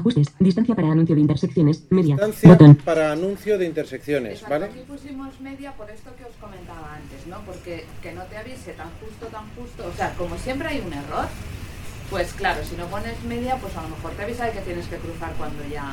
Ajustes. 0.00 0.26
Distancia 0.38 0.74
para 0.74 0.90
anuncio 0.92 1.14
de 1.14 1.20
intersecciones. 1.20 1.84
Media. 1.90 2.14
Distancia 2.16 2.48
Botón. 2.50 2.74
para 2.76 3.12
anuncio 3.12 3.56
de 3.58 3.66
intersecciones, 3.66 4.32
Exacto, 4.34 4.50
¿vale? 4.54 4.64
Aquí 4.66 4.80
pusimos 4.86 5.40
media 5.40 5.72
por 5.72 5.90
esto 5.90 6.10
que 6.16 6.24
os 6.24 6.34
comentaba 6.40 6.94
antes, 6.96 7.26
¿no? 7.26 7.38
Porque 7.46 7.84
que 8.02 8.12
no 8.12 8.22
te 8.24 8.36
avise 8.36 8.72
tan 8.72 8.88
justo, 9.00 9.26
tan 9.26 9.44
justo. 9.56 9.86
O 9.86 9.96
sea, 9.96 10.12
como 10.14 10.36
siempre 10.38 10.68
hay 10.68 10.80
un 10.84 10.92
error, 10.92 11.26
pues 12.10 12.32
claro, 12.32 12.60
si 12.68 12.74
no 12.76 12.86
pones 12.86 13.22
media, 13.24 13.56
pues 13.56 13.76
a 13.76 13.82
lo 13.82 13.88
mejor 13.90 14.10
te 14.12 14.24
avisa 14.24 14.46
de 14.46 14.52
que 14.52 14.60
tienes 14.60 14.86
que 14.86 14.96
cruzar 14.96 15.32
cuando 15.38 15.62
ya 15.70 15.84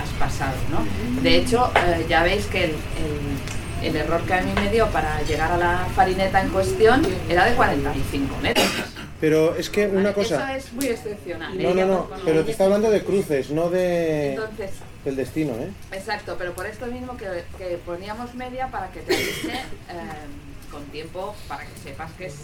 has 0.00 0.08
pasado, 0.18 0.54
¿no? 0.70 1.22
De 1.22 1.36
hecho, 1.36 1.70
eh, 1.86 2.06
ya 2.08 2.22
veis 2.22 2.46
que 2.46 2.64
el, 2.64 2.70
el- 2.70 3.64
el 3.82 3.96
error 3.96 4.22
que 4.22 4.32
a 4.32 4.40
mí 4.40 4.50
me 4.54 4.70
dio 4.70 4.86
para 4.88 5.20
llegar 5.24 5.52
a 5.52 5.58
la 5.58 5.86
farineta 5.94 6.40
en 6.40 6.48
cuestión 6.48 7.02
era 7.28 7.44
de 7.44 7.54
45 7.54 8.34
metros. 8.42 8.66
Pero 9.20 9.54
es 9.54 9.70
que 9.70 9.86
una 9.86 10.02
¿vale? 10.10 10.14
cosa. 10.14 10.56
Eso 10.56 10.66
es 10.68 10.72
muy 10.74 10.86
excepcional. 10.86 11.58
¿eh? 11.58 11.62
No, 11.62 11.70
no, 11.70 11.76
Ya 11.76 11.86
no, 11.86 12.08
por- 12.08 12.24
pero 12.24 12.44
te 12.44 12.50
está 12.50 12.64
hablando 12.64 12.90
de 12.90 13.02
cruces, 13.02 13.50
no 13.50 13.70
de 13.70 14.34
Entonces, 14.34 14.70
del 15.04 15.16
destino, 15.16 15.52
¿eh? 15.54 15.70
Exacto, 15.92 16.36
pero 16.38 16.52
por 16.54 16.66
esto 16.66 16.86
mismo 16.86 17.16
que, 17.16 17.26
que 17.58 17.78
poníamos 17.84 18.34
media 18.34 18.68
para 18.68 18.90
que 18.90 19.00
te 19.00 19.14
avise 19.14 19.52
eh, 19.52 19.60
con 20.70 20.84
tiempo 20.86 21.34
para 21.48 21.64
que 21.64 21.78
sepas 21.82 22.10
que 22.12 22.26
es 22.26 22.34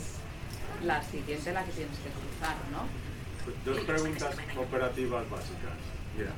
la 0.84 1.02
siguiente 1.02 1.52
la 1.52 1.64
que 1.64 1.72
tienes 1.72 1.96
que 1.98 2.08
cruzar, 2.10 2.56
¿no? 2.72 2.86
Dos 3.64 3.84
preguntas 3.84 4.34
operativas 4.56 5.28
básicas. 5.28 5.76
Mira, 6.16 6.30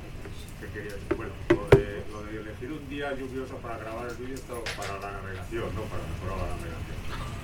¿qué 0.63 0.79
quería 0.79 0.93
decir? 0.93 1.17
Bueno, 1.17 1.33
lo 1.49 1.77
de, 1.77 2.03
lo 2.11 2.23
de 2.23 2.39
elegir 2.39 2.71
un 2.71 2.89
día 2.89 3.13
lluvioso 3.15 3.55
para 3.57 3.77
grabar 3.77 4.09
el 4.09 4.15
vídeo 4.15 4.35
esto 4.35 4.63
para 4.77 4.99
la 4.99 5.11
navegación, 5.19 5.65
no 5.75 5.81
para 5.83 6.03
mejorar 6.07 6.37
la 6.37 6.55
navegación. 6.55 6.93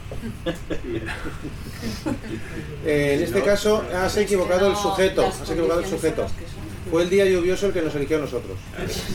Eh, 2.83 3.15
en 3.15 3.23
este 3.23 3.43
caso 3.43 3.83
has 3.93 4.17
equivocado 4.17 4.71
el 4.71 4.75
sujeto, 4.75 5.27
has 5.27 5.49
equivocado 5.49 5.81
el 5.81 5.85
sujeto. 5.85 6.25
Fue 6.89 7.03
el 7.03 7.09
día 7.09 7.25
lluvioso 7.25 7.67
el 7.67 7.73
que 7.73 7.81
nos 7.81 7.93
eligió 7.93 8.17
a 8.17 8.21
nosotros. 8.21 8.57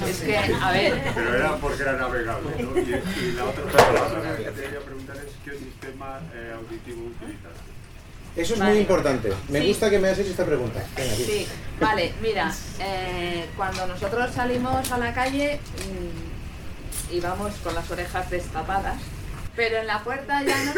Es 0.06 0.20
que, 0.20 0.36
a 0.36 0.70
ver, 0.70 1.02
Pero 1.14 1.34
era 1.34 1.56
porque 1.56 1.82
era 1.82 1.94
navegable, 1.94 2.50
¿no? 2.62 2.78
Y, 2.78 2.82
y 2.82 3.32
la 3.32 3.44
otra 3.46 3.64
cosa 3.64 4.36
que 4.36 4.44
te 4.44 4.62
quería 4.62 4.80
preguntar 4.80 5.16
es 5.16 5.32
qué 5.44 5.58
sistema 5.58 6.20
eh, 6.34 6.54
auditivo 6.54 7.06
utilizaste. 7.06 7.73
Eso 8.36 8.54
es 8.54 8.58
Vale. 8.60 8.72
muy 8.72 8.80
importante. 8.80 9.32
Me 9.48 9.60
Sí. 9.60 9.68
gusta 9.68 9.90
que 9.90 9.98
me 9.98 10.08
hayas 10.08 10.18
hecho 10.20 10.30
esta 10.30 10.44
pregunta. 10.44 10.82
Venga, 10.96 11.14
sí. 11.14 11.24
sí, 11.24 11.46
vale, 11.80 12.12
mira, 12.20 12.52
eh, 12.80 13.46
cuando 13.56 13.86
nosotros 13.86 14.34
salimos 14.34 14.90
a 14.90 14.98
la 14.98 15.14
calle 15.14 15.60
mm, 17.10 17.14
íbamos 17.14 17.52
con 17.62 17.74
las 17.76 17.88
orejas 17.90 18.28
destapadas, 18.30 18.96
pero 19.54 19.76
en 19.78 19.86
la 19.86 20.02
puerta 20.02 20.42
ya 20.42 20.56
nos 20.64 20.74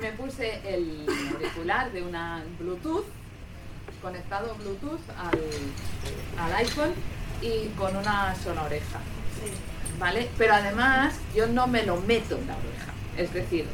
me 0.00 0.12
puse 0.12 0.60
el 0.64 1.04
auricular 1.34 1.90
de 1.90 2.02
una 2.02 2.44
Bluetooth, 2.60 3.04
conectado 4.00 4.54
Bluetooth 4.54 5.00
al, 5.18 5.40
al 6.44 6.54
iPhone 6.58 6.92
y 7.42 7.68
con 7.76 7.96
una 7.96 8.36
sola 8.42 8.62
oreja. 8.62 9.00
¿Vale? 9.98 10.28
Pero 10.38 10.54
además 10.54 11.14
yo 11.34 11.46
no 11.48 11.66
me 11.66 11.82
lo 11.82 11.96
meto 11.96 12.36
en 12.38 12.46
la 12.46 12.54
oreja. 12.56 12.92
Es 13.16 13.32
decir, 13.34 13.66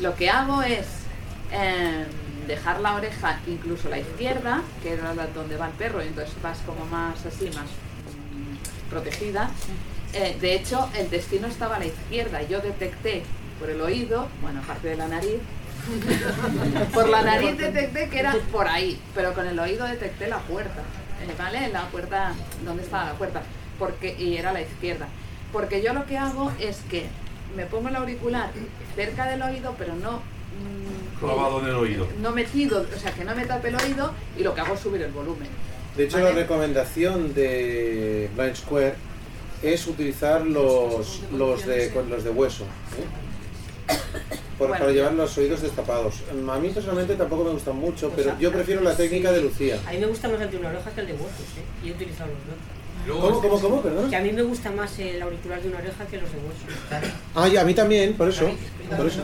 lo 0.00 0.14
que 0.14 0.28
hago 0.28 0.62
es 0.62 0.86
em, 1.50 2.04
dejar 2.46 2.80
la 2.80 2.94
oreja, 2.94 3.40
incluso 3.46 3.88
la 3.88 3.98
izquierda, 3.98 4.62
que 4.82 4.92
era 4.92 5.14
donde 5.34 5.56
va 5.56 5.66
el 5.66 5.72
perro, 5.72 6.02
y 6.02 6.08
entonces 6.08 6.34
vas 6.42 6.58
como 6.66 6.84
más 6.86 7.24
así, 7.26 7.46
más 7.46 7.66
mm, 7.66 8.90
protegida. 8.90 9.50
Eh, 10.12 10.36
de 10.40 10.54
hecho, 10.54 10.88
el 10.96 11.10
destino 11.10 11.46
estaba 11.46 11.76
a 11.76 11.78
la 11.78 11.86
izquierda. 11.86 12.42
Yo 12.42 12.60
detecté 12.60 13.22
por 13.58 13.70
el 13.70 13.80
oído, 13.80 14.28
bueno, 14.42 14.60
aparte 14.60 14.88
de 14.88 14.96
la 14.96 15.08
nariz, 15.08 15.40
por 16.94 17.08
la 17.08 17.22
nariz 17.22 17.56
detecté 17.56 18.08
que 18.08 18.18
era 18.18 18.34
por 18.50 18.66
ahí, 18.66 19.00
pero 19.14 19.34
con 19.34 19.46
el 19.46 19.58
oído 19.58 19.86
detecté 19.86 20.26
la 20.26 20.38
puerta, 20.38 20.82
eh, 21.22 21.34
¿vale? 21.38 21.68
La 21.68 21.88
puerta, 21.88 22.34
¿dónde 22.64 22.82
estaba 22.82 23.04
la 23.04 23.14
puerta? 23.14 23.42
Porque, 23.78 24.16
y 24.18 24.36
era 24.36 24.50
a 24.50 24.52
la 24.52 24.62
izquierda. 24.62 25.06
Porque 25.52 25.82
yo 25.82 25.92
lo 25.92 26.06
que 26.06 26.18
hago 26.18 26.52
es 26.58 26.78
que 26.90 27.06
me 27.56 27.66
pongo 27.66 27.88
el 27.88 27.96
auricular 27.96 28.50
cerca 28.94 29.26
del 29.26 29.42
oído, 29.42 29.74
pero 29.78 29.94
no... 29.94 30.22
Clavado 31.20 31.60
en 31.60 31.66
el 31.66 31.74
oído. 31.74 32.06
No 32.20 32.32
metido, 32.32 32.84
o 32.94 32.98
sea, 32.98 33.12
que 33.12 33.24
no 33.24 33.34
me 33.34 33.44
tape 33.46 33.68
el 33.68 33.76
oído 33.76 34.12
y 34.38 34.42
lo 34.42 34.54
que 34.54 34.60
hago 34.60 34.74
es 34.74 34.80
subir 34.80 35.02
el 35.02 35.12
volumen. 35.12 35.48
De 35.96 36.04
hecho, 36.04 36.18
la 36.18 36.32
recomendación 36.32 37.32
de 37.34 38.28
Blind 38.36 38.54
Square 38.56 38.94
es 39.62 39.86
utilizar 39.86 40.44
los, 40.44 41.22
los, 41.32 41.64
de, 41.66 41.90
los 42.10 42.22
de 42.24 42.30
hueso. 42.30 42.64
¿eh? 42.64 43.94
Por- 44.58 44.68
Bueno. 44.68 44.84
Para 44.84 44.92
llevar 44.92 45.12
los 45.12 45.36
oídos 45.38 45.60
destapados. 45.62 46.22
A 46.30 46.58
mí 46.58 46.68
personalmente 46.70 47.14
tampoco 47.14 47.44
me 47.44 47.50
gustan 47.50 47.76
mucho, 47.76 48.10
pero 48.16 48.38
yo 48.38 48.50
prefiero 48.52 48.80
la 48.82 48.96
técnica 48.96 49.30
de 49.32 49.42
Lucía. 49.42 49.78
A 49.86 49.92
mí 49.92 49.98
me 49.98 50.06
gusta 50.06 50.28
más 50.28 50.40
el 50.40 50.50
de 50.50 50.56
una 50.56 50.68
oreja 50.70 50.90
que 50.92 51.00
el 51.02 51.06
de 51.08 51.12
huesos, 51.12 51.28
¿eh? 51.58 51.84
Y 51.86 51.88
he 51.88 51.92
utilizado 51.92 52.30
los 52.30 52.38
dos. 52.46 52.56
¿Cómo, 53.06 53.40
cómo, 53.40 53.60
cómo? 53.60 53.82
Perdón. 53.82 54.10
Que 54.10 54.16
a 54.16 54.20
mí 54.20 54.32
me 54.32 54.42
gusta 54.42 54.70
más 54.72 54.98
el 54.98 55.20
auricular 55.22 55.60
de 55.62 55.68
una 55.68 55.78
oreja 55.78 56.04
que 56.06 56.18
los 56.18 56.30
de 56.30 56.38
huesos. 56.38 57.12
Ah, 57.34 57.48
y 57.48 57.56
a 57.56 57.64
mí 57.64 57.74
también, 57.74 58.14
por 58.14 58.28
eso. 58.28 58.50
Por 58.96 59.06
eso. 59.06 59.20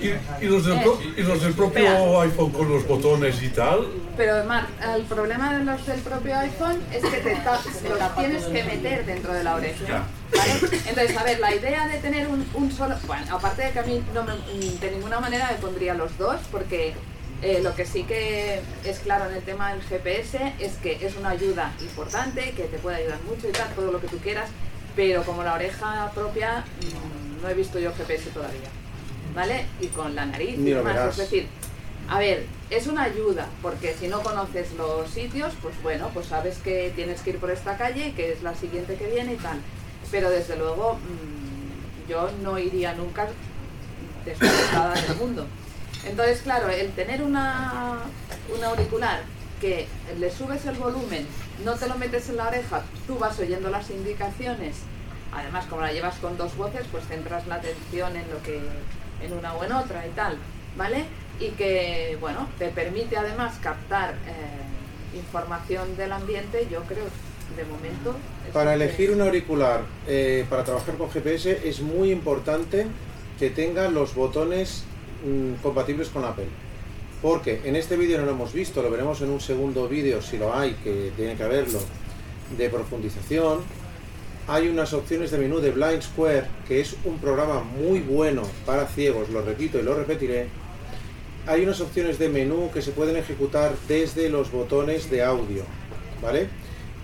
Y, 0.00 0.44
y 0.44 0.48
los 0.48 0.64
del, 0.66 0.80
pro- 0.82 0.98
y 1.16 1.22
los 1.22 1.42
del 1.42 1.52
propio 1.54 1.84
Espera. 1.86 2.20
iPhone 2.22 2.50
con 2.52 2.68
los 2.68 2.86
botones 2.86 3.42
y 3.42 3.48
tal. 3.48 3.86
Pero 4.16 4.44
Mar, 4.44 4.66
el 4.94 5.02
problema 5.02 5.58
de 5.58 5.64
los 5.64 5.86
del 5.86 6.00
propio 6.00 6.36
iPhone 6.38 6.78
es 6.92 7.02
que 7.04 7.16
te 7.18 7.36
los 7.88 8.16
tienes 8.16 8.44
que 8.44 8.64
meter 8.64 9.06
dentro 9.06 9.32
de 9.32 9.44
la 9.44 9.54
oreja. 9.54 10.04
¿vale? 10.36 10.52
Entonces, 10.88 11.16
a 11.16 11.24
ver, 11.24 11.40
la 11.40 11.54
idea 11.54 11.86
de 11.88 11.98
tener 11.98 12.28
un, 12.28 12.46
un 12.54 12.70
solo... 12.72 12.96
Bueno, 13.06 13.24
aparte 13.36 13.62
de 13.62 13.70
que 13.70 13.78
a 13.78 13.82
mí 13.84 14.02
no 14.14 14.24
me- 14.24 14.34
de 14.78 14.90
ninguna 14.90 15.20
manera 15.20 15.48
me 15.52 15.58
pondría 15.58 15.94
los 15.94 16.16
dos, 16.18 16.36
porque 16.50 16.94
eh, 17.42 17.60
lo 17.62 17.74
que 17.74 17.86
sí 17.86 18.04
que 18.04 18.60
es 18.84 18.98
claro 18.98 19.28
en 19.30 19.36
el 19.36 19.42
tema 19.42 19.72
del 19.72 19.82
GPS 19.82 20.54
es 20.58 20.74
que 20.76 20.98
es 21.04 21.16
una 21.16 21.30
ayuda 21.30 21.72
importante, 21.80 22.50
que 22.52 22.64
te 22.64 22.78
puede 22.78 22.96
ayudar 22.96 23.20
mucho 23.22 23.48
y 23.48 23.52
tal, 23.52 23.72
todo 23.74 23.92
lo 23.92 24.00
que 24.00 24.08
tú 24.08 24.18
quieras, 24.18 24.50
pero 24.96 25.22
como 25.22 25.42
la 25.44 25.54
oreja 25.54 26.10
propia, 26.14 26.64
mm, 26.80 27.42
no 27.42 27.48
he 27.48 27.54
visto 27.54 27.78
yo 27.78 27.92
GPS 27.94 28.30
todavía. 28.30 28.68
¿Vale? 29.34 29.66
Y 29.80 29.86
con 29.88 30.14
la 30.16 30.26
nariz 30.26 30.54
y 30.54 30.58
Ni 30.58 30.70
lo 30.70 30.78
demás. 30.78 30.94
verás. 30.94 31.10
Es 31.10 31.30
decir, 31.30 31.46
a 32.08 32.18
ver, 32.18 32.46
es 32.70 32.86
una 32.86 33.04
ayuda, 33.04 33.46
porque 33.62 33.94
si 33.94 34.08
no 34.08 34.20
conoces 34.22 34.72
los 34.72 35.08
sitios, 35.10 35.52
pues 35.62 35.80
bueno, 35.82 36.10
pues 36.12 36.26
sabes 36.26 36.58
que 36.58 36.92
tienes 36.96 37.20
que 37.20 37.30
ir 37.30 37.38
por 37.38 37.50
esta 37.50 37.76
calle, 37.76 38.14
que 38.14 38.32
es 38.32 38.42
la 38.42 38.54
siguiente 38.54 38.96
que 38.96 39.06
viene 39.06 39.34
y 39.34 39.36
tal. 39.36 39.58
Pero 40.10 40.30
desde 40.30 40.56
luego, 40.56 40.94
mm, 40.94 42.10
yo 42.10 42.30
no 42.42 42.58
iría 42.58 42.94
nunca 42.94 43.28
desconectada 44.24 44.94
del 44.94 45.16
mundo. 45.16 45.46
Entonces, 46.06 46.40
claro, 46.42 46.68
el 46.68 46.90
tener 46.92 47.22
una, 47.22 47.98
un 48.56 48.64
auricular 48.64 49.22
que 49.60 49.86
le 50.18 50.30
subes 50.30 50.64
el 50.66 50.76
volumen, 50.76 51.26
no 51.64 51.74
te 51.74 51.88
lo 51.88 51.96
metes 51.96 52.28
en 52.28 52.36
la 52.36 52.48
oreja, 52.48 52.82
tú 53.06 53.18
vas 53.18 53.38
oyendo 53.38 53.70
las 53.70 53.90
indicaciones, 53.90 54.76
además 55.32 55.66
como 55.66 55.82
la 55.82 55.92
llevas 55.92 56.16
con 56.16 56.36
dos 56.36 56.56
voces, 56.56 56.86
pues 56.90 57.04
centras 57.06 57.46
la 57.46 57.56
atención 57.56 58.16
en 58.16 58.30
lo 58.30 58.42
que 58.42 58.60
en 59.20 59.32
una 59.32 59.54
o 59.54 59.64
en 59.64 59.72
otra 59.72 60.06
y 60.06 60.10
tal, 60.10 60.38
¿vale? 60.76 61.04
Y 61.40 61.50
que, 61.50 62.16
bueno, 62.20 62.48
te 62.58 62.68
permite 62.68 63.16
además 63.16 63.58
captar 63.60 64.14
eh, 64.26 65.16
información 65.16 65.96
del 65.96 66.12
ambiente, 66.12 66.68
yo 66.70 66.82
creo 66.82 67.04
de 67.56 67.64
momento. 67.64 68.14
Para 68.52 68.74
elegir 68.74 69.10
un 69.10 69.20
auricular 69.20 69.82
eh, 70.06 70.46
para 70.48 70.64
trabajar 70.64 70.96
con 70.96 71.10
GPS 71.10 71.68
es 71.68 71.80
muy 71.80 72.10
importante 72.10 72.86
que 73.38 73.50
tenga 73.50 73.88
los 73.88 74.14
botones 74.14 74.84
mm, 75.24 75.62
compatibles 75.62 76.08
con 76.08 76.24
Apple. 76.24 76.46
Porque 77.20 77.60
en 77.64 77.74
este 77.74 77.96
vídeo 77.96 78.18
no 78.18 78.26
lo 78.26 78.32
hemos 78.32 78.52
visto, 78.52 78.82
lo 78.82 78.90
veremos 78.90 79.20
en 79.22 79.30
un 79.30 79.40
segundo 79.40 79.88
vídeo, 79.88 80.22
si 80.22 80.38
lo 80.38 80.54
hay, 80.54 80.74
que 80.84 81.12
tiene 81.16 81.34
que 81.34 81.42
haberlo, 81.42 81.80
de 82.56 82.68
profundización. 82.70 83.60
Hay 84.46 84.68
unas 84.68 84.92
opciones 84.92 85.30
de 85.30 85.38
menú 85.38 85.58
de 85.58 85.72
Blind 85.72 86.00
Square, 86.00 86.46
que 86.66 86.80
es 86.80 86.96
un 87.04 87.18
programa 87.18 87.60
muy 87.60 88.00
bueno 88.00 88.42
para 88.64 88.86
ciegos, 88.86 89.28
lo 89.30 89.42
repito 89.42 89.78
y 89.78 89.82
lo 89.82 89.94
repetiré. 89.94 90.46
Hay 91.46 91.62
unas 91.62 91.80
opciones 91.80 92.18
de 92.18 92.28
menú 92.28 92.70
que 92.72 92.80
se 92.80 92.92
pueden 92.92 93.16
ejecutar 93.16 93.74
desde 93.88 94.28
los 94.28 94.50
botones 94.52 95.10
de 95.10 95.22
audio, 95.22 95.64
¿vale? 96.22 96.48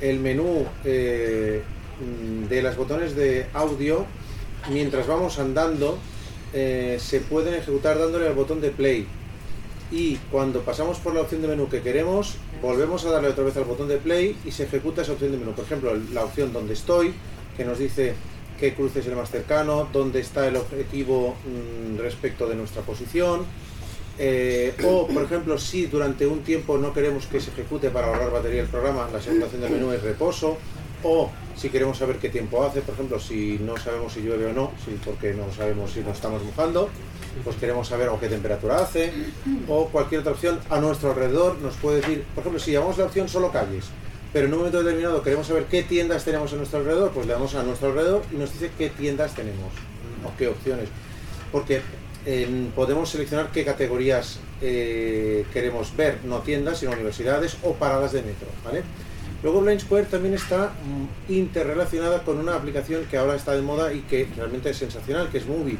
El 0.01 0.21
menú 0.21 0.67
eh, 0.85 1.63
mm, 2.01 2.49
de 2.49 2.63
los 2.63 2.77
botones 2.77 3.17
de 3.17 3.47
audio, 3.53 4.07
mientras 4.71 5.07
vamos 5.07 5.39
andando, 5.39 5.99
eh, 6.55 6.99
se 7.01 7.21
pueden 7.21 7.55
ejecutar 7.55 7.99
dándole 7.99 8.29
al 8.29 8.35
botón 8.35 8.61
de 8.61 8.71
play. 8.71 9.07
Y 9.91 10.17
cuando 10.31 10.63
pasamos 10.63 10.99
por 10.99 11.15
la 11.15 11.21
opción 11.21 11.43
de 11.43 11.49
menú 11.49 11.69
que 11.69 11.83
queremos, 11.83 12.37
volvemos 12.63 13.05
a 13.05 13.11
darle 13.11 13.29
otra 13.29 13.45
vez 13.45 13.57
al 13.57 13.65
botón 13.65 13.89
de 13.89 13.97
play 13.99 14.37
y 14.45 14.53
se 14.53 14.65
ejecuta 14.65 15.03
esa 15.03 15.13
opción 15.13 15.33
de 15.33 15.39
menú. 15.39 15.53
Por 15.53 15.65
ejemplo, 15.65 15.93
la 16.13 16.25
opción 16.25 16.53
donde 16.53 16.75
estoy, 16.75 17.13
que 17.57 17.65
nos 17.65 17.79
dice 17.79 18.15
qué 18.59 18.73
cruce 18.75 19.01
es 19.01 19.07
el 19.07 19.17
más 19.17 19.31
cercano, 19.31 19.89
dónde 19.93 20.21
está 20.21 20.47
el 20.47 20.57
objetivo 20.57 21.35
mm, 21.45 21.99
respecto 21.99 22.49
de 22.49 22.55
nuestra 22.55 22.83
posición. 22.83 23.45
Eh, 24.17 24.75
o, 24.85 25.09
por 25.09 25.25
ejemplo, 25.25 25.59
si 25.59 25.87
durante 25.87 26.25
un 26.25 26.43
tiempo 26.45 26.79
no 26.79 26.93
queremos 26.95 27.27
que 27.27 27.41
se 27.41 27.51
ejecute 27.51 27.91
para 27.91 28.07
ahorrar 28.07 28.31
batería 28.31 28.63
el 28.63 28.69
programa, 28.69 29.09
la 29.13 29.21
segunda 29.21 29.47
opción 29.47 29.63
del 29.63 29.73
menú 29.73 29.91
es 29.91 30.03
reposo. 30.03 30.57
O 31.03 31.31
si 31.57 31.69
queremos 31.69 31.99
saber 31.99 32.17
qué 32.17 32.29
tiempo 32.29 32.65
hace, 32.65 32.81
por 32.81 32.95
ejemplo, 32.95 33.19
si 33.21 33.59
no 33.61 33.77
sabemos 33.77 34.13
si 34.13 34.21
llueve 34.21 34.47
o 34.47 34.53
no, 34.53 34.73
si, 34.85 34.93
porque 35.05 35.35
no 35.35 35.53
sabemos 35.53 35.93
si 35.93 36.01
nos 36.01 36.17
estamos 36.17 36.43
mojando, 36.43 36.89
pues 37.43 37.57
queremos 37.57 37.89
saber 37.89 38.09
o 38.09 38.21
qué 38.21 38.29
temperatura 38.29 38.79
hace, 38.79 39.13
o 39.69 39.89
cualquier 39.89 40.21
otra 40.21 40.33
opción 40.33 40.61
a 40.71 40.81
nuestro 40.81 41.11
alrededor 41.11 41.59
nos 41.59 41.75
puede 41.77 42.01
decir, 42.01 42.25
por 42.35 42.43
ejemplo, 42.43 42.61
si 42.61 42.73
llamamos 42.73 42.99
la 42.99 43.05
opción 43.05 43.29
solo 43.29 43.51
calles, 43.51 43.87
pero 44.33 44.47
en 44.47 44.53
un 44.53 44.59
momento 44.59 44.83
determinado 44.83 45.23
queremos 45.23 45.47
saber 45.47 45.67
qué 45.67 45.85
tiendas 45.85 46.25
tenemos 46.25 46.53
a 46.53 46.57
nuestro 46.57 46.81
alrededor, 46.81 47.13
pues 47.13 47.27
le 47.27 47.33
damos 47.33 47.55
a 47.55 47.63
nuestro 47.63 47.89
alrededor 47.89 48.23
y 48.33 48.37
nos 48.37 48.53
dice 48.53 48.71
qué 48.77 48.91
tiendas 48.91 49.35
tenemos 49.35 49.73
o 50.25 50.37
qué 50.37 50.49
opciones. 50.49 50.89
Porque 51.53 51.83
eh, 52.27 52.69
podemos 52.75 53.11
seleccionar 53.11 53.53
qué 53.53 53.65
categorías 53.65 54.41
eh, 54.61 55.45
queremos 55.53 55.95
ver, 55.97 56.19
no 56.25 56.41
tiendas, 56.41 56.79
sino 56.79 56.93
universidades 56.93 57.59
o 57.63 57.75
paradas 57.75 58.13
de 58.13 58.23
metro, 58.23 58.49
¿vale? 58.65 58.83
Luego 59.45 59.61
Blind 59.61 59.83
Square 59.83 60.07
también 60.07 60.33
está 60.33 60.69
mm, 60.69 61.33
interrelacionada 61.33 62.25
con 62.25 62.39
una 62.39 62.55
aplicación 62.55 63.05
que 63.05 63.19
ahora 63.19 63.37
está 63.37 63.55
de 63.55 63.61
moda 63.61 63.93
y 63.93 64.01
que 64.01 64.27
realmente 64.35 64.71
es 64.71 64.79
sensacional, 64.79 65.29
que 65.29 65.37
es 65.37 65.47
Movit. 65.47 65.79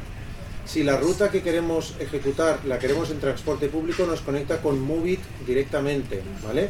Si 0.65 0.83
la 0.83 0.97
ruta 0.97 1.31
que 1.31 1.41
queremos 1.41 1.95
ejecutar 1.99 2.59
la 2.65 2.77
queremos 2.77 3.09
en 3.09 3.19
transporte 3.19 3.67
público, 3.67 4.05
nos 4.05 4.21
conecta 4.21 4.61
con 4.61 4.79
Movit 4.79 5.19
directamente, 5.47 6.21
¿vale? 6.43 6.69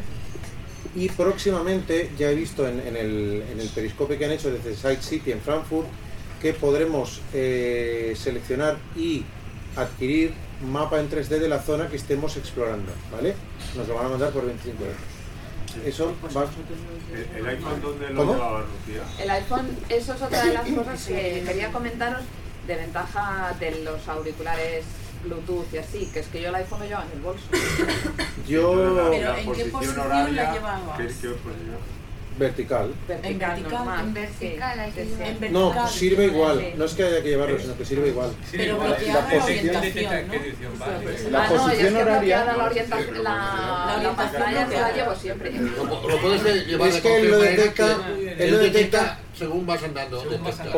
Y 0.94 1.10
próximamente, 1.10 2.12
ya 2.18 2.30
he 2.30 2.34
visto 2.34 2.66
en, 2.66 2.80
el, 2.80 3.44
en 3.52 3.60
el 3.60 3.68
periscopio 3.68 4.16
que 4.18 4.24
han 4.24 4.32
hecho 4.32 4.50
desde 4.50 4.74
Side 4.74 5.02
City 5.02 5.32
en 5.32 5.40
Frankfurt, 5.40 5.88
que 6.40 6.54
podremos 6.54 7.20
eh, 7.34 8.14
seleccionar 8.16 8.78
y 8.96 9.22
adquirir 9.76 10.32
mapa 10.66 10.98
en 10.98 11.10
3D 11.10 11.40
de 11.40 11.48
la 11.48 11.60
zona 11.60 11.88
que 11.88 11.96
estemos 11.96 12.38
explorando, 12.38 12.90
¿vale? 13.12 13.34
Nos 13.76 13.86
lo 13.86 13.96
van 13.96 14.06
a 14.06 14.08
mandar 14.08 14.32
por 14.32 14.46
25 14.46 14.82
euros. 14.82 15.15
Eso 15.84 16.14
va... 16.36 16.46
¿El, 17.36 17.46
iPhone 17.46 17.80
dónde 17.80 18.10
lo 18.10 18.32
llevaba 18.32 18.60
Lucía? 18.60 19.02
El 19.18 19.30
iPhone, 19.30 19.68
eso 19.88 20.14
es 20.14 20.22
otra 20.22 20.44
de 20.44 20.54
las 20.54 20.68
cosas 20.68 21.04
que 21.06 21.42
quería 21.46 21.72
comentaros 21.72 22.22
de 22.66 22.76
ventaja 22.76 23.54
de 23.60 23.82
los 23.82 24.08
auriculares 24.08 24.84
Bluetooth 25.24 25.72
y 25.72 25.78
así, 25.78 26.06
que 26.12 26.20
es 26.20 26.26
que 26.28 26.42
yo 26.42 26.48
el 26.48 26.54
iPhone 26.56 26.80
lo 26.80 26.86
llevo 26.86 27.02
en 27.02 27.12
el 27.12 27.20
bolso. 27.20 27.44
Yo... 28.48 29.08
Pero 29.10 29.36
¿en 29.36 29.52
qué 29.52 29.64
posición 29.66 29.98
horaria? 29.98 30.52
¿Qué, 30.96 31.06
qué 31.06 31.28
Vertical. 32.38 32.92
En 33.22 33.38
vertical, 33.38 34.80
hay 34.80 34.92
que 34.92 35.04
llevar. 35.06 35.50
No, 35.50 35.88
sirve 35.88 36.26
igual. 36.26 36.72
No 36.76 36.84
es 36.84 36.92
que 36.94 37.04
haya 37.04 37.22
que 37.22 37.28
llevarlo, 37.30 37.58
sino 37.58 37.76
que 37.78 37.84
sirve 37.84 38.08
igual. 38.08 38.30
Pero 38.52 38.78
La 38.78 38.94
posición- 39.28 39.76
orientación, 39.76 40.28
¿no? 40.28 41.30
La 41.30 41.44
ah, 41.44 41.48
posición 41.48 41.96
horaria- 41.96 42.44
la 42.44 42.64
orientación, 42.64 43.24
la, 43.24 44.00
la 44.02 44.16
pantalla 44.16 44.68
se 44.68 44.80
la 44.80 44.92
llevo 44.92 45.14
siempre. 45.14 45.52
Lo 45.52 46.18
puedes 46.20 46.66
llevar 46.66 46.88
Es 46.88 47.00
que 47.00 47.20
él 47.20 47.30
lo 47.30 47.38
detecta- 47.38 47.98
él 48.38 48.50
lo 48.50 48.58
detecta- 48.58 49.18
según 49.36 49.66
vas 49.66 49.82
andando. 49.82 50.22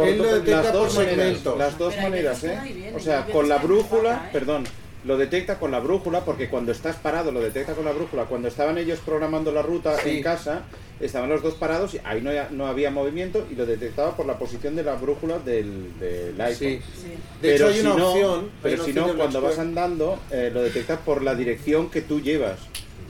Él 0.05 0.19
lo 0.19 0.35
detecta 0.35 0.63
las 0.63 0.67
por 0.67 0.73
dos 0.73 0.95
maneras, 0.95 1.17
segmentos. 1.17 1.59
las 1.59 1.79
dos 1.79 1.97
maneras, 1.97 2.45
¿eh? 2.45 2.93
O 2.95 3.01
sea, 3.01 3.25
con 3.27 3.49
la 3.49 3.59
brújula, 3.59 4.15
¿eh? 4.27 4.31
perdón, 4.33 4.65
lo 5.05 5.17
detecta 5.17 5.59
con 5.59 5.71
la 5.71 5.79
brújula 5.81 6.25
porque 6.25 6.49
cuando 6.49 6.73
estás 6.73 6.97
parado 6.97 7.31
lo 7.31 7.41
detecta 7.41 7.75
con 7.75 7.85
la 7.85 7.93
brújula. 7.93 8.25
Cuando 8.25 8.49
estaban 8.49 8.79
ellos 8.79 8.99
programando 9.05 9.53
la 9.53 9.63
ruta 9.63 9.97
Sí. 10.03 10.17
en 10.19 10.23
casa, 10.23 10.63
estaban 11.01 11.29
los 11.31 11.43
dos 11.43 11.55
parados 11.55 11.95
y 11.95 12.01
ahí 12.05 12.21
no, 12.21 12.31
no 12.51 12.67
había 12.67 12.91
movimiento 12.91 13.47
y 13.51 13.55
lo 13.55 13.65
detectaba 13.65 14.17
por 14.17 14.27
la 14.27 14.39
posición 14.39 14.75
de 14.75 14.83
la 14.83 14.95
brújula 14.97 15.39
del, 15.39 15.99
del 16.01 16.41
iPhone. 16.41 16.57
Sí. 16.59 16.81
Sí. 16.97 17.09
De 17.41 17.55
hecho, 17.55 17.65
Pero 17.65 17.69
hay 17.69 17.75
si 17.75 17.81
una 17.87 17.95
no- 17.97 18.11
opción. 18.11 18.51
Pero 18.63 18.75
una 18.75 18.85
si 18.85 18.91
opción 18.91 19.07
no, 19.09 19.17
cuando 19.17 19.41
vas 19.41 19.59
andando, 19.61 20.19
eh, 20.33 20.51
lo 20.53 20.63
detecta 20.63 20.99
por 20.99 21.23
la 21.23 21.35
dirección 21.37 21.91
que 21.91 22.01
tú 22.03 22.21
llevas. 22.21 22.59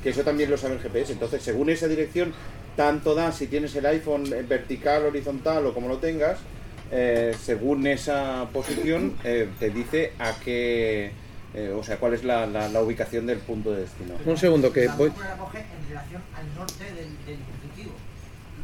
Que 0.03 0.11
eso 0.11 0.23
también 0.23 0.51
lo 0.51 0.59
sabe 0.59 0.75
el 0.75 0.81
GPS. 0.81 1.13
Entonces, 1.13 1.43
según 1.43 1.71
esa 1.71 1.89
dirección, 1.89 2.33
tanto 2.77 3.15
da 3.15 3.33
si 3.33 3.47
tienes 3.49 3.75
el 3.75 3.87
iPhone 3.87 4.31
en 4.33 4.47
vertical, 4.47 5.07
horizontal 5.07 5.65
o 5.67 5.75
como 5.75 5.89
lo 5.89 5.97
tengas, 5.97 6.39
eh, 6.93 7.35
según 7.43 7.87
esa 7.87 8.47
posición, 8.53 9.15
eh, 9.25 9.49
te 9.59 9.71
dice 9.71 10.13
a 10.19 10.35
qué. 10.39 11.11
Eh, 11.55 11.75
o 11.79 11.83
sea, 11.83 11.97
cuál 11.99 12.15
es 12.15 12.25
la, 12.25 12.47
la- 12.47 12.69
la 12.69 12.83
ubicación 12.83 13.27
del 13.27 13.39
punto 13.39 13.73
de 13.73 13.81
destino. 13.83 14.15
Un 14.25 14.37
segundo, 14.37 14.73
que 14.73 14.87
voy. 14.89 15.09
brújula 15.09 15.29
la 15.31 15.37
coge 15.37 15.59
en 15.59 15.89
relación 15.89 16.23
al 16.37 16.55
norte 16.55 16.85
del, 16.85 16.95
del 17.27 17.37
dispositivo. 17.39 17.93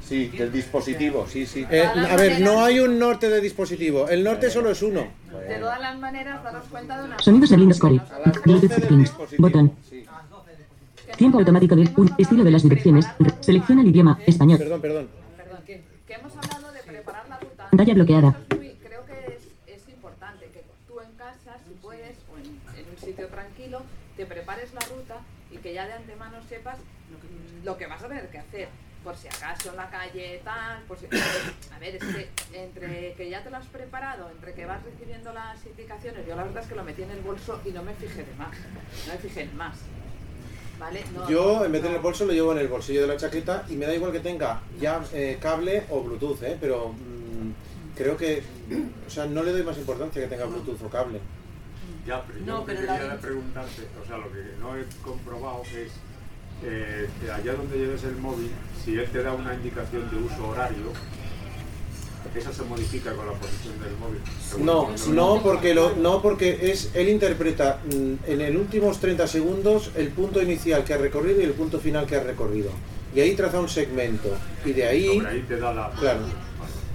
Sí, 0.03 0.29
del 0.29 0.53
dispositivo, 0.53 1.27
sí, 1.27 1.47
sí. 1.47 1.67
Eh, 1.71 1.83
a 1.83 2.17
ver, 2.17 2.41
no 2.43 2.63
hay 2.63 2.79
un 2.79 2.99
norte 2.99 3.31
de 3.31 3.41
dispositivo. 3.41 4.07
El 4.09 4.23
norte 4.23 4.51
solo 4.51 4.71
es 4.71 4.83
uno. 4.83 5.07
De 5.49 5.55
todas 5.59 5.81
las 5.81 5.99
maneras, 5.99 6.45
daros 6.45 6.65
cuenta 6.71 6.99
de 6.99 7.05
una 7.07 7.19
Sonidos 7.19 7.51
en 7.53 7.61
Windows 7.61 7.81
Core. 7.81 8.01
Botón. 9.39 9.73
Tiempo 11.17 11.39
automático 11.39 11.75
del 11.77 11.91
un 11.97 12.15
estilo 12.19 12.45
de 12.45 12.51
las 12.51 12.63
direcciones. 12.65 13.07
Re- 13.19 13.33
Selecciona 13.41 13.81
el 13.83 13.89
idioma 13.89 14.19
español. 14.27 14.59
Perdón, 14.59 14.81
perdón. 14.81 15.09
Perdón, 15.37 15.59
que 15.65 15.83
hemos 16.13 16.37
hablado 16.37 16.73
de 16.73 16.81
preparar 16.81 17.29
la 17.29 17.39
ruta. 17.39 17.69
Pantalla 17.71 17.95
bloqueada. 17.95 18.29
Eso 18.29 18.39
es 18.51 18.59
muy- 18.59 18.75
creo 18.85 19.07
que 19.07 19.37
es, 19.37 19.79
es 19.83 19.89
importante 19.89 20.47
que 20.53 20.65
tú 20.89 21.01
en 21.01 21.13
casa, 21.17 21.57
si 21.67 21.73
puedes, 21.81 22.17
o 22.33 22.37
en, 22.39 22.45
en 22.79 22.91
un 22.91 22.99
sitio 22.99 23.29
tranquilo, 23.29 23.83
te 24.17 24.27
prepares 24.27 24.75
la 24.75 24.81
ruta 24.81 25.21
y 25.53 25.57
que 25.59 25.73
ya 25.73 25.87
de 25.87 25.93
antemano 25.95 26.37
sepas 26.49 26.79
lo 27.65 27.77
que 27.77 27.87
vas 27.87 28.03
a 28.03 28.09
tener 28.09 28.29
que 28.29 28.39
hacer. 28.39 28.69
Por 29.03 29.17
si 29.17 29.29
acaso 29.29 29.71
en 29.71 29.77
la 29.77 29.91
calle 29.91 30.41
tal, 30.45 30.83
por 30.85 30.99
si... 30.99 31.07
A 31.75 31.79
ver, 31.79 31.97
es 31.97 32.03
que 32.03 32.31
entre 32.55 33.13
que 33.13 33.29
ya 33.29 33.43
te 33.43 33.51
lo 33.51 33.59
has 33.59 33.67
preparado, 33.67 34.31
entre 34.31 34.55
que 34.55 34.65
vas 34.65 34.83
recibiendo 34.83 35.33
las 35.33 35.65
indicaciones, 35.67 36.27
yo 36.27 36.35
la 36.37 36.45
verdad 36.45 36.63
es 36.63 36.69
que 36.69 36.75
lo 36.75 36.85
metí 36.85 37.03
en 37.03 37.11
el 37.11 37.21
bolso 37.21 37.61
y 37.67 37.71
no 37.71 37.83
me 37.83 37.93
fijé 37.95 38.25
de 38.25 38.35
más. 38.35 38.57
No 39.07 39.13
me 39.13 39.19
fijé 39.19 39.43
en 39.43 39.57
más. 39.57 39.77
¿Vale? 40.79 41.05
No, 41.15 41.29
Yo, 41.29 41.65
en 41.65 41.73
vez 41.73 41.83
de 41.83 41.89
en 41.89 41.95
el 41.97 42.01
bolso, 42.01 42.25
lo 42.25 42.33
llevo 42.33 42.53
en 42.53 42.59
el 42.59 42.69
bolsillo 42.69 43.03
de 43.03 43.07
la 43.09 43.17
chaqueta 43.17 43.65
y 43.69 43.75
me 43.75 43.87
da 43.87 43.95
igual 43.95 44.11
que 44.11 44.21
tenga 44.21 44.61
ya 44.81 45.05
eh, 45.13 45.39
cable 45.41 45.85
o 45.91 46.03
Bluetooth, 46.03 46.43
¿eh? 46.43 46.57
Pero 46.61 46.89
mm, 46.89 47.97
creo 47.97 48.17
que. 48.17 48.43
O 49.07 49.11
sea, 49.11 49.27
no 49.27 49.43
le 49.43 49.53
doy 49.53 49.63
más 49.63 49.79
importancia 49.79 50.23
que 50.23 50.29
tenga 50.29 50.47
Bluetooth 50.47 50.83
o 50.83 50.89
cable. 50.89 51.21
Ya, 52.07 52.23
pero 52.27 52.39
yo 52.41 52.47
No, 52.47 52.65
pero 52.65 52.83
la 52.83 52.99
quería 52.99 53.19
preguntarte, 53.19 53.83
o 54.03 54.07
sea, 54.07 54.19
lo 54.19 54.33
que 54.33 54.43
no 54.59 54.77
he 54.77 54.85
comprobado 55.03 55.63
es 55.63 55.93
eh, 56.65 57.09
que 57.21 57.31
allá 57.31 57.55
donde 57.55 57.79
lleves 57.79 58.05
el 58.05 58.17
móvil, 58.17 58.51
si 58.85 58.97
él 58.97 59.09
te 59.11 59.23
da 59.23 59.33
una 59.33 59.55
indicación 59.55 60.11
de 60.11 60.17
uso 60.17 60.49
horario, 60.49 60.93
eso 62.39 62.53
se 62.53 62.63
modifica 62.65 63.13
con 63.13 63.27
la 63.27 63.33
posición 63.33 63.75
del 63.81 63.97
móvil. 63.97 64.21
No, 64.59 64.91
no 65.13 65.43
porque 65.43 65.75
lo, 65.75 65.95
no 65.97 66.21
porque 66.21 66.71
es 66.71 66.91
él 66.95 67.09
interpreta 67.09 67.81
mm, 67.85 68.31
en 68.31 68.41
el 68.41 68.57
últimos 68.57 68.99
30 68.99 69.27
segundos 69.27 69.91
el 69.97 70.09
punto 70.09 70.43
inicial 70.43 70.85
que 70.85 70.95
ha 70.95 70.99
recorrido 70.99 71.41
y 71.41 71.45
el 71.45 71.53
punto 71.53 71.79
final 71.79 72.07
que 72.07 72.17
ha 72.17 72.23
recorrido. 72.23 72.71
Y 73.15 73.21
ahí 73.21 73.35
traza 73.37 73.61
un 73.61 73.69
segmento. 73.69 74.37
Y 74.65 74.73
de 74.73 74.87
ahí, 74.87 75.07
Sobre 75.07 75.29
ahí 75.29 75.43
te 75.43 75.57
da 75.59 75.73
la. 75.73 75.91
claro. 75.93 76.23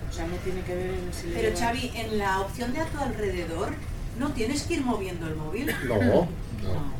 O 0.10 0.14
sea, 0.14 0.28
no 0.28 0.36
tiene 0.44 0.62
que 0.64 0.76
ver 0.76 0.90
en 0.90 1.14
si 1.14 1.28
Pero 1.34 1.58
Xavi, 1.58 1.92
en 1.96 2.18
la 2.18 2.42
opción 2.42 2.74
de 2.74 2.80
a 2.80 2.86
tu 2.88 2.98
alrededor, 2.98 3.70
¿no 4.18 4.32
tienes 4.32 4.64
que 4.64 4.74
ir 4.74 4.82
moviendo 4.82 5.28
el 5.28 5.36
móvil? 5.36 5.74
No. 5.88 6.28
No, 6.60 6.99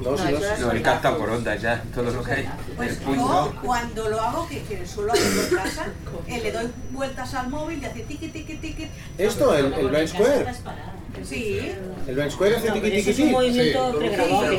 si 0.00 0.32
no, 0.32 0.66
No, 0.66 0.72
él 0.72 0.82
capta 0.82 1.16
por 1.16 1.30
ondas 1.30 1.60
ya, 1.60 1.82
todo 1.94 2.10
lo 2.10 2.22
que 2.22 2.32
hay. 2.32 2.48
Pues 2.76 3.00
yo 3.00 3.52
cuando 3.62 4.08
lo 4.08 4.20
hago, 4.20 4.48
que, 4.48 4.62
que 4.62 4.86
suelo 4.86 5.12
hacerlo 5.12 5.42
en 5.42 5.56
casa, 5.56 5.86
eh, 6.26 6.40
le 6.42 6.52
doy 6.52 6.70
vueltas 6.90 7.34
al 7.34 7.48
móvil 7.48 7.82
y 7.82 7.86
hace 7.86 8.00
tiqui 8.00 8.28
tiqui 8.28 8.56
tiqui. 8.56 8.88
Esto, 9.18 9.56
el, 9.56 9.72
el 9.72 9.88
Blind 9.88 10.08
Square. 10.08 10.46
Sí. 11.24 11.72
El 12.06 12.14
Blind 12.14 12.30
Square 12.30 12.56
hace 12.56 12.70
tiqui 12.72 12.90
tiqui 12.90 13.10
es 13.10 13.18
un 13.18 13.32
movimiento 13.32 13.92
Sí. 13.92 13.98
pregrabado 13.98 14.50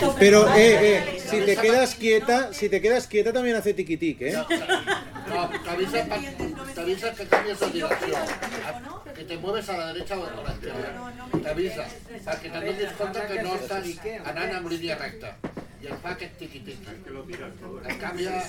que 0.00 0.06
Pero, 0.18 0.48
eh, 0.54 0.54
eh, 0.56 1.22
si 1.28 1.40
te 1.40 1.56
quedas 1.56 1.94
quieta, 1.94 2.52
si 2.52 2.68
te 2.68 2.80
quedas 2.80 3.06
quieta 3.06 3.32
también 3.32 3.56
hace 3.56 3.74
tiqui 3.74 3.96
tiqui, 3.96 4.24
¿eh? 4.26 4.32
No, 4.32 4.46
te 4.46 5.70
avisa, 6.80 7.12
que 7.12 7.26
cambies 7.26 7.58
de 7.60 7.66
dirección. 7.70 8.20
Que 9.16 9.24
te 9.24 9.36
mueves 9.38 9.68
a 9.70 9.76
la 9.78 9.86
derecha 9.92 10.18
o 10.18 10.24
a 10.26 10.30
la 10.42 10.52
izquierda. 10.52 11.12
Te 11.42 11.48
avisa. 11.50 11.84
Para 12.24 12.40
que 12.40 12.48
te 12.50 12.60
donis 12.66 12.92
compte 12.98 13.20
que 13.30 13.42
no 13.42 13.54
estàs 13.56 13.86
anant 14.32 14.52
en 14.58 14.68
línia 14.68 14.96
recta. 15.00 15.36
I 15.76 15.88
et 15.92 15.98
fa 16.02 16.10
aquest 16.16 16.38
tiqui-tiqui. 16.40 16.88
Et 16.88 17.98
canvia 18.00 18.30
de... 18.32 18.40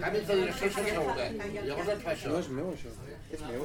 Canvis 0.00 0.26
de 0.28 0.34
direcció 0.40 0.70
sense 0.76 0.98
voler. 0.98 1.28
Llavors 1.66 1.88
et 1.94 2.02
fa 2.04 2.10
això. 2.14 2.32
No 2.32 2.38
és 2.42 2.48
meu, 2.56 2.72
això. 2.74 2.90
És 3.30 3.40
meu. 3.46 3.62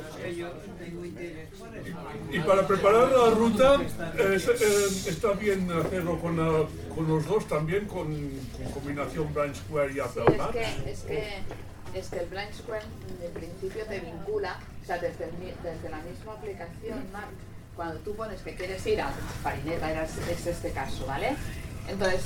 Y 2.31 2.39
para 2.39 2.67
preparar 2.67 3.11
la 3.11 3.29
ruta 3.31 3.75
eh, 4.17 4.35
es- 4.35 4.47
eh, 4.47 5.09
está 5.09 5.31
bien 5.33 5.69
hacerlo 5.71 6.19
con, 6.21 6.37
la- 6.37 6.67
con 6.93 7.07
los 7.07 7.25
dos 7.25 7.47
también, 7.47 7.85
con, 7.85 8.07
con 8.55 8.71
combinación 8.71 9.33
Branch 9.33 9.55
Square 9.55 9.91
y 9.91 9.93
Sí, 9.95 9.99
Apple 10.01 10.23
es 10.29 10.37
Maps. 10.37 10.53
que, 10.53 10.91
es 10.91 10.99
que, 11.01 11.23
es 11.95 12.09
que 12.09 12.19
el 12.19 12.25
Blind 12.27 12.53
Square 12.53 12.83
de 13.21 13.29
principio 13.29 13.85
te 13.85 13.99
vincula, 13.99 14.59
o 14.83 14.85
sea, 14.85 14.97
desde, 14.97 15.23
el 15.25 15.31
desde 15.63 15.89
la 15.89 15.97
misma 15.97 16.33
aplicación, 16.33 16.99
Mark, 17.11 17.29
cuando 17.75 17.95
tú 17.99 18.15
pones 18.15 18.41
que 18.41 18.53
quieres 18.55 18.85
ir 18.85 19.01
a 19.01 19.09
Farineta, 19.43 19.91
era, 19.91 20.03
es 20.03 20.45
este 20.47 20.71
caso, 20.71 21.05
¿vale? 21.05 21.35
Entonces, 21.89 22.21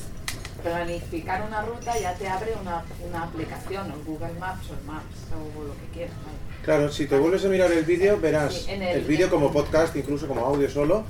planificar 0.64 1.44
una 1.48 1.62
ruta 1.62 1.98
ya 2.00 2.14
te 2.16 2.28
abre 2.28 2.54
una, 2.62 2.84
una 3.08 3.24
aplicación, 3.24 3.92
o 3.92 3.96
Google 4.06 4.34
Maps 4.40 4.70
o 4.70 4.74
el 4.74 4.84
Maps, 4.86 5.16
o 5.34 5.64
lo 5.64 5.74
que 5.76 5.88
quieras. 5.94 6.14
¿vale? 6.26 6.38
Claro, 6.66 6.92
si 6.92 7.06
te 7.08 7.18
vuelves 7.18 7.46
a 7.46 7.48
mirar 7.48 7.72
el 7.72 7.86
vídeo, 7.86 8.20
verás 8.20 8.54
Sí, 8.54 8.72
en 8.72 8.82
el- 8.82 8.98
el 8.98 9.06
vídeo 9.06 9.30
como 9.30 9.52
podcast, 9.52 9.96
incluso 9.96 10.28
como 10.28 10.46
audio 10.46 10.70
solo, 10.70 11.04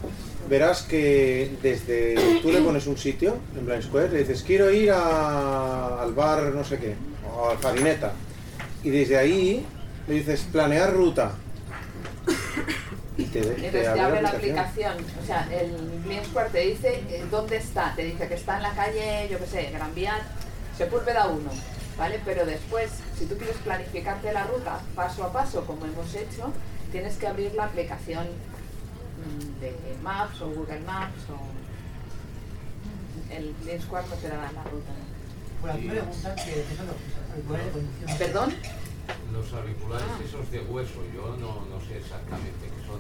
verás 0.49 0.83
que 0.83 1.55
desde 1.61 2.39
tú 2.41 2.51
le 2.51 2.61
pones 2.61 2.85
un 2.87 2.97
sitio 2.97 3.37
en 3.57 3.65
Blind 3.65 3.83
Square, 3.83 4.09
le 4.09 4.19
dices 4.19 4.43
quiero 4.43 4.69
ir 4.71 4.91
a- 4.91 6.01
al 6.01 6.13
bar 6.13 6.43
no 6.53 6.63
sé 6.63 6.77
qué, 6.77 6.95
o 7.35 7.49
al 7.49 7.57
Farineta, 7.57 8.13
y 8.83 8.89
desde 8.89 9.17
ahí 9.17 9.65
le 10.07 10.13
dices 10.15 10.47
planear 10.51 10.93
ruta. 10.93 11.33
Y 13.17 13.23
te, 13.25 13.41
te 13.41 13.87
abre 13.87 14.01
abre 14.01 14.21
la 14.21 14.29
aplicación. 14.29 14.93
aplicación, 14.93 15.21
o 15.21 15.25
sea, 15.25 15.47
el 15.51 15.71
Blind 16.05 16.25
Square 16.25 16.49
te 16.51 16.59
dice 16.59 17.03
eh, 17.09 17.25
dónde 17.29 17.57
está, 17.57 17.93
te 17.95 18.05
dice 18.05 18.27
que 18.29 18.35
está 18.35 18.57
en 18.57 18.63
la 18.63 18.71
calle, 18.71 19.27
yo 19.29 19.37
qué 19.39 19.45
sé, 19.45 19.71
Gran 19.71 19.93
Vía, 19.93 20.21
Sepúlveda 20.77 21.27
1, 21.27 21.49
¿vale? 21.97 22.21
Pero 22.23 22.45
después, 22.45 22.91
si 23.17 23.25
tú 23.25 23.35
quieres 23.35 23.57
planificarte 23.57 24.31
la 24.31 24.45
ruta 24.45 24.79
paso 24.95 25.25
a 25.25 25.33
paso, 25.33 25.65
como 25.65 25.85
hemos 25.85 26.15
hecho, 26.15 26.53
tienes 26.93 27.17
que 27.17 27.27
abrir 27.27 27.53
la 27.55 27.65
aplicación 27.65 28.25
mm, 28.25 29.59
de 29.59 29.75
Maps 30.01 30.41
o 30.41 30.47
Google 30.47 30.79
Maps 30.81 31.21
o... 31.29 31.59
El 33.33 33.53
Blind 33.63 33.83
Square 33.83 34.07
no 34.07 34.15
te 34.15 34.27
dará 34.27 34.51
la 34.51 34.63
ruta. 34.63 34.91
Por 35.61 35.69
aquí 35.69 35.87
preguntan 35.89 36.35
que 36.35 36.63
los 37.47 37.59
auriculares. 37.59 38.17
¿Perdón? 38.17 38.53
Los 39.33 39.53
auriculares 39.53 40.07
esos 40.25 40.51
de 40.51 40.59
hueso, 40.61 41.01
yo 41.13 41.35
no, 41.39 41.65
no 41.69 41.79
sé 41.87 41.97
exactamente 41.97 42.65
qué 42.65 42.85
son. 42.87 42.99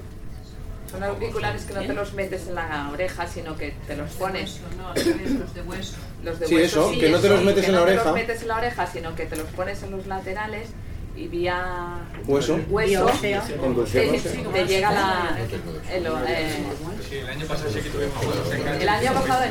Son 0.91 1.03
auriculares 1.03 1.65
que 1.65 1.73
no 1.75 1.81
te 1.81 1.93
los 1.93 2.13
metes 2.13 2.47
en 2.47 2.55
la 2.55 2.89
oreja, 2.91 3.27
sino 3.27 3.55
que 3.55 3.71
te 3.85 3.95
los 3.95 4.09
pones. 4.13 4.59
No, 4.77 4.89
los 4.95 5.53
de 5.53 5.61
hueso. 5.61 5.97
Los 6.23 6.39
de 6.39 6.47
Sí, 6.47 6.55
hueso, 6.55 6.89
eso, 6.91 6.99
que 6.99 7.09
no 7.11 7.19
te 7.19 7.29
los 7.29 7.43
metes 7.43 7.65
en 7.65 7.71
la 7.73 7.79
no 7.79 7.85
te 7.85 7.91
oreja. 7.91 8.03
los 8.05 8.13
metes 8.15 8.41
en 8.41 8.47
la 8.47 8.57
oreja, 8.57 8.87
sino 8.87 9.15
que 9.15 9.25
te 9.27 9.35
los 9.35 9.47
pones 9.49 9.83
en 9.83 9.91
los 9.91 10.07
laterales 10.07 10.69
y 11.19 11.27
vía 11.27 11.97
Hueso. 12.25 12.59
hueso 12.69 13.05
te, 13.21 14.65
llega 14.65 14.91
la, 14.91 15.37
el, 15.93 16.05
eh, 16.27 16.63
Sí, 17.09 17.17
el 17.17 17.27
año 17.27 17.45
pasado 17.45 17.69
sí 17.71 17.81
que 17.81 17.89
tuvimos 17.89 18.13
el 18.79 18.87
año 18.89 19.13
pasado 19.13 19.43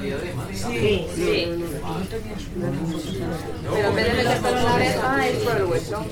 diadema. 0.00 0.46
Sí, 0.52 1.06
sí. 1.14 1.48
Pero 3.74 3.88
en 3.88 3.94
vez 3.94 4.06
de 4.06 4.12
metértelo 4.14 4.58
en 4.58 4.64
la 4.64 4.74
oreja 4.74 5.28
es 5.28 5.36
por 5.38 5.56
el 5.56 5.64
hueso. 5.64 6.06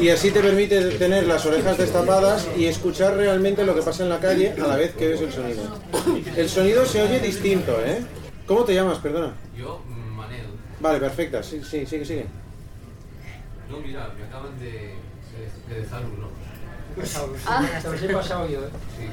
Y 0.00 0.08
así 0.08 0.30
te 0.30 0.40
permite 0.40 0.90
tener 0.92 1.26
las 1.26 1.46
orejas 1.46 1.78
destapadas 1.78 2.48
y 2.56 2.66
escuchar 2.66 3.16
realmente 3.16 3.64
lo 3.64 3.74
que 3.74 3.82
pasa 3.82 4.02
en 4.02 4.08
la 4.08 4.18
calle 4.18 4.54
a 4.60 4.66
la 4.66 4.76
vez 4.76 4.94
que 4.94 5.08
ves 5.08 5.20
el 5.20 5.32
sonido. 5.32 5.62
El 6.36 6.48
sonido 6.48 6.86
se 6.86 7.02
oye 7.02 7.20
distinto, 7.20 7.78
¿eh? 7.84 8.02
¿Cómo 8.46 8.64
te 8.64 8.74
llamas, 8.74 8.98
perdona? 8.98 9.34
Yo. 9.56 9.93
Vale, 10.84 11.00
perfecta, 11.00 11.42
sí, 11.42 11.62
sí, 11.64 11.86
sigue, 11.86 12.04
sigue. 12.04 12.26
No, 13.70 13.78
mira, 13.78 14.10
me 14.18 14.24
acaban 14.26 14.58
de, 14.58 14.70
de, 14.70 15.74
de 15.74 15.80
dejar 15.80 16.02
uno. 16.04 16.28
Ah. 17.46 17.66
Te 17.80 17.88
los 17.90 18.02
he 18.02 18.08
pasado 18.12 18.46
yo, 18.46 18.64
¿eh? 18.66 18.68
Sí. 18.94 19.08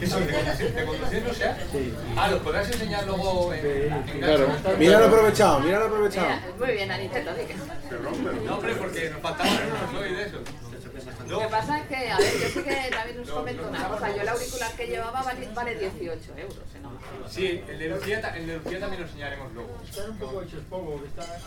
¿Qué 0.00 0.06
son? 0.08 0.26
¿De 0.26 0.32
conducir, 0.32 0.74
de 0.74 0.84
conducir 0.84 1.26
o 1.30 1.34
sea? 1.34 1.56
Sí. 1.70 1.94
Ah, 2.16 2.28
¿los 2.32 2.40
podrás 2.40 2.68
enseñar 2.68 3.06
luego 3.06 3.54
en, 3.54 3.92
en 3.92 4.18
Claro. 4.18 4.48
gancho? 4.48 4.76
Mira 4.76 4.98
lo 4.98 5.06
aprovechado, 5.06 5.60
mira 5.60 5.78
lo 5.78 5.84
aprovechado. 5.86 6.26
Mira, 6.26 6.42
Muy 6.58 6.72
bien, 6.72 6.90
Aniceto, 6.90 7.30
di 7.34 7.44
que. 7.44 7.54
No, 8.44 8.54
hombre, 8.56 8.74
porque 8.74 9.10
nos 9.10 9.20
faltaban 9.22 9.52
unos, 9.68 9.92
¿no? 9.92 10.04
Y 10.06 10.14
de 10.14 10.22
eso. 10.24 10.38
Lo 11.32 11.38
que 11.38 11.46
pasa 11.46 11.78
es 11.78 11.86
que, 11.86 12.10
a 12.10 12.18
ver, 12.18 12.32
yo 12.40 12.48
sí 12.48 12.62
que 12.62 12.90
también 12.94 13.20
os 13.20 13.30
comento 13.30 13.66
una 13.66 13.88
cosa. 13.88 14.14
Yo 14.14 14.20
el 14.20 14.28
auricular 14.28 14.72
que 14.72 14.86
llevaba 14.86 15.22
vale, 15.22 15.48
vale 15.54 15.78
18 15.78 16.32
euros 16.36 16.58
en 16.76 16.84
Amazon. 16.84 17.08
Sí, 17.30 17.62
el 17.66 17.78
de 17.78 17.88
Lucía, 17.88 18.18
el 18.36 18.46
de 18.46 18.58
Lucía 18.58 18.80
también 18.80 19.00
lo 19.00 19.08
enseñaremos 19.08 19.52
luego. 19.54 19.70
Están 19.88 20.10
un 20.10 20.18
poco 20.18 20.42
hechos 20.42 20.60
polvo, 20.68 21.00
que 21.00 21.08
está... 21.08 21.38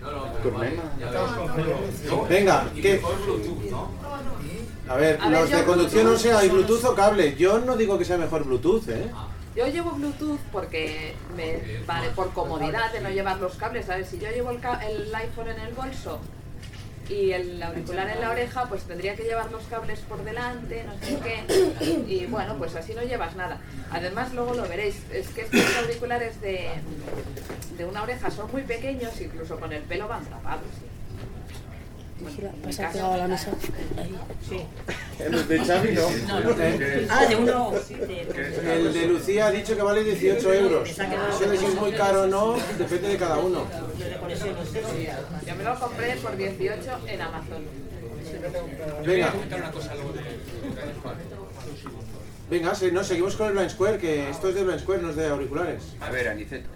No, 0.00 0.10
no, 0.10 0.32
pero 0.42 0.58
vale, 0.58 0.76
ya. 0.98 2.22
Venga, 2.28 2.70
¿qué? 2.74 2.94
Mejor 2.94 3.24
Bluetooth, 3.24 3.70
¿no? 3.70 3.90
A 4.88 4.96
ver, 4.96 5.20
A 5.20 5.30
los 5.30 5.50
de 5.50 5.64
conducción 5.64 6.04
no 6.06 6.18
sé, 6.18 6.32
hay 6.32 6.48
Bluetooth 6.48 6.84
o 6.84 6.94
cable. 6.96 7.36
Yo 7.36 7.60
no 7.60 7.76
digo 7.76 7.96
que 7.96 8.04
sea 8.04 8.16
mejor 8.16 8.44
Bluetooth, 8.44 8.88
¿eh? 8.88 9.08
Yo 9.54 9.66
llevo 9.68 9.92
Bluetooth 9.92 10.40
porque 10.50 11.14
me 11.36 11.84
vale 11.86 12.10
por 12.10 12.32
comodidad 12.32 12.92
de 12.92 13.00
no 13.00 13.10
llevar 13.10 13.38
los 13.38 13.54
cables. 13.54 13.88
A 13.88 13.96
ver, 13.96 14.06
si 14.06 14.18
yo 14.18 14.30
llevo 14.30 14.50
el, 14.50 14.60
el 14.88 15.14
iPhone 15.14 15.48
en 15.48 15.60
el 15.60 15.74
bolso 15.74 16.20
y 17.10 17.32
el 17.32 17.60
auricular 17.62 18.08
en 18.08 18.20
la 18.20 18.30
oreja, 18.30 18.66
pues 18.68 18.84
tendría 18.84 19.16
que 19.16 19.24
llevar 19.24 19.50
los 19.50 19.64
cables 19.64 19.98
por 20.00 20.22
delante, 20.24 20.84
no 20.84 20.94
sé 21.04 21.18
qué. 21.22 22.04
Y 22.06 22.26
bueno, 22.26 22.56
pues 22.56 22.74
así 22.76 22.94
no 22.94 23.02
llevas 23.02 23.34
nada. 23.34 23.60
Además, 23.90 24.32
luego 24.32 24.54
lo 24.54 24.62
veréis, 24.68 25.02
es 25.12 25.28
que 25.28 25.42
estos 25.42 25.76
auriculares 25.76 26.40
de, 26.40 26.68
de 27.76 27.84
una 27.84 28.02
oreja 28.02 28.30
son 28.30 28.50
muy 28.52 28.62
pequeños, 28.62 29.20
incluso 29.20 29.58
con 29.58 29.72
el 29.72 29.82
pelo 29.82 30.06
van 30.06 30.24
tapados. 30.24 30.70
Vigila, 32.20 32.50
pasa 32.64 32.90
pegado 32.90 33.12
a 33.12 33.16
la 33.16 33.28
mesa. 33.28 33.50
Ahí. 33.98 34.14
Sí. 34.48 34.60
El 35.18 35.48
de 35.48 35.58
Xavi 35.64 35.92
no. 35.92 36.02
Ah, 37.10 37.26
de 37.26 37.36
uno. 37.36 37.72
El 37.98 38.92
de 38.92 39.06
Lucía 39.06 39.46
ha 39.46 39.50
dicho 39.50 39.74
que 39.76 39.82
vale 39.82 40.04
18 40.04 40.52
euros. 40.54 40.88
Eso 40.90 41.50
de 41.50 41.56
si 41.58 41.64
es 41.66 41.74
muy 41.74 41.92
caro 41.92 42.22
o 42.22 42.26
no, 42.26 42.56
depende 42.78 43.08
de 43.08 43.16
cada 43.16 43.38
uno. 43.38 43.66
Yo 45.46 45.54
me 45.56 45.64
lo 45.64 45.78
compré 45.80 46.16
por 46.16 46.36
18 46.36 46.98
en 47.08 47.20
Amazon. 47.22 47.64
Venga. 49.04 49.32
Venga, 52.50 52.74
se- 52.74 52.90
no, 52.92 53.04
seguimos 53.04 53.36
con 53.36 53.46
el 53.48 53.52
Blind 53.52 53.70
Square, 53.70 53.98
que 53.98 54.28
esto 54.30 54.48
es 54.48 54.54
de 54.56 54.64
Blind 54.64 54.80
Square, 54.80 55.02
no 55.02 55.10
es 55.10 55.16
de 55.16 55.28
auriculares. 55.28 55.82
A 56.00 56.10
ver, 56.10 56.28
Aniceto. 56.28 56.68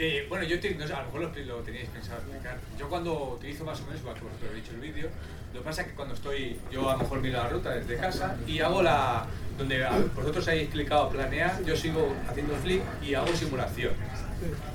Que, 0.00 0.24
bueno, 0.30 0.46
yo 0.46 0.58
te- 0.58 0.74
no 0.76 0.86
sé, 0.86 0.94
a 0.94 1.00
lo 1.00 1.06
mejor 1.12 1.20
lo, 1.20 1.56
lo 1.56 1.62
teníais 1.62 1.86
pensado 1.90 2.20
explicar. 2.22 2.56
Yo 2.78 2.88
cuando 2.88 3.34
utilizo 3.38 3.66
más 3.66 3.78
o 3.80 3.84
menos, 3.84 4.00
igual 4.00 4.14
que 4.14 4.22
vosotros 4.22 4.48
habéis 4.48 4.64
dicho 4.64 4.74
el 4.74 4.80
vídeo, 4.80 5.08
lo 5.52 5.60
que 5.60 5.64
pasa 5.66 5.82
es 5.82 5.88
que 5.88 5.94
cuando 5.94 6.14
estoy, 6.14 6.58
yo 6.72 6.88
a 6.88 6.94
lo 6.94 7.00
mejor 7.00 7.20
miro 7.20 7.36
la 7.36 7.50
ruta 7.50 7.68
desde 7.74 7.96
casa 7.98 8.34
y 8.46 8.60
hago 8.60 8.80
la, 8.82 9.26
donde 9.58 9.84
a- 9.84 9.90
vosotros 10.16 10.48
habéis 10.48 10.70
clicado 10.70 11.10
planear, 11.10 11.62
yo 11.66 11.76
sigo 11.76 12.14
haciendo 12.26 12.54
clic 12.54 12.80
y 13.02 13.12
hago 13.12 13.26
simulación. 13.36 13.92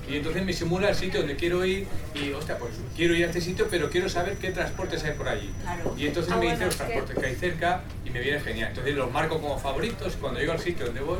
Y 0.07 0.17
entonces 0.17 0.45
me 0.45 0.53
simula 0.53 0.89
el 0.89 0.95
sitio 0.95 1.21
donde 1.21 1.35
quiero 1.35 1.65
ir 1.65 1.87
y, 2.13 2.31
hostia, 2.31 2.59
pues 2.59 2.73
quiero 2.95 3.15
ir 3.15 3.23
a 3.23 3.27
este 3.29 3.41
sitio, 3.41 3.65
pero 3.67 3.89
quiero 3.89 4.07
saber 4.07 4.37
qué 4.37 4.51
transportes 4.51 5.03
hay 5.05 5.13
por 5.13 5.27
allí. 5.27 5.51
Claro. 5.63 5.95
Y 5.97 6.05
entonces 6.05 6.31
Ah, 6.31 6.35
me 6.37 6.45
bueno, 6.45 6.59
dice 6.59 6.65
los 6.67 6.75
es 6.75 6.81
que- 6.81 6.85
transportes 6.85 7.17
que 7.23 7.25
hay 7.25 7.35
cerca 7.35 7.81
y 8.05 8.11
me 8.11 8.19
viene 8.19 8.39
genial. 8.41 8.69
Entonces 8.69 8.93
los 8.93 9.11
marco 9.11 9.41
como 9.41 9.57
favoritos 9.57 10.13
y 10.13 10.17
cuando 10.17 10.39
llego 10.39 10.51
al 10.51 10.59
sitio 10.59 10.85
donde 10.85 11.01
voy, 11.01 11.17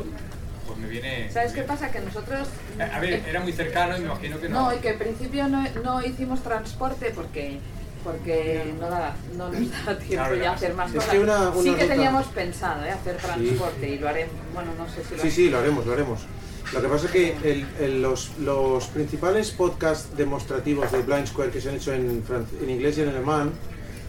pues 0.76 0.86
me 0.86 0.88
viene... 0.88 1.30
¿Sabes 1.32 1.52
qué 1.52 1.62
pasa? 1.62 1.90
Que 1.90 2.00
nosotros... 2.00 2.48
A 2.92 3.00
ver, 3.00 3.22
era 3.28 3.40
muy 3.40 3.52
cercano 3.52 3.96
y 3.96 4.00
me 4.00 4.06
imagino 4.06 4.40
que 4.40 4.48
no. 4.48 4.60
No, 4.70 4.74
y 4.76 4.78
que 4.78 4.90
en 4.90 4.98
principio 4.98 5.48
no, 5.48 5.64
no 5.82 6.02
hicimos 6.04 6.42
transporte 6.42 7.12
porque 7.14 7.58
porque 8.04 8.72
no, 8.78 8.88
daba, 8.88 9.16
no 9.36 9.48
nos 9.50 9.68
daba 9.68 9.98
tiempo 9.98 10.14
Claro, 10.26 10.36
ya 10.36 10.52
hacer 10.52 10.74
más 10.74 10.92
cosas. 10.92 11.10
que 11.10 11.18
una- 11.18 11.52
sí 11.54 11.64
que 11.74 11.82
ruta- 11.82 11.88
teníamos 11.88 12.26
pensado 12.28 12.84
¿eh? 12.84 12.90
hacer 12.92 13.16
transporte 13.16 13.88
y 13.88 13.98
lo 13.98 14.08
haremos. 14.08 14.34
Bueno, 14.54 14.70
no 14.78 14.86
sé 14.88 15.02
si 15.02 15.16
lo 15.16 15.22
Sí, 15.22 15.30
sí, 15.32 15.50
lo 15.50 15.58
haremos, 15.58 15.84
lo 15.84 15.92
haremos. 15.92 16.20
Lo 16.72 16.82
que 16.82 16.86
pasa 16.88 17.06
es 17.06 17.10
que 17.10 17.36
el- 17.42 17.66
el- 17.80 18.02
los, 18.02 18.38
los 18.38 18.86
principales 18.88 19.50
podcasts 19.50 20.16
demostrativos 20.16 20.92
de 20.92 21.02
Blind 21.02 21.26
Square 21.26 21.50
que 21.50 21.60
se 21.60 21.68
han 21.70 21.76
hecho 21.76 21.92
en, 21.92 22.22
en 22.62 22.70
inglés 22.70 22.96
y 22.98 23.02
en 23.02 23.08
alemán 23.08 23.50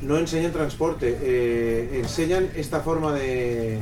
no 0.01 0.17
enseñan 0.19 0.51
transporte, 0.51 1.17
eh, 1.19 1.99
enseñan 2.03 2.49
esta 2.55 2.81
forma 2.81 3.13
de... 3.15 3.79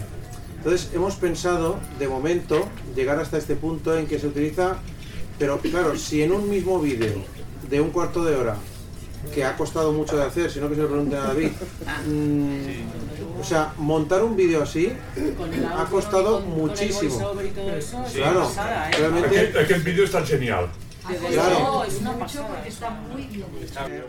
Entonces 0.66 0.90
hemos 0.96 1.14
pensado, 1.18 1.78
de 2.00 2.08
momento, 2.08 2.68
llegar 2.96 3.20
hasta 3.20 3.38
este 3.38 3.56
punto 3.56 3.96
en 3.96 4.08
que 4.08 4.18
se 4.18 4.26
utiliza, 4.26 4.78
pero 5.38 5.60
claro, 5.60 5.96
si 5.96 6.24
en 6.24 6.32
un 6.32 6.50
mismo 6.50 6.80
vídeo 6.80 7.22
de 7.70 7.82
un 7.82 7.92
cuarto 7.92 8.26
de 8.26 8.36
hora 8.36 8.56
que 9.32 9.46
ha 9.46 9.56
costado 9.58 9.94
mucho 9.94 10.18
de 10.18 10.24
hacer, 10.24 10.50
sino 10.50 10.68
que 10.68 10.74
se 10.74 10.82
lo 10.82 10.88
pregunten 10.88 11.20
a 11.20 11.28
David. 11.28 11.52
Mm, 12.08 13.40
o 13.40 13.44
sea, 13.44 13.76
montar 13.78 14.24
un 14.24 14.36
vídeo 14.36 14.64
así 14.64 14.92
ha 15.72 15.86
costado 15.86 16.40
muchísimo. 16.40 17.34
Claro, 18.12 18.50
Es 18.92 19.00
realmente 19.00 19.52
que, 19.52 19.62
es 19.62 19.68
que 19.68 19.74
el 19.76 19.84
vídeo 19.84 20.06
está 20.06 20.26
genial. 20.26 20.68
Claro. 21.30 21.84
es 21.84 22.02
una 22.02 22.18
pasada. 22.18 22.48
porque 22.48 22.70
está 22.70 22.90
muy 22.90 23.22
bien. 23.28 23.46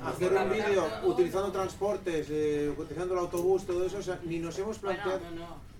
hacer 0.06 0.32
un 0.32 0.50
vídeo 0.50 0.88
utilizando 1.04 1.52
transportes, 1.52 2.28
eh, 2.30 2.72
utilizando 2.74 3.12
el 3.12 3.20
autobús, 3.20 3.66
todo 3.66 3.84
eso, 3.84 3.98
o 3.98 4.02
sea, 4.02 4.18
ni 4.24 4.38
nos 4.38 4.58
hemos 4.58 4.78
planteado. 4.78 5.20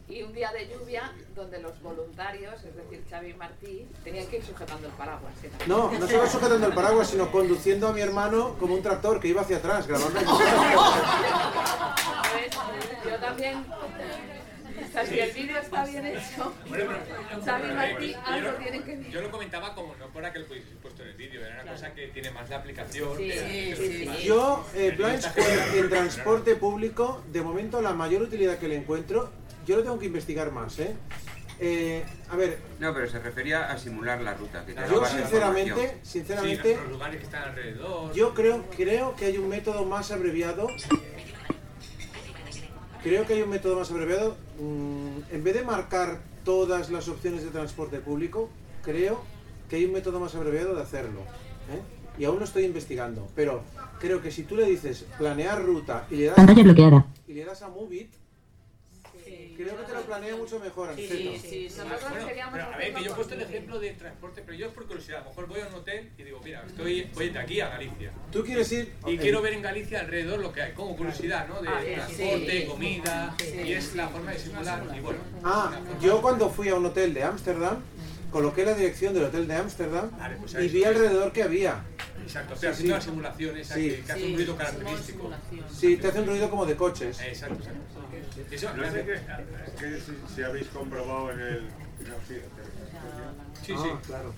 Y 0.08 0.22
un 0.22 0.32
día 0.32 0.52
de 0.52 0.68
lluvia 0.68 1.12
donde 1.34 1.58
los 1.60 1.80
voluntarios, 1.82 2.54
es 2.62 2.76
decir, 2.76 3.02
Xavi 3.10 3.30
y 3.30 3.34
Martí, 3.34 3.88
tenían 4.04 4.26
que 4.28 4.36
ir 4.36 4.44
sujetando 4.44 4.86
el 4.86 4.92
paraguas. 4.94 5.32
No, 5.66 5.90
no 5.90 6.06
solo 6.06 6.26
sujetando 6.28 6.66
el 6.68 6.74
paraguas, 6.74 7.08
sino 7.10 7.30
conduciendo 7.32 7.88
a 7.88 7.92
mi 7.92 8.00
hermano 8.02 8.54
como 8.58 8.74
un 8.74 8.82
tractor 8.82 9.18
que 9.18 9.26
iba 9.28 9.40
hacia 9.42 9.56
atrás, 9.56 9.86
grabando. 9.88 10.20
¿Ves? 12.34 12.54
Yo 13.04 13.16
también. 13.18 13.64
O 13.68 14.92
sea, 14.92 15.06
si 15.06 15.18
el 15.18 15.30
vídeo 15.32 15.58
está 15.58 15.84
bien 15.84 16.06
hecho, 16.06 16.52
Xavi 17.44 17.68
y 17.68 17.72
Martí 17.74 18.14
algo 18.24 18.50
tienen 18.58 18.82
que 18.84 19.10
Yo 19.10 19.20
lo 19.20 19.30
comentaba 19.30 19.74
como 19.74 19.94
no 19.96 20.06
para 20.08 20.32
que 20.32 20.38
lo 20.38 20.46
pudieseis 20.46 20.76
puesto 20.80 21.02
en 21.02 21.08
el 21.08 21.14
vídeo, 21.16 21.44
era 21.44 21.62
una 21.62 21.72
cosa 21.72 21.92
que 21.94 22.06
tiene 22.08 22.30
más 22.30 22.48
de 22.48 22.54
aplicación. 22.54 23.16
Sí, 23.16 23.28
que- 23.28 23.74
sí, 23.76 23.86
sí, 24.06 24.08
sí. 24.16 24.24
Yo, 24.26 24.64
eh, 24.74 24.94
Blind 24.96 25.20
Square 25.20 25.78
en 25.80 25.88
transporte 25.90 26.54
público, 26.56 27.22
de 27.32 27.42
momento 27.42 27.82
la 27.82 27.92
mayor 27.92 28.22
utilidad 28.22 28.58
que 28.58 28.68
le 28.68 28.76
encuentro, 28.76 29.30
yo 29.66 29.76
lo 29.76 29.82
tengo 29.82 29.98
que 29.98 30.06
investigar 30.06 30.50
más, 30.52 30.78
¿eh? 30.78 30.94
Eh, 31.58 32.04
a 32.30 32.36
ver, 32.36 32.58
No, 32.80 32.92
pero 32.92 33.08
se 33.08 33.18
refería 33.18 33.70
a 33.70 33.78
simular 33.78 34.20
la 34.20 34.34
ruta. 34.34 34.64
Que 34.66 34.74
te 34.74 34.80
yo 34.90 35.04
sinceramente, 35.06 35.98
sinceramente, 36.02 36.74
Sí, 36.74 36.80
los 36.82 36.90
lugares 36.92 37.16
que 37.18 37.24
están 37.24 37.44
alrededor. 37.48 38.12
yo 38.12 38.34
creo, 38.34 38.64
creo 38.76 39.16
que 39.16 39.24
hay 39.26 39.38
un 39.38 39.48
método 39.48 39.84
más 39.86 40.10
abreviado. 40.10 40.68
Creo 43.02 43.26
que 43.26 43.34
hay 43.34 43.42
un 43.42 43.50
método 43.50 43.76
más 43.78 43.90
abreviado. 43.90 44.36
mm, 44.58 45.18
en 45.34 45.44
vez 45.44 45.54
de 45.54 45.62
marcar 45.62 46.20
todas 46.44 46.90
las 46.90 47.08
opciones 47.08 47.42
de 47.44 47.50
transporte 47.50 47.98
público, 48.00 48.50
creo 48.82 49.22
que 49.68 49.76
hay 49.76 49.84
un 49.84 49.92
método 49.92 50.20
más 50.20 50.34
abreviado 50.34 50.74
de 50.74 50.82
hacerlo. 50.82 51.20
¿eh? 51.72 51.80
Y 52.18 52.24
aún 52.24 52.38
lo 52.38 52.44
estoy 52.44 52.64
investigando. 52.64 53.28
Pero 53.34 53.62
creo 54.00 54.20
que 54.22 54.30
si 54.30 54.42
tú 54.44 54.56
le 54.56 54.64
dices 54.66 55.04
planear 55.18 55.62
ruta 55.64 56.06
y 56.10 56.16
le 56.16 56.24
das, 56.26 56.36
Pantalla 56.36 56.62
bloqueada. 56.62 57.06
y 57.26 57.32
le 57.34 57.44
das 57.44 57.62
a 57.62 57.68
Move 57.68 57.94
It, 57.96 58.12
creo 59.56 59.76
que 59.76 59.82
te 59.84 59.92
lo 59.92 60.00
planea 60.02 60.36
mucho 60.36 60.58
mejor. 60.60 60.94
Sí, 60.94 61.06
sí, 61.08 61.40
sí. 61.42 61.68
Nosotros 61.76 62.10
Bueno, 62.10 62.26
queríamos 62.26 62.52
pero 62.54 62.66
a 62.72 62.76
ver, 62.76 62.94
que 62.94 63.04
yo 63.04 63.10
he 63.12 63.14
puesto 63.14 63.34
el 63.34 63.42
ejemplo 63.42 63.78
de 63.80 63.90
transporte, 63.92 64.42
pero 64.44 64.56
yo 64.58 64.66
es 64.66 64.72
por 64.72 64.86
curiosidad. 64.86 65.20
A 65.20 65.24
lo 65.24 65.30
mejor 65.30 65.46
voy 65.48 65.60
a 65.60 65.66
un 65.68 65.74
hotel 65.74 66.10
y 66.18 66.22
digo, 66.22 66.40
mira, 66.44 66.64
estoy, 66.66 67.10
voy 67.14 67.28
de 67.30 67.38
aquí 67.38 67.60
a 67.60 67.68
Galicia. 67.68 68.12
Tú 68.32 68.44
quieres 68.44 68.70
ir. 68.72 68.92
Y 69.06 69.18
quiero 69.18 69.42
ver 69.42 69.54
en 69.54 69.62
Galicia 69.62 70.00
alrededor 70.00 70.40
lo 70.40 70.52
que 70.52 70.62
hay, 70.62 70.72
como 70.72 70.96
curiosidad, 70.96 71.48
¿no? 71.48 71.60
De 71.62 71.68
Ah, 71.68 71.80
transporte, 71.82 72.60
sí. 72.60 72.66
comida, 72.66 73.36
y 73.64 73.72
es 73.72 73.94
la 73.94 74.08
forma 74.08 74.30
de 74.32 74.38
simular. 74.38 74.82
Y 74.96 75.00
bueno, 75.00 75.20
Ah, 75.44 75.80
yo 76.00 76.20
cuando 76.22 76.50
fui 76.50 76.68
a 76.68 76.74
un 76.74 76.86
hotel 76.86 77.14
de 77.14 77.22
Ámsterdam, 77.24 77.78
coloqué 78.30 78.64
la 78.64 78.74
dirección 78.74 79.14
del 79.14 79.24
hotel 79.24 79.46
de 79.48 79.54
Ámsterdam 79.54 80.10
pues 80.40 80.54
y 80.54 80.68
vi 80.68 80.84
alrededor 80.84 81.32
que 81.32 81.42
había. 81.42 81.82
Exacto, 82.26 82.56
sí. 82.56 82.66
haciendo 82.66 82.94
la 82.96 83.00
simulación 83.00 83.56
esa 83.56 83.74
Sí. 83.74 83.90
que, 83.90 84.00
que 84.02 84.12
hace 84.12 84.26
un 84.26 84.34
ruido 84.34 84.56
característico. 84.56 85.30
Sí, 85.72 85.96
te 85.96 86.08
hace 86.08 86.20
un 86.20 86.26
ruido 86.26 86.50
como 86.50 86.66
de 86.66 86.76
coches. 86.76 87.20
Exacto, 87.20 87.54
exacto. 87.56 87.80
Eso, 88.50 88.76
No 88.76 88.90
sé 88.90 89.04
que 89.04 90.00
si, 90.00 90.34
si 90.34 90.42
habéis 90.42 90.66
comprobado 90.68 91.32
en 91.32 91.40
el. 91.40 91.62
No, 91.64 92.14
sí, 92.28 92.34
Sí, 93.64 93.72
Ah, 93.76 93.98
claro. 94.06 94.32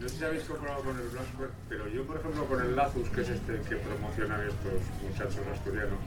No 0.00 0.08
sé 0.08 0.16
si 0.18 0.24
habéis 0.24 0.42
comprobado 0.44 0.82
con 0.82 0.96
el 0.98 1.08
Blacksburg, 1.08 1.50
pero 1.68 1.88
yo, 1.88 2.04
por 2.04 2.18
ejemplo, 2.18 2.44
con 2.46 2.60
el 2.60 2.74
Lazus, 2.76 3.08
que 3.10 3.20
es 3.22 3.28
este 3.28 3.52
que 3.68 3.76
promocionan 3.76 4.40
estos 4.40 4.80
muchachos 5.02 5.46
asturianos, 5.52 5.98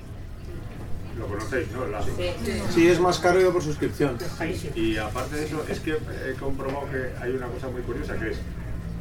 lo 1.17 1.25
conocéis, 1.27 1.71
¿no? 1.71 1.85
El 1.85 1.91
Lazus. 1.93 2.13
Sí, 2.73 2.87
es 2.87 2.99
más 2.99 3.17
caro 3.19 3.39
y 3.39 3.45
va 3.45 3.53
por 3.53 3.63
suscripción. 3.63 4.17
Y 4.75 4.97
aparte 4.97 5.35
de 5.37 5.45
eso, 5.45 5.65
es 5.69 5.79
que 5.79 5.97
he 6.27 6.33
comprobado 6.33 6.89
que 6.91 7.11
hay 7.21 7.31
una 7.31 7.47
cosa 7.47 7.69
muy 7.69 7.81
curiosa 7.83 8.17
que 8.17 8.31
es. 8.31 8.37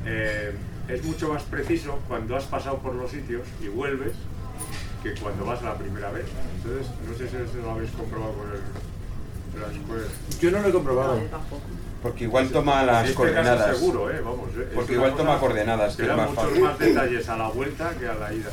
eh, 0.06 0.52
es 0.88 1.04
mucho 1.04 1.28
más 1.32 1.42
preciso 1.42 1.98
cuando 2.08 2.36
has 2.36 2.44
pasado 2.44 2.78
por 2.78 2.94
los 2.94 3.10
sitios 3.10 3.42
y 3.62 3.68
vuelves 3.68 4.12
que 5.02 5.14
cuando 5.14 5.44
vas 5.44 5.62
la 5.62 5.74
primera 5.76 6.10
vez. 6.10 6.26
Entonces, 6.56 6.86
no 7.08 7.12
sé 7.16 7.28
si 7.28 7.36
eso 7.36 7.58
lo 7.64 7.70
habéis 7.72 7.90
comprobado 7.92 8.32
con 8.34 8.50
el. 8.52 8.60
Yo 10.40 10.50
no 10.50 10.60
lo 10.60 10.68
he 10.68 10.72
comprobado. 10.72 11.18
Porque 12.02 12.24
igual 12.24 12.50
toma 12.50 12.82
las 12.84 13.04
este 13.04 13.16
coordenadas. 13.16 13.66
caso 13.66 13.78
seguro, 13.78 14.10
¿eh? 14.10 14.20
Vamos, 14.20 14.50
¿eh? 14.56 14.66
Es 14.68 14.74
Porque 14.74 14.92
igual 14.92 15.16
toma 15.16 15.38
coordenadas, 15.40 15.96
que 15.96 16.06
da 16.06 16.16
muchos 16.16 16.34
fácil. 16.44 16.60
más 16.62 16.78
detalles 16.78 17.28
a 17.28 17.36
la 17.38 17.48
vuelta 17.48 17.90
que 17.98 18.06
a 18.06 18.14
la 18.14 18.32
ida. 18.34 18.50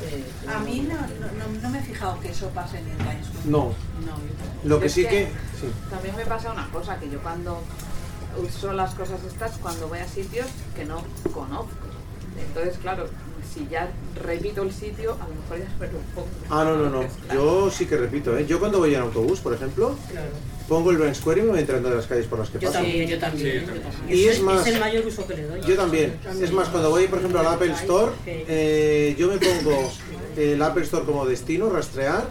A 0.56 0.60
mí 0.60 0.88
no, 0.90 0.96
no, 0.96 1.62
no 1.62 1.70
me 1.70 1.80
he 1.80 1.82
fijado 1.84 2.20
que 2.22 2.30
eso 2.30 2.50
pase 2.50 2.80
en 2.80 2.88
el 2.90 2.96
Blind 2.96 3.24
Square. 3.26 3.46
No. 3.50 3.74
Lo 4.64 4.80
que 4.80 4.86
Es 4.88 4.94
sí 4.94 5.04
que- 5.04 5.10
que. 5.10 5.26
Sí. 5.60 5.72
También 5.90 6.16
me 6.16 6.26
pasa 6.26 6.52
una 6.52 6.68
cosa, 6.70 6.98
que 6.98 7.10
yo 7.10 7.20
cuando 7.22 7.62
uso 8.42 8.72
las 8.74 8.96
cosas 8.96 9.20
estas, 9.28 9.58
cuando 9.58 9.90
voy 9.90 10.00
a 10.00 10.08
sitios 10.08 10.48
que 10.76 10.86
no 10.86 11.04
conozco. 11.34 11.68
Entonces, 12.38 12.78
claro, 12.82 13.08
si 13.54 13.68
ya 13.70 13.92
repito 14.24 14.64
el 14.64 14.72
sitio, 14.72 15.14
a 15.14 15.28
lo 15.28 15.36
mejor 15.36 15.60
ya 15.60 15.78
me 15.80 15.88
lo 15.88 16.00
pongo. 16.16 16.28
Ah, 16.50 16.64
no, 16.64 16.78
no, 16.78 16.90
no. 16.90 17.08
Yo 17.34 17.70
sí 17.72 17.86
que 17.86 17.98
repito, 17.98 18.38
¿eh? 18.38 18.46
Yo 18.48 18.60
cuando 18.60 18.80
voy 18.80 18.94
en 18.96 19.02
autobús, 19.02 19.40
por 19.40 19.54
ejemplo, 19.54 19.96
pongo 20.68 20.92
el 20.92 20.98
Blind 20.98 21.16
Square 21.16 21.42
y 21.42 21.44
me 21.44 21.50
voy 21.52 21.60
entrando 21.60 21.90
de 21.90 21.96
las 21.98 22.08
calles 22.08 22.26
por 22.26 22.40
las 22.40 22.50
que 22.50 22.60
Yo 22.60 22.68
paso. 22.70 22.82
también, 22.82 23.08
yo 23.10 23.20
también. 23.20 23.60
yo 23.62 23.66
también. 23.82 23.84
Y 24.20 24.26
es 24.28 24.38
el- 24.38 24.44
más- 24.44 24.66
Es 24.68 24.74
el 24.74 24.80
mayor 24.80 25.06
uso 25.06 25.28
que 25.28 25.36
le 25.36 25.44
doy. 25.44 25.62
Yo 25.62 25.76
también. 25.76 26.20
Es 26.42 26.52
más, 26.52 26.70
cuando 26.70 26.90
voy, 26.90 27.08
por 27.08 27.20
ejemplo, 27.20 27.40
al 27.42 27.48
Apple 27.48 27.72
Store, 27.74 28.12
eh, 28.26 29.16
yo 29.20 29.28
me 29.28 29.38
pongo 29.38 29.92
el 30.38 30.62
Apple 30.62 30.84
Store 30.84 31.06
como 31.06 31.26
destino, 31.26 31.70
rastrear, 31.70 32.28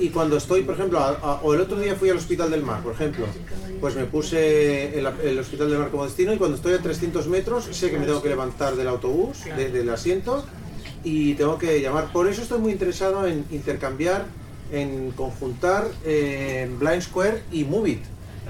y 0.00 0.08
cuando 0.10 0.36
estoy, 0.36 0.62
por 0.62 0.74
ejemplo, 0.74 0.98
a- 0.98 1.10
a- 1.22 1.40
o 1.42 1.54
el 1.54 1.60
otro 1.60 1.78
día 1.78 1.94
fui 1.96 2.10
al 2.10 2.16
Hospital 2.16 2.50
del 2.50 2.62
Mar, 2.62 2.82
por 2.82 2.92
ejemplo, 2.94 3.26
pues 3.80 3.94
me 3.96 4.04
puse 4.04 4.98
el, 4.98 5.06
el 5.24 5.38
Hospital 5.38 5.70
del 5.70 5.78
Mar 5.78 5.90
como 5.90 6.04
destino, 6.04 6.32
y 6.32 6.36
cuando 6.38 6.56
estoy 6.56 6.74
a 6.74 6.78
300 6.78 7.26
metros, 7.28 7.64
sé 7.70 7.90
que 7.90 7.98
me 7.98 8.06
tengo 8.06 8.22
que 8.22 8.28
levantar 8.28 8.76
del 8.76 8.88
autobús, 8.88 9.44
de- 9.56 9.70
del 9.70 9.88
asiento, 9.90 10.44
y 11.04 11.34
tengo 11.34 11.56
que 11.58 11.80
llamar. 11.80 12.12
Por 12.12 12.28
eso 12.28 12.42
estoy 12.42 12.58
muy 12.58 12.72
interesado 12.72 13.26
en 13.26 13.44
intercambiar, 13.50 14.26
en 14.72 15.10
conjuntar 15.12 15.88
eh, 16.04 16.70
Blind 16.78 17.02
Square 17.02 17.42
y 17.50 17.64
Movit. 17.64 18.02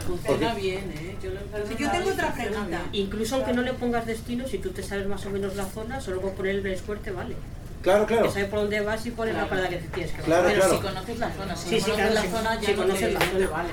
Funciona 0.07 0.55
bien, 0.55 0.91
¿eh? 0.97 1.17
Yo, 1.23 1.31
lo- 1.31 1.41
Yo 1.79 1.91
tengo 1.91 2.11
otra 2.11 2.35
pregunta. 2.35 2.83
Incluso 2.93 3.37
aunque 3.37 3.53
no 3.53 3.63
le 3.63 3.75
pongas 3.75 4.07
destino, 4.07 4.47
si 4.49 4.59
tú 4.59 4.71
te 4.71 4.83
sabes 4.83 5.07
más 5.07 5.25
o 5.27 5.31
menos 5.31 5.57
la 5.57 5.67
zona, 5.67 6.01
solo 6.01 6.21
con 6.23 6.33
poner 6.35 6.57
el 6.57 6.61
Blind 6.63 6.79
Square 6.79 7.01
te 7.05 7.11
vale. 7.11 7.35
Claro, 7.83 8.07
claro. 8.07 8.27
Que 8.27 8.33
sabes 8.33 8.49
por 8.49 8.61
dónde 8.61 8.81
vas 8.81 9.07
y 9.07 9.11
cuál 9.11 9.31
es 9.31 9.35
la 9.37 9.49
parada 9.49 9.69
que 9.69 9.77
te 9.77 9.89
tienes 9.89 10.13
que 10.13 10.23
Claro, 10.23 10.43
bajar. 10.45 10.57
claro. 10.59 10.77
Si 10.77 10.83
conoces 10.83 11.19
la 11.19 11.31
zona, 11.33 11.57
si 11.57 11.69
Sí, 11.69 11.75
no 11.77 11.81
sí, 11.81 11.91
conoces 11.91 12.11
claro, 12.11 12.15
la 12.15 12.23
sí. 12.23 12.29
zona 12.29 12.55
ya 12.61 12.67
Si 12.67 12.73
no 12.73 12.77
conoces 12.83 13.13
la 13.15 13.21
zona. 13.21 13.49
vale. 13.49 13.69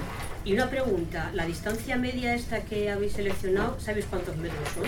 Y 0.45 0.53
una 0.53 0.69
pregunta, 0.69 1.29
la 1.33 1.45
distancia 1.45 1.97
media 1.97 2.33
esta 2.33 2.61
que 2.61 2.89
habéis 2.89 3.11
seleccionado, 3.13 3.77
¿sabéis 3.81 4.05
cuántos 4.05 4.37
metros 4.37 4.61
son? 4.73 4.85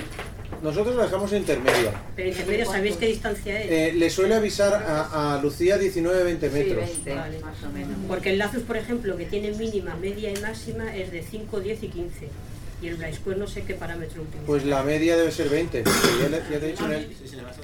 Nosotros 0.63 0.95
la 0.95 1.03
dejamos 1.03 1.34
intermedia. 1.34 1.91
Pero 2.15 2.30
intermedio, 2.30 2.65
¿sabéis 2.65 2.95
qué 2.95 3.07
distancia 3.07 3.59
es? 3.61 3.70
Eh, 3.70 3.93
le 3.93 4.09
suele 4.09 4.36
avisar 4.36 4.74
a, 4.74 5.36
a 5.36 5.41
Lucía 5.41 5.78
19-20 5.78 6.49
metros. 6.51 6.89
Vale. 7.05 7.39
Porque 8.07 8.30
el 8.32 8.38
Lazos, 8.38 8.63
por 8.63 8.78
ejemplo, 8.78 9.17
que 9.17 9.26
tiene 9.26 9.51
mínima, 9.51 9.95
media 9.95 10.32
y 10.32 10.38
máxima, 10.41 10.95
es 10.95 11.11
de 11.11 11.24
5, 11.24 11.59
10 11.59 11.84
y 11.84 11.88
15. 11.89 12.28
Y 12.82 12.88
el 12.88 12.96
Blaze 12.96 13.16
Square 13.18 13.38
no 13.40 13.48
sé 13.48 13.64
qué 13.64 13.74
parámetro 13.74 14.22
utiliza. 14.22 14.46
Pues 14.46 14.66
la 14.66 14.84
media 14.84 15.18
debe 15.18 15.32
ser 15.32 15.50
20. 15.50 15.84
porque 15.84 16.00
Ya, 16.22 16.30
le- 16.30 16.38
ya 16.38 16.60
te 16.60 16.66
he 16.66 16.72
dicho 16.72 16.86
el- 16.86 16.92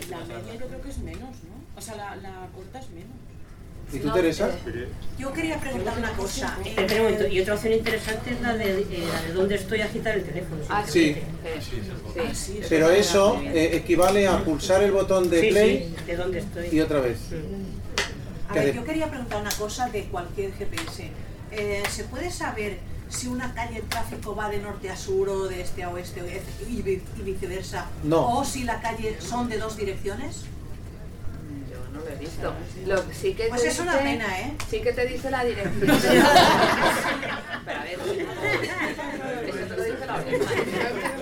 La 0.09 0.17
media 0.19 0.53
yo 0.59 0.67
creo 0.67 0.81
que 0.81 0.89
es 0.89 0.97
menos, 0.99 1.21
¿no? 1.29 1.77
O 1.77 1.81
sea, 1.81 1.95
la, 1.95 2.15
la 2.17 2.47
corta 2.53 2.79
es 2.79 2.89
menos. 2.89 3.09
¿Y 3.93 3.99
tú, 3.99 4.11
Teresa? 4.11 4.49
Yo 5.19 5.31
quería 5.31 5.59
preguntar 5.59 5.97
una 5.97 6.11
cosa. 6.13 6.57
eh, 6.65 6.69
Espera 6.75 7.01
un 7.03 7.11
momento, 7.11 7.27
Y 7.27 7.39
otra 7.41 7.53
opción 7.53 7.73
interesante 7.73 8.31
es 8.31 8.41
la 8.41 8.55
de, 8.57 8.79
eh, 8.81 8.87
la 9.13 9.21
de 9.21 9.33
dónde 9.33 9.55
estoy 9.55 9.81
a 9.81 9.85
agitar 9.85 10.15
el 10.17 10.23
teléfono. 10.23 10.61
Sí. 10.87 11.15
Sí. 12.33 12.59
Pero 12.67 12.89
eso 12.89 13.39
eh, 13.43 13.69
equivale 13.75 14.27
a 14.27 14.43
pulsar 14.43 14.81
el 14.83 14.91
botón 14.91 15.29
de 15.29 15.39
play 15.49 15.93
sí, 15.97 16.05
de 16.07 16.15
dónde 16.17 16.39
estoy. 16.39 16.67
y 16.71 16.81
otra 16.81 16.99
vez. 16.99 17.17
A 18.49 18.53
¿Qué 18.53 18.59
ver, 18.59 18.75
yo 18.75 18.83
quería 18.83 19.07
preguntar 19.09 19.39
una 19.41 19.51
cosa 19.51 19.87
de 19.89 20.03
cualquier 20.05 20.51
GPS. 20.53 21.09
Eh, 21.51 21.83
¿Se 21.89 22.03
puede 22.05 22.31
saber 22.31 22.77
si 23.15 23.27
una 23.27 23.53
calle 23.53 23.77
el 23.77 23.83
tráfico 23.83 24.35
va 24.35 24.49
de 24.49 24.57
norte 24.59 24.89
a 24.89 24.97
sur 24.97 25.29
o 25.29 25.47
de 25.47 25.61
este 25.61 25.83
a 25.83 25.89
oeste 25.89 26.21
y 26.69 26.81
vi- 26.81 27.01
y 27.17 27.21
viceversa? 27.21 27.85
No. 28.03 28.37
¿O 28.39 28.45
si 28.45 28.63
la 28.63 28.81
calle 28.81 29.17
son 29.21 29.47
de 29.49 29.57
dos 29.57 29.77
direcciones? 29.77 30.41
Yo 31.71 31.77
no 31.93 31.99
lo 32.01 32.09
he 32.09 32.15
visto. 32.15 32.53
Lo, 32.85 33.03
sí 33.13 33.33
que 33.33 33.45
Pues 33.47 33.63
es 33.63 33.79
una 33.79 33.97
pena, 33.99 34.39
¿eh? 34.41 34.53
Sí 34.69 34.81
que 34.81 34.91
te 34.93 35.05
dice 35.07 35.31
la 35.31 35.43
dirección. 35.45 35.79
Pero 37.65 37.79
a 37.79 37.83
ver, 37.83 37.93
eso 39.49 39.65
te 39.67 39.75
lo 39.77 39.83
dice 39.83 40.05
la 40.05 40.15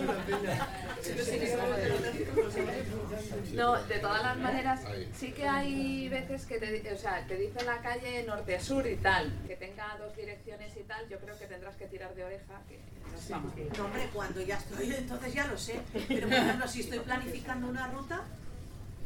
No, 3.53 3.81
de 3.83 3.99
todas 3.99 4.23
las 4.23 4.37
maneras, 4.37 4.81
sí 5.17 5.31
que 5.31 5.47
hay 5.47 6.09
veces 6.09 6.45
que 6.45 6.59
te, 6.59 6.71
di- 6.71 6.87
o 6.89 6.97
sea, 6.97 7.25
te 7.27 7.35
dice 7.37 7.63
la 7.65 7.77
calle 7.81 8.23
norte 8.23 8.55
a 8.55 8.59
sur 8.59 8.85
y 8.87 8.95
tal, 8.97 9.31
que 9.47 9.55
tenga 9.55 9.95
dos 9.97 10.15
direcciones 10.15 10.75
y 10.75 10.83
tal, 10.83 11.07
yo 11.09 11.19
creo 11.19 11.37
que 11.37 11.45
tendrás 11.45 11.75
que 11.75 11.85
tirar 11.85 12.13
de 12.15 12.23
oreja, 12.23 12.61
que 12.67 12.79
no 13.11 13.17
estamos. 13.17 13.53
No, 13.77 13.85
hombre, 13.85 14.09
cuando 14.13 14.41
ya 14.41 14.57
estoy, 14.57 14.93
entonces 14.93 15.33
ya 15.33 15.47
lo 15.47 15.57
sé. 15.57 15.79
Pero, 16.07 16.27
por 16.27 16.37
ejemplo, 16.37 16.67
si 16.67 16.81
estoy 16.81 16.99
planificando 16.99 17.67
una 17.67 17.87
ruta, 17.87 18.21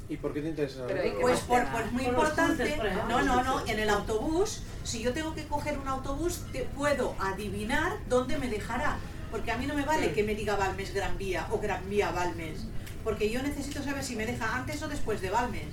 ¿Y 0.10 0.16
por 0.16 0.34
qué 0.34 0.41
te 0.41 0.48
interesa? 0.48 0.88
Pues 1.20 1.41
por, 1.41 1.68
pues 1.68 1.91
muy 1.91 2.04
Por 2.06 2.14
importante. 2.14 2.78
No, 3.10 3.22
no, 3.24 3.43
no. 3.43 3.68
En 3.68 3.78
el 3.78 3.89
autobús, 3.89 4.64
si 4.86 5.02
yo 5.04 5.12
tengo 5.12 5.36
que 5.36 5.45
coger 5.48 5.78
un 5.78 5.88
autobús, 5.89 6.45
te 6.54 6.62
puedo 6.64 7.14
adivinar 7.20 7.98
dónde 8.08 8.38
me 8.38 8.48
dejará. 8.48 8.98
Porque 9.32 9.52
a 9.52 9.58
mí 9.58 9.68
no 9.68 9.74
me 9.74 9.84
vale 9.84 10.14
que 10.14 10.24
me 10.24 10.34
diga 10.34 10.56
Balmes 10.56 10.93
Gran 10.93 11.18
Vía 11.18 11.45
o 11.52 11.60
Gran 11.60 11.89
Vía 11.89 12.12
Balmes. 12.12 12.62
Porque 13.08 13.30
yo 13.30 13.41
necesito 13.41 13.82
saber 13.82 14.03
si 14.03 14.18
me 14.18 14.26
deja 14.26 14.53
antes 14.53 14.84
o 14.84 14.89
después 14.89 15.22
de 15.22 15.30
Balmes. 15.30 15.70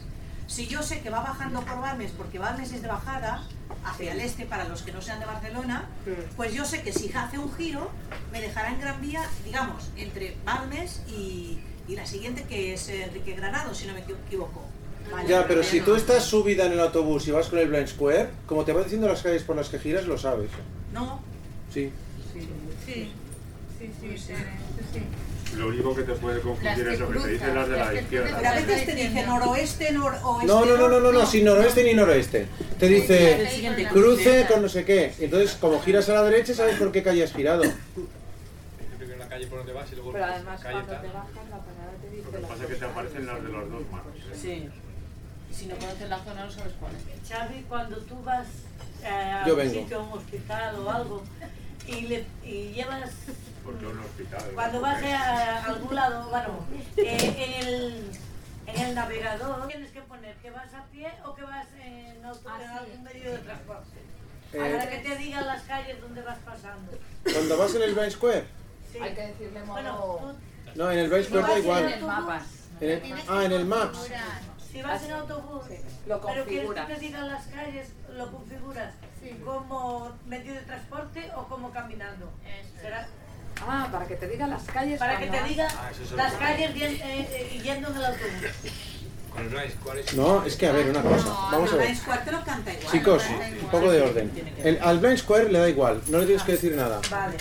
Si 0.46 0.68
yo 0.68 0.84
sé 0.84 1.00
que 1.00 1.10
va 1.10 1.18
bajando 1.18 1.62
por 1.62 1.80
Balmes, 1.80 2.12
porque 2.12 2.38
Balmes 2.38 2.70
es 2.72 2.80
de 2.80 2.86
bajada 2.86 3.44
hacia 3.84 4.12
el 4.12 4.20
este 4.20 4.46
para 4.46 4.68
los 4.68 4.82
que 4.82 4.92
no 4.92 5.02
sean 5.02 5.18
de 5.18 5.26
Barcelona, 5.26 5.88
pues 6.36 6.54
yo 6.54 6.64
sé 6.64 6.82
que 6.82 6.92
si 6.92 7.10
hace 7.12 7.36
un 7.36 7.52
giro, 7.56 7.90
me 8.30 8.40
dejará 8.40 8.70
en 8.70 8.80
Gran 8.80 9.00
Vía, 9.00 9.20
digamos, 9.44 9.90
entre 9.96 10.36
Balmes 10.44 11.02
y, 11.08 11.58
y 11.88 11.96
la 11.96 12.06
siguiente 12.06 12.44
que 12.44 12.72
es 12.74 12.88
Enrique 12.88 13.34
Granado, 13.34 13.74
si 13.74 13.88
no 13.88 13.94
me 13.94 14.04
equivoco. 14.28 14.62
Vale, 15.10 15.28
Ya, 15.28 15.44
pero 15.48 15.64
si 15.64 15.80
no. 15.80 15.86
tú 15.86 15.96
estás 15.96 16.22
subida 16.22 16.66
en 16.66 16.74
el 16.74 16.80
autobús 16.80 17.26
y 17.26 17.32
vas 17.32 17.48
con 17.48 17.58
el 17.58 17.68
blind 17.68 17.88
square, 17.88 18.30
como 18.46 18.64
te 18.64 18.72
va 18.72 18.84
diciendo 18.84 19.08
las 19.08 19.22
calles 19.22 19.42
por 19.42 19.56
las 19.56 19.68
que 19.68 19.80
giras, 19.80 20.06
lo 20.06 20.16
sabes. 20.16 20.50
No. 20.92 21.20
Sí. 21.72 21.90
Sí, 22.32 22.48
sí, 22.86 23.10
sí, 24.00 24.18
sí, 24.18 24.18
sí. 24.18 24.34
Lo 25.56 25.68
único 25.68 25.94
que 25.94 26.02
te 26.02 26.12
puede 26.14 26.40
confundir 26.40 26.88
es 26.88 27.00
lo 27.00 27.10
que 27.10 27.18
te 27.20 27.28
dicen 27.28 27.54
las 27.54 27.68
de 27.68 27.76
la 27.76 27.94
izquierda. 27.94 28.36
Pero 28.36 28.48
a 28.48 28.54
veces 28.54 28.86
te 28.86 28.94
dice 28.94 29.26
noroeste, 29.26 29.92
noroeste. 29.92 30.46
No, 30.46 30.64
no, 30.64 30.76
no, 30.76 30.88
no, 30.88 31.00
no, 31.00 31.12
no, 31.12 31.26
sin 31.26 31.44
noroeste 31.44 31.84
ni 31.84 31.94
noroeste. 31.94 32.46
Te 32.78 32.88
dice 32.88 33.88
cruce 33.92 34.46
con 34.48 34.62
no 34.62 34.68
sé 34.68 34.84
qué. 34.84 35.12
Entonces, 35.18 35.56
como 35.60 35.80
giras 35.80 36.08
a 36.08 36.14
la 36.14 36.22
derecha, 36.24 36.54
sabes 36.54 36.76
por 36.76 36.90
qué 36.92 37.02
calle 37.02 37.24
has 37.24 37.32
girado. 37.32 37.62
Siempre 37.62 39.06
que 39.06 39.12
en 39.12 39.18
la 39.18 39.28
calle 39.28 39.46
por 39.46 39.58
donde 39.58 39.72
vas 39.72 39.92
y 39.92 39.94
luego 39.94 40.12
Pero 40.12 40.24
además 40.24 40.60
calle 40.60 40.72
cuando 40.84 41.00
te 41.00 41.08
bajas 41.08 41.50
la 41.50 41.58
parada 41.58 41.92
te 42.00 42.10
dice 42.10 42.24
Lo 42.24 42.32
que 42.32 42.46
pasa 42.46 42.62
es 42.62 42.68
que 42.68 42.76
te 42.76 42.84
aparecen 42.84 43.26
las 43.26 43.42
de 43.42 43.48
los 43.48 43.70
dos 43.70 43.82
manos. 43.90 44.12
Sí. 44.40 44.68
Y 45.50 45.54
si 45.54 45.66
no 45.66 45.76
conoces 45.76 46.08
la 46.08 46.18
zona 46.18 46.44
no 46.44 46.50
sabes 46.50 46.72
cuál 46.80 46.92
es. 46.94 47.28
Xavi, 47.28 47.64
cuando 47.68 47.96
tú 47.98 48.16
vas 48.24 48.46
eh, 49.04 49.08
a 49.08 49.44
un 49.46 49.70
sitio, 49.70 49.98
a 49.98 50.02
un 50.02 50.12
hospital 50.18 50.78
o 50.80 50.90
algo, 50.90 51.22
y, 51.86 52.00
le, 52.02 52.24
y 52.44 52.72
llevas, 52.72 53.10
Porque 53.64 53.86
un 53.86 53.98
hospital. 53.98 54.50
cuando 54.54 54.80
vas 54.80 55.02
a, 55.02 55.64
algún 55.64 55.94
lado, 55.94 56.28
bueno, 56.28 56.66
eh, 56.98 57.34
en, 57.38 57.66
el, 57.66 58.10
en 58.66 58.82
el 58.82 58.94
navegador 58.94 59.66
tienes 59.68 59.90
que 59.90 60.02
poner 60.02 60.36
que 60.36 60.50
vas 60.50 60.74
a 60.74 60.84
pie 60.92 61.10
o 61.24 61.34
que 61.34 61.42
vas 61.42 61.66
en, 61.82 62.24
auto, 62.24 62.48
en 62.60 62.70
algún 62.70 63.02
medio 63.02 63.32
de 63.32 63.38
transporte. 63.38 63.98
Eh, 64.52 64.58
Para 64.58 64.90
que 64.90 64.98
te 64.98 65.16
digan 65.16 65.46
las 65.46 65.62
calles 65.62 66.00
donde 66.00 66.22
vas 66.22 66.38
pasando. 66.44 66.92
Cuando 67.24 67.58
vas 67.58 67.74
en 67.74 67.82
el 67.82 67.94
blind 67.94 68.12
square. 68.12 68.44
Sí. 68.92 68.98
Hay 69.00 69.14
que 69.14 69.26
decirle 69.28 69.64
modo... 69.64 70.18
Bueno, 70.18 70.38
No, 70.74 70.90
en 70.90 70.98
el 70.98 71.08
blind 71.08 71.24
square 71.26 71.46
da 71.46 71.58
igual. 71.58 71.84
En 71.84 71.92
el 71.92 72.04
mapas. 72.04 72.44
En 72.80 72.90
el- 72.90 73.14
ah, 73.28 73.44
en 73.44 73.52
el 73.52 73.64
Maps. 73.64 74.10
Si 74.70 74.82
vas 74.82 75.02
en 75.04 75.12
autobús, 75.12 75.62
Lo 76.06 76.20
pero 76.20 76.44
quieres 76.44 76.70
que 76.70 76.94
te 76.94 77.00
digan 77.00 77.28
las 77.28 77.46
calles, 77.46 77.88
lo 78.16 78.30
configuras 78.32 78.94
como 79.44 80.12
medio 80.26 80.52
de 80.52 80.60
transporte 80.60 81.30
o 81.36 81.44
como 81.44 81.70
caminando. 81.70 82.30
¿Será? 82.80 83.06
Ah, 83.66 83.88
para 83.90 84.06
que 84.06 84.16
te 84.16 84.28
diga 84.28 84.46
las 84.46 84.62
calles. 84.64 84.98
Para 84.98 85.18
que 85.18 85.26
te 85.26 85.38
vas. 85.40 85.48
diga 85.48 85.68
Ah, 85.70 85.90
las 86.16 86.32
calles 86.34 86.74
bien- 86.74 86.92
eh, 87.02 87.28
eh, 87.30 87.60
yendo 87.62 87.88
en 87.90 87.96
el 87.96 88.04
autobús. 88.04 88.32
Con 89.30 89.42
el 89.42 89.48
blind, 89.48 89.80
¿cuál 89.82 89.98
es? 89.98 90.14
No, 90.14 90.44
es 90.44 90.54
que 90.56 90.66
a 90.68 90.72
ver, 90.72 90.88
una 90.90 91.02
cosa. 91.02 91.24
Vamos 91.50 91.70
a 91.72 91.74
El 91.74 91.78
ver. 91.80 91.96
square 91.96 92.22
te 92.24 92.30
lo 92.32 92.44
canta 92.44 92.72
igual. 92.72 92.92
Chicos, 92.92 93.22
un 93.62 93.68
poco 93.68 93.90
de 93.90 94.02
orden. 94.02 94.30
El- 94.62 94.78
al 94.80 94.98
blind 95.00 95.18
square 95.18 95.50
le 95.50 95.58
da 95.58 95.68
igual, 95.68 96.00
no 96.08 96.18
le 96.18 96.26
tienes 96.26 96.44
que 96.44 96.52
decir 96.52 96.76
nada. 96.76 97.00
Vale. 97.10 97.36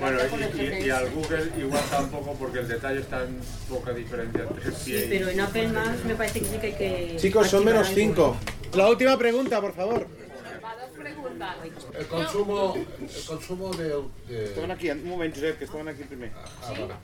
Bueno, 0.00 0.18
y, 0.54 0.60
y- 0.60 0.86
y 0.86 0.90
al 0.90 1.10
Google 1.10 1.50
igual 1.58 1.82
tampoco 1.90 2.34
porque 2.34 2.60
el 2.60 2.68
detalle 2.68 3.00
está 3.00 3.22
en 3.24 3.40
poca 3.68 3.92
diferencia 3.92 4.42
entre 4.42 4.72
Sí, 4.72 5.06
pero 5.08 5.28
en 5.28 5.40
Apple 5.40 5.68
Maps 5.68 6.04
me 6.04 6.14
parece 6.14 6.40
que 6.40 6.46
sí 6.46 6.58
que 6.58 6.66
hay 6.68 6.72
que. 6.74 7.16
Chicos, 7.18 7.48
son 7.48 7.64
menos 7.64 7.88
algo. 7.88 8.00
5. 8.00 8.36
La 8.74 8.88
última 8.88 9.16
pregunta, 9.18 9.60
por 9.60 9.74
favor. 9.74 10.06
Preguntas. 11.00 11.56
El 11.98 12.06
consumo, 12.06 12.74
el 12.76 13.24
consumo 13.26 13.70
del... 13.74 14.02
de- 14.28 14.44
Estaban 14.46 14.70
aquí, 14.70 14.90
un 14.90 15.08
momento, 15.08 15.36
Josep, 15.40 15.58
que 15.58 15.64
estaban 15.64 15.88
aquí 15.88 16.04
primero. 16.04 16.32
Ah, 16.62 16.70
vale. 16.72 16.94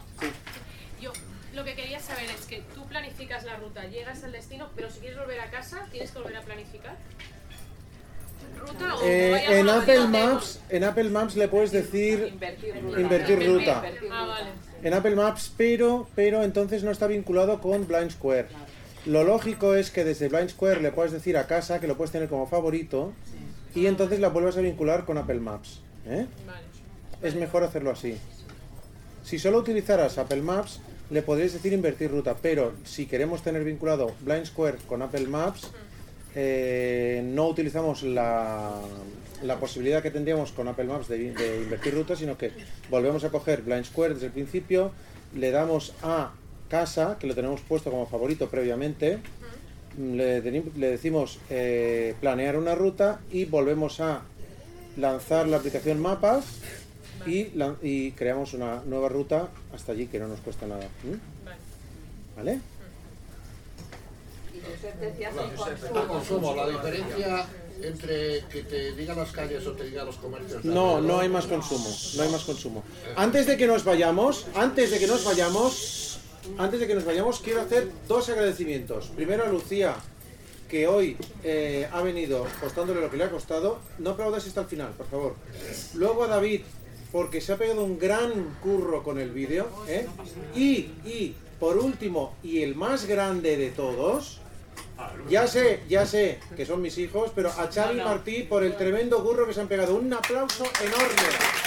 Yo 1.00 1.12
lo 1.54 1.64
que 1.64 1.74
quería 1.74 2.00
saber 2.00 2.24
es 2.30 2.44
que 2.46 2.62
tú 2.74 2.86
planificas 2.86 3.44
la 3.44 3.56
ruta, 3.56 3.84
llegas 3.86 4.22
al 4.24 4.32
destino, 4.32 4.68
pero 4.76 4.90
si 4.90 5.00
quieres 5.00 5.18
volver 5.18 5.40
a 5.40 5.50
casa, 5.50 5.86
tienes 5.90 6.10
que 6.10 6.18
volver 6.18 6.36
a 6.36 6.42
planificar. 6.42 6.96
¿Ruta 8.60 8.94
o 8.96 9.02
Eh, 9.02 9.58
en 9.60 9.68
Apple 9.68 10.06
Maps, 10.08 10.60
en 10.68 10.84
Apple 10.84 11.10
Maps 11.10 11.36
le 11.36 11.48
puedes 11.48 11.72
decir 11.72 12.28
Invertir 12.32 12.74
ruta. 12.82 13.00
invertir 13.00 13.46
ruta. 13.46 13.82
Ah, 14.12 14.26
vale. 14.26 14.50
En 14.82 14.94
Apple 14.94 15.14
Maps, 15.16 15.52
pero, 15.56 16.08
pero 16.14 16.42
entonces 16.44 16.82
no 16.82 16.90
está 16.90 17.06
vinculado 17.06 17.60
con 17.60 17.86
Blind 17.86 18.10
Square. 18.10 18.48
Lo 19.06 19.24
lógico 19.24 19.74
es 19.74 19.90
que 19.90 20.04
desde 20.04 20.28
Blind 20.28 20.50
Square 20.50 20.80
le 20.82 20.90
puedes 20.92 21.12
decir 21.12 21.36
a 21.36 21.46
casa 21.46 21.80
que 21.80 21.86
lo 21.86 21.96
puedes 21.96 22.10
tener 22.12 22.28
como 22.28 22.46
favorito 22.46 23.12
y 23.76 23.86
entonces 23.86 24.18
la 24.18 24.30
vuelvas 24.30 24.56
a 24.56 24.62
vincular 24.62 25.04
con 25.04 25.18
Apple 25.18 25.38
Maps. 25.38 25.80
¿eh? 26.06 26.26
Es 27.22 27.34
mejor 27.34 27.62
hacerlo 27.62 27.90
así. 27.90 28.16
Si 29.22 29.38
solo 29.38 29.58
utilizaras 29.58 30.16
Apple 30.16 30.40
Maps, 30.40 30.80
le 31.10 31.20
podrías 31.20 31.52
decir 31.52 31.74
invertir 31.74 32.10
ruta, 32.10 32.36
pero 32.40 32.72
si 32.84 33.04
queremos 33.06 33.42
tener 33.42 33.62
vinculado 33.64 34.12
Blind 34.22 34.46
Square 34.46 34.78
con 34.88 35.02
Apple 35.02 35.26
Maps, 35.26 35.70
eh, 36.34 37.22
no 37.24 37.48
utilizamos 37.48 38.02
la, 38.02 38.80
la 39.42 39.60
posibilidad 39.60 40.02
que 40.02 40.10
tendríamos 40.10 40.52
con 40.52 40.68
Apple 40.68 40.84
Maps 40.86 41.08
de, 41.08 41.32
de 41.32 41.62
invertir 41.62 41.94
ruta, 41.94 42.16
sino 42.16 42.38
que 42.38 42.52
volvemos 42.90 43.24
a 43.24 43.30
coger 43.30 43.60
Blind 43.60 43.84
Square 43.84 44.14
desde 44.14 44.26
el 44.26 44.32
principio, 44.32 44.90
le 45.34 45.50
damos 45.50 45.92
a 46.02 46.32
casa, 46.70 47.18
que 47.20 47.26
lo 47.26 47.34
tenemos 47.34 47.60
puesto 47.60 47.90
como 47.90 48.06
favorito 48.06 48.48
previamente, 48.48 49.18
le, 49.98 50.40
le 50.42 50.90
decimos 50.90 51.38
eh, 51.50 52.14
planear 52.20 52.56
una 52.56 52.74
ruta 52.74 53.20
y 53.30 53.44
volvemos 53.44 54.00
a 54.00 54.22
lanzar 54.96 55.46
la 55.48 55.56
aplicación 55.58 56.00
mapas 56.00 56.44
y, 57.26 57.46
lan- 57.56 57.76
y 57.82 58.12
creamos 58.12 58.54
una 58.54 58.82
nueva 58.86 59.08
ruta 59.08 59.48
hasta 59.74 59.92
allí 59.92 60.06
que 60.06 60.18
no 60.18 60.28
nos 60.28 60.40
cuesta 60.40 60.66
nada. 60.66 60.86
¿Vale? 62.36 62.60
Consumo. 66.08 66.54
la 66.54 66.68
diferencia 66.68 67.46
entre 67.82 68.44
que 68.50 68.62
te 68.62 68.92
digan 68.92 69.18
las 69.18 69.32
calles 69.32 69.66
o 69.66 69.72
te 69.72 69.84
digan 69.84 70.06
los 70.06 70.16
comercios. 70.16 70.64
No, 70.64 71.00
no 71.00 71.20
hay 71.20 71.28
más 71.28 71.46
consumo, 71.46 71.88
no 72.16 72.22
hay 72.22 72.30
más 72.30 72.42
consumo. 72.44 72.82
Antes 73.16 73.46
de 73.46 73.56
que 73.56 73.66
nos 73.66 73.84
vayamos, 73.84 74.46
antes 74.54 74.90
de 74.90 74.98
que 74.98 75.06
nos 75.06 75.24
vayamos, 75.24 76.15
antes 76.58 76.80
de 76.80 76.86
que 76.86 76.94
nos 76.94 77.04
vayamos, 77.04 77.40
quiero 77.40 77.60
hacer 77.60 77.88
dos 78.08 78.28
agradecimientos. 78.28 79.08
Primero 79.14 79.44
a 79.44 79.48
Lucía, 79.48 79.96
que 80.68 80.86
hoy 80.86 81.16
eh, 81.44 81.88
ha 81.92 82.02
venido 82.02 82.46
costándole 82.60 83.00
lo 83.00 83.10
que 83.10 83.16
le 83.16 83.24
ha 83.24 83.30
costado. 83.30 83.78
No 83.98 84.10
aplaudas 84.10 84.46
hasta 84.46 84.62
el 84.62 84.66
final, 84.66 84.90
por 84.92 85.06
favor. 85.06 85.34
Luego 85.94 86.24
a 86.24 86.28
David, 86.28 86.62
porque 87.12 87.40
se 87.40 87.52
ha 87.52 87.56
pegado 87.56 87.84
un 87.84 87.98
gran 87.98 88.56
curro 88.62 89.02
con 89.02 89.18
el 89.18 89.30
vídeo. 89.30 89.68
¿eh? 89.88 90.06
Y, 90.54 90.90
y, 91.08 91.34
por 91.58 91.78
último, 91.78 92.34
y 92.42 92.62
el 92.62 92.74
más 92.74 93.06
grande 93.06 93.56
de 93.56 93.70
todos, 93.70 94.40
ya 95.28 95.46
sé, 95.46 95.80
ya 95.88 96.06
sé 96.06 96.38
que 96.56 96.66
son 96.66 96.82
mis 96.82 96.96
hijos, 96.98 97.30
pero 97.34 97.50
a 97.50 97.68
y 97.92 97.96
Martí 97.96 98.42
por 98.42 98.64
el 98.64 98.76
tremendo 98.76 99.22
curro 99.22 99.46
que 99.46 99.54
se 99.54 99.60
han 99.60 99.68
pegado. 99.68 99.94
Un 99.94 100.12
aplauso 100.12 100.64
enorme. 100.82 101.65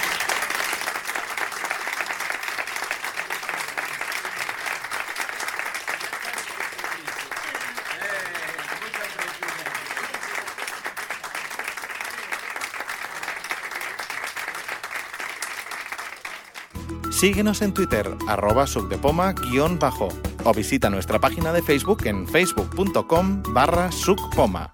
Síguenos 17.20 17.62
en 17.62 17.74
Twitter, 17.74 18.16
arroba 18.30 18.66
subdepoma 18.66 19.34
guion 19.34 19.78
bajo, 19.78 20.08
o 20.46 20.54
visita 20.54 20.90
nuestra 20.90 21.20
página 21.20 21.52
de 21.52 21.62
Facebook 21.62 22.06
en 22.06 22.26
facebook.com 22.26 23.44
barra 23.54 23.92
subpoma. 23.92 24.72